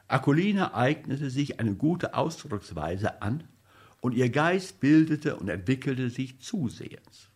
Akulina 0.08 0.74
eignete 0.74 1.30
sich 1.30 1.60
eine 1.60 1.76
gute 1.76 2.16
Ausdrucksweise 2.16 3.22
an 3.22 3.44
und 4.04 4.16
ihr 4.16 4.30
Geist 4.30 4.82
bildete 4.82 5.38
und 5.38 5.47
entwickelte 5.47 6.10
sich 6.10 6.38
zusehends. 6.41 7.30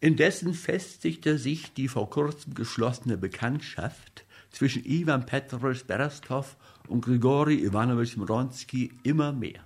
Indessen 0.00 0.54
festigte 0.54 1.38
sich 1.38 1.72
die 1.72 1.86
vor 1.86 2.10
kurzem 2.10 2.54
geschlossene 2.54 3.16
Bekanntschaft 3.16 4.24
zwischen 4.50 4.84
Ivan 4.84 5.24
Petrovich 5.24 5.84
Berestow 5.84 6.44
und 6.88 7.02
Grigori 7.02 7.64
Iwanowitsch 7.64 8.16
Mronski 8.16 8.92
immer 9.04 9.30
mehr. 9.30 9.64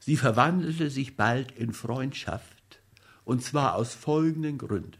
Sie 0.00 0.18
verwandelte 0.18 0.90
sich 0.90 1.16
bald 1.16 1.50
in 1.52 1.72
Freundschaft, 1.72 2.82
und 3.24 3.42
zwar 3.42 3.74
aus 3.76 3.94
folgenden 3.94 4.58
Gründen. 4.58 4.98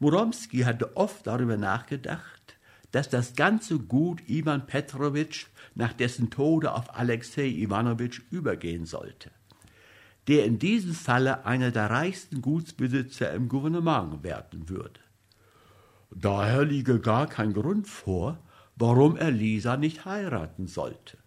Muromski 0.00 0.62
hatte 0.62 0.96
oft 0.96 1.28
darüber 1.28 1.56
nachgedacht, 1.56 2.39
dass 2.92 3.08
das 3.08 3.34
ganze 3.34 3.78
Gut 3.78 4.28
Iwan 4.28 4.66
Petrowitsch 4.66 5.46
nach 5.74 5.92
dessen 5.92 6.30
Tode 6.30 6.72
auf 6.72 6.94
Alexei 6.96 7.46
Iwanowitsch 7.46 8.20
übergehen 8.30 8.86
sollte, 8.86 9.30
der 10.28 10.44
in 10.44 10.58
diesem 10.58 10.94
Falle 10.94 11.44
einer 11.46 11.70
der 11.70 11.90
reichsten 11.90 12.42
Gutsbesitzer 12.42 13.32
im 13.32 13.48
Gouvernement 13.48 14.22
werden 14.22 14.68
würde. 14.68 15.00
Daher 16.10 16.64
liege 16.64 16.98
gar 17.00 17.28
kein 17.28 17.52
Grund 17.52 17.86
vor, 17.86 18.38
warum 18.76 19.16
er 19.16 19.30
Lisa 19.30 19.76
nicht 19.76 20.04
heiraten 20.04 20.66
sollte. 20.66 21.18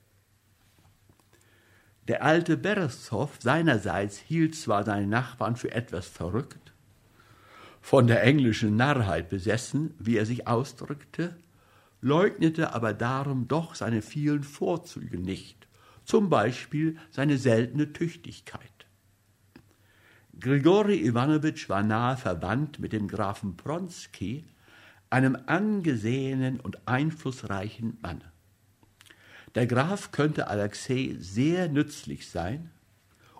Der 2.09 2.21
alte 2.23 2.57
Beressow 2.57 3.29
seinerseits 3.39 4.17
hielt 4.17 4.55
zwar 4.55 4.83
seine 4.83 5.07
Nachbarn 5.07 5.55
für 5.55 5.71
etwas 5.71 6.07
verrückt, 6.07 6.73
von 7.79 8.07
der 8.07 8.23
englischen 8.23 8.75
Narrheit 8.75 9.29
besessen, 9.29 9.93
wie 9.99 10.17
er 10.17 10.25
sich 10.25 10.47
ausdrückte, 10.47 11.35
leugnete 12.03 12.73
aber 12.73 12.93
darum 12.93 13.47
doch 13.47 13.75
seine 13.75 14.01
vielen 14.01 14.43
Vorzüge 14.43 15.17
nicht, 15.17 15.67
zum 16.03 16.29
Beispiel 16.29 16.97
seine 17.09 17.37
seltene 17.37 17.93
Tüchtigkeit. 17.93 18.61
Grigori 20.39 20.99
Iwanowitsch 21.05 21.69
war 21.69 21.81
nahe 21.81 22.17
verwandt 22.17 22.79
mit 22.79 22.91
dem 22.91 23.07
Grafen 23.07 23.55
Pronsky, 23.55 24.43
einem 25.09 25.37
angesehenen 25.45 26.59
und 26.59 26.87
einflussreichen 26.87 27.97
Mann. 28.01 28.23
Der 29.55 29.67
Graf 29.67 30.11
könnte 30.11 30.47
Alexei 30.47 31.15
sehr 31.19 31.69
nützlich 31.69 32.29
sein, 32.29 32.71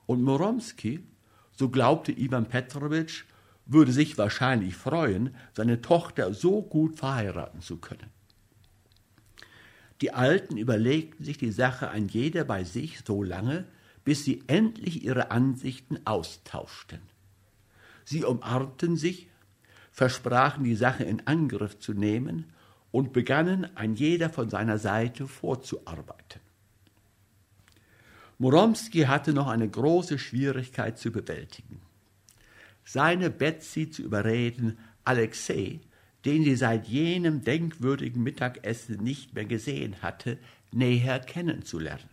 und 0.06 0.22
Moromsky, 0.22 1.04
so 1.52 1.70
glaubte 1.70 2.12
Iwan 2.12 2.46
Petrowitsch, 2.46 3.26
würde 3.66 3.92
sich 3.92 4.18
wahrscheinlich 4.18 4.76
freuen, 4.76 5.36
seine 5.54 5.82
Tochter 5.82 6.34
so 6.34 6.62
gut 6.62 6.98
verheiraten 6.98 7.62
zu 7.62 7.78
können. 7.78 8.12
Die 10.04 10.14
Alten 10.14 10.58
überlegten 10.58 11.24
sich 11.24 11.38
die 11.38 11.54
Sache 11.54 11.90
ein 11.90 12.10
jeder 12.10 12.44
bei 12.44 12.66
sich 12.66 13.00
so 13.08 13.24
lange, 13.24 13.64
bis 14.04 14.26
sie 14.26 14.44
endlich 14.48 15.06
ihre 15.06 15.32
Ansichten 15.32 15.98
austauschten. 16.06 17.00
Sie 18.04 18.26
umarmten 18.26 18.98
sich, 18.98 19.30
versprachen 19.94 20.66
die 20.66 20.76
Sache 20.76 21.06
in 21.06 21.26
Angriff 21.26 21.80
zu 21.80 21.94
nehmen 21.94 22.52
und 22.92 23.14
begannen 23.14 23.78
ein 23.78 23.96
jeder 23.96 24.30
von 24.30 24.50
seiner 24.50 24.78
Seite 24.78 25.26
vorzuarbeiten. 25.26 26.42
Moromski 28.40 29.04
hatte 29.04 29.32
noch 29.32 29.48
eine 29.48 29.70
große 29.70 30.20
Schwierigkeit 30.20 30.98
zu 30.98 31.14
bewältigen. 31.14 31.82
Seine 32.84 33.30
Betsy 33.30 33.90
zu 33.90 34.02
überreden, 34.02 34.78
Alexei, 35.06 35.80
den 36.26 36.44
sie 36.44 36.56
seit 36.56 36.88
jenem 36.88 37.44
denkwürdigen 37.44 38.24
Mittagessen 38.24 39.04
nicht 39.04 39.34
mehr 39.34 39.46
gesehen 39.46 40.02
hatte, 40.02 40.38
näher 40.72 41.20
kennenzulernen. 41.20 42.10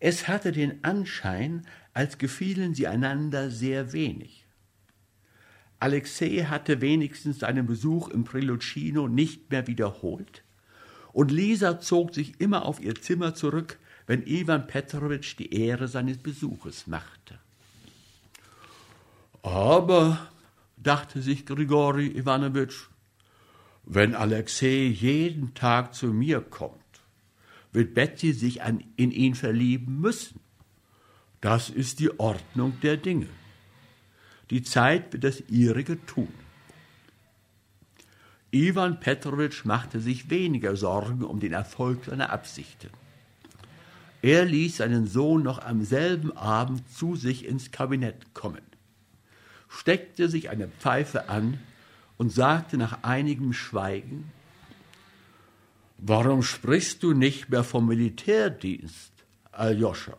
Es 0.00 0.28
hatte 0.28 0.52
den 0.52 0.84
Anschein, 0.84 1.66
als 1.94 2.18
gefielen 2.18 2.74
sie 2.74 2.86
einander 2.86 3.50
sehr 3.50 3.92
wenig. 3.92 4.44
Alexei 5.80 6.46
hatte 6.48 6.80
wenigstens 6.80 7.40
seinen 7.40 7.66
Besuch 7.66 8.08
im 8.08 8.24
Prelucino 8.24 9.08
nicht 9.08 9.50
mehr 9.50 9.66
wiederholt, 9.66 10.42
und 11.12 11.30
Lisa 11.30 11.80
zog 11.80 12.12
sich 12.12 12.40
immer 12.40 12.64
auf 12.64 12.80
ihr 12.80 12.96
Zimmer 12.96 13.34
zurück, 13.34 13.78
wenn 14.06 14.26
Iwan 14.26 14.66
Petrowitsch 14.66 15.36
die 15.38 15.54
Ehre 15.54 15.88
seines 15.88 16.18
Besuches 16.18 16.86
machte. 16.86 17.38
Aber, 19.42 20.28
dachte 20.86 21.22
sich 21.22 21.46
Grigori 21.46 22.06
Iwanowitsch, 22.06 22.88
wenn 23.84 24.14
Alexei 24.14 24.86
jeden 24.86 25.54
Tag 25.54 25.94
zu 25.94 26.06
mir 26.06 26.40
kommt, 26.40 26.80
wird 27.72 27.94
Betsy 27.94 28.32
sich 28.32 28.62
an, 28.62 28.82
in 28.96 29.10
ihn 29.10 29.34
verlieben 29.34 30.00
müssen. 30.00 30.40
Das 31.40 31.68
ist 31.68 32.00
die 32.00 32.18
Ordnung 32.18 32.80
der 32.82 32.96
Dinge. 32.96 33.28
Die 34.50 34.62
Zeit 34.62 35.12
wird 35.12 35.24
das 35.24 35.42
ihrige 35.48 36.04
tun. 36.06 36.32
Iwan 38.52 39.00
Petrowitsch 39.00 39.64
machte 39.64 40.00
sich 40.00 40.30
weniger 40.30 40.76
Sorgen 40.76 41.24
um 41.24 41.40
den 41.40 41.52
Erfolg 41.52 42.04
seiner 42.04 42.30
Absichten. 42.30 42.90
Er 44.22 44.44
ließ 44.44 44.78
seinen 44.78 45.06
Sohn 45.06 45.42
noch 45.42 45.58
am 45.58 45.84
selben 45.84 46.34
Abend 46.36 46.88
zu 46.88 47.16
sich 47.16 47.44
ins 47.44 47.72
Kabinett 47.72 48.32
kommen, 48.32 48.62
steckte 49.74 50.28
sich 50.28 50.50
eine 50.50 50.68
Pfeife 50.68 51.28
an 51.28 51.58
und 52.16 52.30
sagte 52.30 52.76
nach 52.76 53.02
einigem 53.02 53.52
Schweigen, 53.52 54.30
Warum 55.98 56.42
sprichst 56.42 57.02
du 57.02 57.14
nicht 57.14 57.48
mehr 57.48 57.64
vom 57.64 57.86
Militärdienst, 57.86 59.12
Aljoscha? 59.52 60.18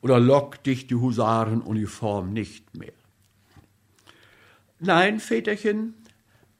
Oder 0.00 0.20
lockt 0.20 0.66
dich 0.66 0.86
die 0.86 0.94
Husarenuniform 0.94 2.32
nicht 2.32 2.76
mehr? 2.76 2.92
Nein, 4.78 5.20
Väterchen, 5.20 5.94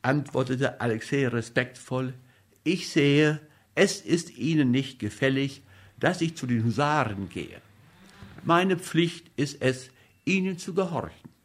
antwortete 0.02 0.80
Alexei 0.80 1.28
respektvoll, 1.28 2.14
ich 2.64 2.90
sehe, 2.90 3.40
es 3.74 4.00
ist 4.00 4.36
Ihnen 4.36 4.70
nicht 4.70 4.98
gefällig, 4.98 5.62
dass 5.98 6.20
ich 6.20 6.36
zu 6.36 6.46
den 6.46 6.64
Husaren 6.64 7.28
gehe. 7.28 7.60
Meine 8.44 8.76
Pflicht 8.76 9.30
ist 9.36 9.62
es, 9.62 9.90
ihnen 10.24 10.58
zu 10.58 10.74
gehorchen. 10.74 11.35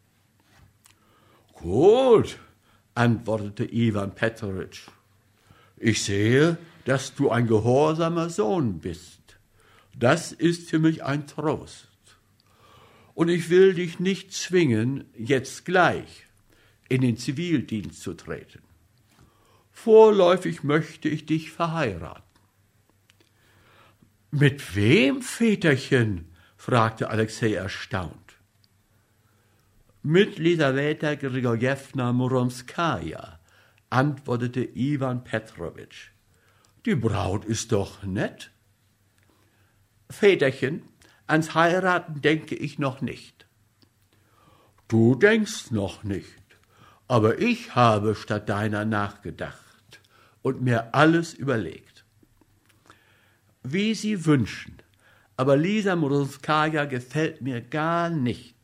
Gut, 1.62 2.40
antwortete 2.96 3.72
Iwan 3.72 4.16
Petrovich. 4.16 4.82
Ich 5.78 6.04
sehe, 6.04 6.58
dass 6.86 7.14
du 7.14 7.30
ein 7.30 7.46
gehorsamer 7.46 8.32
Sohn 8.32 8.80
bist. 8.80 9.20
Das 9.96 10.32
ist 10.32 10.72
für 10.72 10.80
mich 10.80 11.04
ein 11.04 11.28
Trost. 11.28 11.88
Und 13.14 13.30
ich 13.30 13.52
will 13.52 13.76
dich 13.76 14.00
nicht 14.00 14.34
zwingen, 14.34 15.06
jetzt 15.16 15.64
gleich 15.66 16.26
in 16.90 17.02
den 17.02 17.18
Zivildienst 17.18 18.02
zu 18.02 18.16
treten. 18.16 18.64
Vorläufig 19.72 20.64
möchte 20.64 21.10
ich 21.10 21.28
dich 21.28 21.52
verheiraten. 21.52 22.24
Mit 24.32 24.76
wem, 24.76 25.22
Väterchen? 25.22 26.26
fragte 26.58 27.10
Alexei 27.10 27.54
erstaunt. 27.54 28.31
Mit 30.04 30.40
Lisaweta 30.40 31.16
Grigorjewna 31.16 32.12
Muromskaja, 32.12 33.40
antwortete 33.90 34.64
Iwan 34.76 35.24
Petrowitsch. 35.24 36.10
Die 36.86 36.96
Braut 36.96 37.46
ist 37.46 37.72
doch 37.72 38.04
nett. 38.04 38.52
Väterchen, 40.10 40.84
ans 41.28 41.54
Heiraten 41.54 42.22
denke 42.22 42.56
ich 42.56 42.80
noch 42.80 43.02
nicht. 43.02 43.46
Du 44.88 45.16
denkst 45.16 45.72
noch 45.72 46.04
nicht, 46.04 46.58
aber 47.08 47.40
ich 47.40 47.76
habe 47.76 48.16
statt 48.16 48.50
deiner 48.50 48.86
nachgedacht 48.86 50.02
und 50.42 50.62
mir 50.62 50.94
alles 50.96 51.34
überlegt 51.34 51.92
wie 53.64 53.94
Sie 53.94 54.26
wünschen. 54.26 54.78
Aber 55.38 55.56
Lisa 55.56 55.96
Murunskaya 55.96 56.86
gefällt 56.86 57.42
mir 57.42 57.62
gar 57.62 58.10
nicht. 58.10 58.56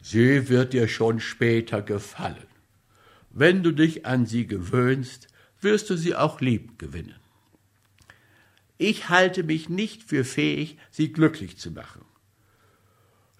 Sie 0.00 0.48
wird 0.48 0.72
dir 0.72 0.88
schon 0.88 1.20
später 1.20 1.82
gefallen. 1.82 2.46
Wenn 3.30 3.62
du 3.62 3.72
dich 3.72 4.06
an 4.06 4.26
sie 4.26 4.46
gewöhnst, 4.46 5.28
wirst 5.60 5.90
du 5.90 5.96
sie 5.96 6.14
auch 6.14 6.40
lieb 6.40 6.78
gewinnen. 6.78 7.16
Ich 8.78 9.08
halte 9.08 9.42
mich 9.42 9.68
nicht 9.68 10.02
für 10.02 10.24
fähig, 10.24 10.78
sie 10.90 11.12
glücklich 11.12 11.58
zu 11.58 11.70
machen. 11.70 12.04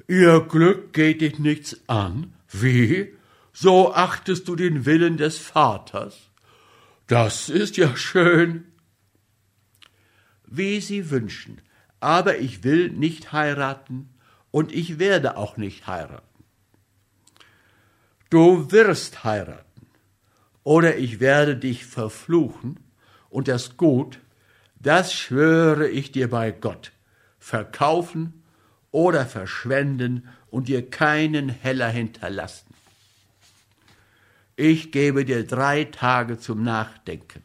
Ihr 0.06 0.40
Glück 0.40 0.92
geht 0.92 1.22
dich 1.22 1.38
nichts 1.38 1.80
an? 1.88 2.34
Wie? 2.50 3.14
So 3.52 3.94
achtest 3.94 4.48
du 4.48 4.56
den 4.56 4.84
Willen 4.84 5.16
des 5.16 5.38
Vaters? 5.38 6.30
Das 7.06 7.48
ist 7.48 7.76
ja 7.76 7.96
schön 7.96 8.64
wie 10.50 10.80
Sie 10.80 11.10
wünschen, 11.10 11.62
aber 12.00 12.38
ich 12.38 12.64
will 12.64 12.90
nicht 12.90 13.32
heiraten 13.32 14.10
und 14.50 14.72
ich 14.72 14.98
werde 14.98 15.36
auch 15.36 15.56
nicht 15.56 15.86
heiraten. 15.86 16.26
Du 18.30 18.70
wirst 18.70 19.24
heiraten 19.24 19.86
oder 20.62 20.96
ich 20.96 21.18
werde 21.18 21.56
dich 21.56 21.84
verfluchen 21.84 22.78
und 23.28 23.48
das 23.48 23.76
Gut, 23.76 24.20
das 24.76 25.12
schwöre 25.12 25.88
ich 25.88 26.12
dir 26.12 26.30
bei 26.30 26.52
Gott, 26.52 26.92
verkaufen 27.40 28.44
oder 28.92 29.26
verschwenden 29.26 30.28
und 30.48 30.68
dir 30.68 30.88
keinen 30.88 31.48
Heller 31.48 31.88
hinterlassen. 31.88 32.72
Ich 34.54 34.92
gebe 34.92 35.24
dir 35.24 35.46
drei 35.46 35.84
Tage 35.84 36.38
zum 36.38 36.62
Nachdenken. 36.62 37.42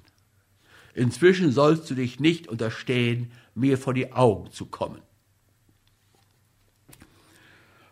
Inzwischen 0.93 1.51
sollst 1.51 1.89
du 1.89 1.95
dich 1.95 2.19
nicht 2.19 2.47
unterstehen, 2.47 3.31
mir 3.53 3.77
vor 3.77 3.93
die 3.93 4.13
Augen 4.13 4.51
zu 4.51 4.65
kommen. 4.65 5.01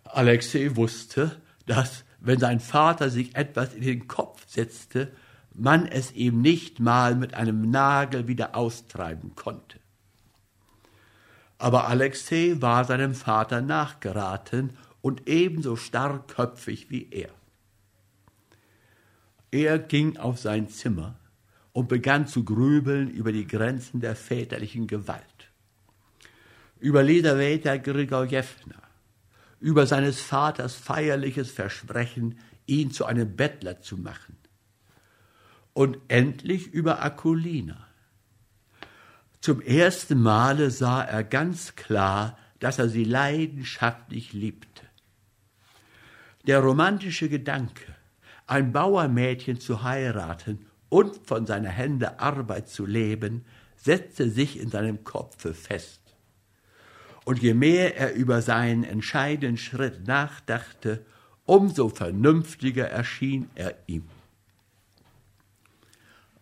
Alexei 0.03 0.75
wusste, 0.75 1.41
dass, 1.65 2.03
wenn 2.23 2.39
sein 2.39 2.59
Vater 2.59 3.11
sich 3.11 3.35
etwas 3.35 3.75
in 3.75 3.81
den 3.81 4.07
Kopf 4.07 4.43
setzte, 4.47 5.11
man 5.53 5.85
es 5.85 6.11
ihm 6.13 6.41
nicht 6.41 6.79
mal 6.79 7.15
mit 7.15 7.35
einem 7.35 7.69
Nagel 7.69 8.27
wieder 8.27 8.55
austreiben 8.55 9.35
konnte. 9.35 9.79
Aber 11.59 11.87
Alexei 11.87 12.55
war 12.59 12.83
seinem 12.85 13.13
Vater 13.13 13.61
nachgeraten 13.61 14.71
und 15.01 15.27
ebenso 15.29 15.75
starrköpfig 15.75 16.89
wie 16.89 17.07
er. 17.11 17.29
Er 19.51 19.77
ging 19.77 20.17
auf 20.17 20.39
sein 20.39 20.67
Zimmer, 20.69 21.15
und 21.73 21.89
begann 21.89 22.27
zu 22.27 22.45
grübeln 22.45 23.09
über 23.09 23.31
die 23.31 23.47
Grenzen 23.47 23.99
der 23.99 24.15
väterlichen 24.15 24.87
Gewalt. 24.87 25.25
Über 26.79 27.03
Lederweter 27.03 27.79
Grigorjewna, 27.79 28.82
über 29.63 29.87
seines 29.87 30.19
Vaters 30.19 30.75
feierliches 30.75 31.49
Versprechen, 31.49 32.37
ihn 32.65 32.91
zu 32.91 33.05
einem 33.05 33.37
Bettler 33.37 33.79
zu 33.79 33.97
machen. 33.97 34.35
Und 35.71 35.99
endlich 36.09 36.67
über 36.67 37.01
Akulina. 37.01 37.87
Zum 39.39 39.61
ersten 39.61 40.21
Male 40.21 40.69
sah 40.69 41.01
er 41.01 41.23
ganz 41.23 41.75
klar, 41.75 42.37
dass 42.59 42.77
er 42.77 42.89
sie 42.89 43.05
leidenschaftlich 43.05 44.33
liebte. 44.33 44.83
Der 46.45 46.59
romantische 46.59 47.29
Gedanke, 47.29 47.95
ein 48.45 48.73
Bauermädchen 48.73 49.61
zu 49.61 49.81
heiraten 49.81 50.65
und 50.89 51.25
von 51.25 51.45
seiner 51.45 51.69
Hände 51.69 52.19
Arbeit 52.19 52.67
zu 52.67 52.85
leben, 52.85 53.45
setzte 53.77 54.29
sich 54.29 54.59
in 54.59 54.69
seinem 54.69 55.05
Kopfe 55.05 55.53
fest. 55.53 56.02
Und 57.25 57.41
je 57.41 57.53
mehr 57.53 57.97
er 57.97 58.13
über 58.13 58.41
seinen 58.41 58.83
entscheidenden 58.83 59.57
Schritt 59.57 60.07
nachdachte, 60.07 61.05
umso 61.45 61.89
vernünftiger 61.89 62.89
erschien 62.89 63.49
er 63.55 63.75
ihm. 63.87 64.05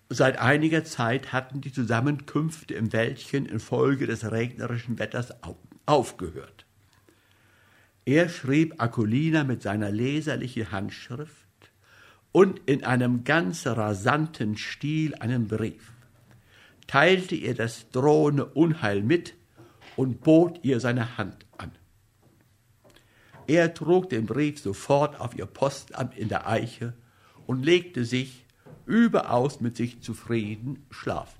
Seit 0.09 0.39
einiger 0.39 0.83
Zeit 0.83 1.31
hatten 1.31 1.61
die 1.61 1.71
Zusammenkünfte 1.71 2.73
im 2.73 2.91
Wäldchen 2.91 3.45
infolge 3.45 4.07
des 4.07 4.29
regnerischen 4.29 4.99
Wetters 4.99 5.33
aufgehört. 5.85 6.65
Er 8.03 8.27
schrieb 8.27 8.81
Akulina 8.81 9.43
mit 9.43 9.61
seiner 9.61 9.91
leserlichen 9.91 10.71
Handschrift 10.71 11.31
und 12.31 12.59
in 12.65 12.83
einem 12.83 13.23
ganz 13.23 13.67
rasanten 13.67 14.57
Stil 14.57 15.15
einen 15.15 15.47
Brief, 15.47 15.93
teilte 16.87 17.35
ihr 17.35 17.55
das 17.55 17.89
drohende 17.91 18.45
Unheil 18.45 19.03
mit 19.03 19.33
und 20.01 20.21
bot 20.21 20.63
ihr 20.63 20.79
seine 20.79 21.19
Hand 21.19 21.45
an. 21.59 21.71
Er 23.45 23.71
trug 23.75 24.09
den 24.09 24.25
Brief 24.25 24.59
sofort 24.59 25.19
auf 25.19 25.37
ihr 25.37 25.45
Postamt 25.45 26.17
in 26.17 26.27
der 26.27 26.47
Eiche 26.47 26.93
und 27.45 27.63
legte 27.63 28.03
sich, 28.03 28.47
überaus 28.87 29.61
mit 29.61 29.77
sich 29.77 30.01
zufrieden, 30.01 30.87
schlafen. 30.89 31.39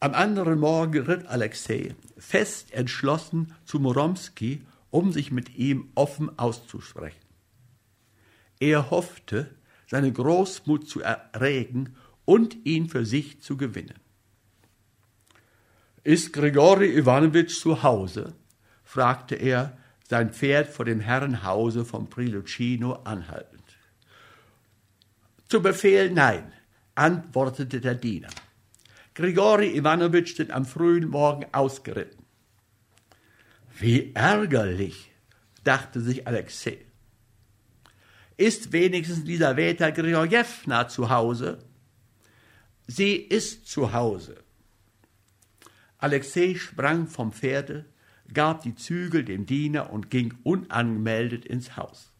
Am 0.00 0.12
anderen 0.12 0.58
Morgen 0.58 1.06
ritt 1.06 1.24
Alexei 1.24 1.94
fest 2.18 2.74
entschlossen 2.74 3.54
zu 3.64 3.80
Moromski, 3.80 4.66
um 4.90 5.12
sich 5.12 5.30
mit 5.30 5.56
ihm 5.56 5.88
offen 5.94 6.38
auszusprechen. 6.38 7.24
Er 8.60 8.90
hoffte, 8.90 9.48
seine 9.86 10.12
Großmut 10.12 10.86
zu 10.86 11.00
erregen 11.00 11.96
und 12.26 12.66
ihn 12.66 12.90
für 12.90 13.06
sich 13.06 13.40
zu 13.40 13.56
gewinnen. 13.56 14.03
Ist 16.04 16.34
Grigori 16.34 16.98
Iwanowitsch 16.98 17.58
zu 17.60 17.82
Hause? 17.82 18.34
fragte 18.84 19.36
er, 19.36 19.78
sein 20.06 20.34
Pferd 20.34 20.68
vor 20.68 20.84
dem 20.84 21.00
Herrenhause 21.00 21.86
von 21.86 22.10
Prilucino 22.10 22.92
anhaltend. 23.04 23.64
Zu 25.48 25.62
Befehl 25.62 26.10
nein, 26.10 26.52
antwortete 26.94 27.80
der 27.80 27.94
Diener. 27.94 28.28
Grigori 29.14 29.78
Iwanowitsch 29.78 30.36
sind 30.36 30.50
am 30.50 30.66
frühen 30.66 31.08
Morgen 31.08 31.46
ausgeritten. 31.52 32.26
Wie 33.78 34.12
ärgerlich, 34.14 35.10
dachte 35.64 36.02
sich 36.02 36.26
Alexei. 36.26 36.84
Ist 38.36 38.72
wenigstens 38.72 39.24
Lisaweta 39.24 39.88
Grigorjewna 39.88 40.86
zu 40.86 41.08
Hause? 41.08 41.64
Sie 42.86 43.14
ist 43.16 43.66
zu 43.68 43.94
Hause. 43.94 44.43
Alexei 46.04 46.54
sprang 46.56 47.06
vom 47.06 47.32
Pferde, 47.32 47.86
gab 48.34 48.60
die 48.60 48.74
Zügel 48.74 49.24
dem 49.24 49.46
Diener 49.46 49.90
und 49.90 50.10
ging 50.10 50.34
unangemeldet 50.42 51.46
ins 51.46 51.78
Haus. 51.78 52.12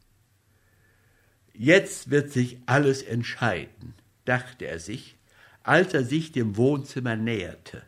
Jetzt 1.53 2.09
wird 2.09 2.33
sich 2.33 2.57
alles 2.65 3.03
entscheiden, 3.03 3.93
dachte 4.25 4.65
er 4.65 4.79
sich, 4.79 5.17
als 5.65 5.93
er 5.93 6.03
sich 6.03 6.33
dem 6.33 6.57
Wohnzimmer 6.57 7.15
näherte. 7.15 7.83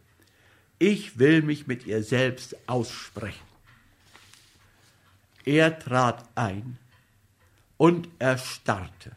Ich 0.78 1.18
will 1.18 1.40
mich 1.40 1.66
mit 1.66 1.86
ihr 1.86 2.03
selbst 2.03 2.68
aussprechen. 2.68 3.49
Er 5.47 5.78
trat 5.78 6.28
ein 6.34 6.76
und 7.78 8.11
erstarrte. 8.18 9.12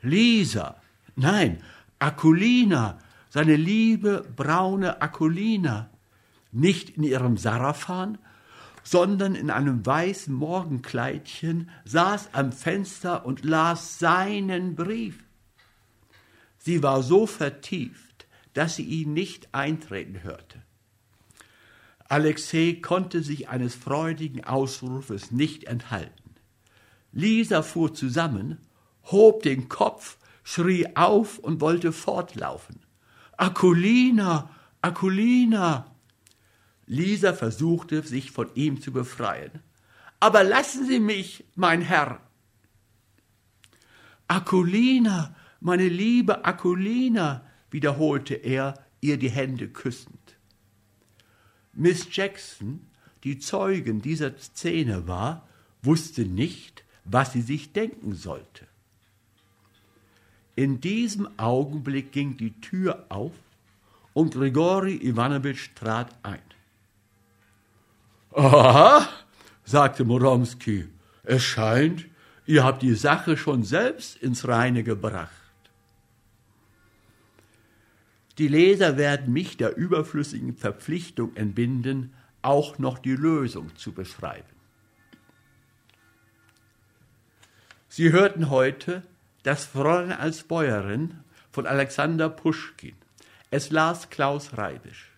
Lisa, 0.00 0.80
nein, 1.14 1.62
Akulina, 1.98 2.98
seine 3.36 3.56
liebe 3.56 4.26
braune 4.34 5.02
Akulina, 5.02 5.90
nicht 6.52 6.88
in 6.88 7.02
ihrem 7.02 7.36
Sarafan, 7.36 8.16
sondern 8.82 9.34
in 9.34 9.50
einem 9.50 9.84
weißen 9.84 10.32
Morgenkleidchen 10.32 11.68
saß 11.84 12.30
am 12.32 12.50
Fenster 12.50 13.26
und 13.26 13.44
las 13.44 13.98
seinen 13.98 14.74
Brief. 14.74 15.22
Sie 16.56 16.82
war 16.82 17.02
so 17.02 17.26
vertieft, 17.26 18.26
dass 18.54 18.76
sie 18.76 18.84
ihn 18.84 19.12
nicht 19.12 19.52
eintreten 19.52 20.22
hörte. 20.22 20.62
Alexei 22.08 22.78
konnte 22.80 23.22
sich 23.22 23.50
eines 23.50 23.74
freudigen 23.74 24.44
Ausrufes 24.44 25.30
nicht 25.30 25.64
enthalten. 25.64 26.36
Lisa 27.12 27.60
fuhr 27.60 27.92
zusammen, 27.92 28.56
hob 29.04 29.42
den 29.42 29.68
Kopf, 29.68 30.16
schrie 30.42 30.96
auf 30.96 31.38
und 31.38 31.60
wollte 31.60 31.92
fortlaufen. 31.92 32.85
Akulina, 33.36 34.50
Akulina! 34.80 35.94
Lisa 36.86 37.32
versuchte, 37.32 38.02
sich 38.02 38.30
von 38.30 38.48
ihm 38.54 38.80
zu 38.80 38.92
befreien. 38.92 39.50
Aber 40.20 40.44
lassen 40.44 40.86
Sie 40.86 41.00
mich, 41.00 41.44
mein 41.54 41.82
Herr. 41.82 42.20
Akulina, 44.28 45.34
meine 45.60 45.88
liebe 45.88 46.44
Akulina, 46.44 47.44
wiederholte 47.70 48.34
er, 48.34 48.74
ihr 49.00 49.18
die 49.18 49.30
Hände 49.30 49.68
küssend. 49.68 50.36
Miss 51.72 52.08
Jackson, 52.10 52.86
die 53.24 53.38
Zeugin 53.38 54.00
dieser 54.00 54.36
Szene 54.38 55.06
war, 55.06 55.46
wusste 55.82 56.22
nicht, 56.22 56.84
was 57.04 57.32
sie 57.32 57.42
sich 57.42 57.72
denken 57.72 58.14
sollte. 58.14 58.66
In 60.56 60.80
diesem 60.80 61.28
Augenblick 61.38 62.12
ging 62.12 62.38
die 62.38 62.58
Tür 62.60 63.04
auf 63.10 63.32
und 64.14 64.32
Grigori 64.32 64.96
Iwanowitsch 64.96 65.74
trat 65.74 66.08
ein. 66.22 66.40
Aha, 68.32 69.06
sagte 69.64 70.04
Moromski, 70.04 70.88
es 71.24 71.42
scheint, 71.42 72.06
ihr 72.46 72.64
habt 72.64 72.82
die 72.82 72.94
Sache 72.94 73.36
schon 73.36 73.64
selbst 73.64 74.16
ins 74.16 74.48
Reine 74.48 74.82
gebracht. 74.82 75.30
Die 78.38 78.48
Leser 78.48 78.96
werden 78.96 79.34
mich 79.34 79.58
der 79.58 79.76
überflüssigen 79.76 80.56
Verpflichtung 80.56 81.36
entbinden, 81.36 82.14
auch 82.40 82.78
noch 82.78 82.98
die 82.98 83.14
Lösung 83.14 83.76
zu 83.76 83.92
beschreiben. 83.92 84.48
Sie 87.88 88.12
hörten 88.12 88.48
heute 88.48 89.02
das 89.46 89.64
Fräulein 89.64 90.10
als 90.10 90.42
Bäuerin 90.42 91.20
von 91.52 91.68
Alexander 91.68 92.28
Puschkin. 92.28 92.96
Es 93.52 93.70
las 93.70 94.10
Klaus 94.10 94.58
Reibisch. 94.58 95.12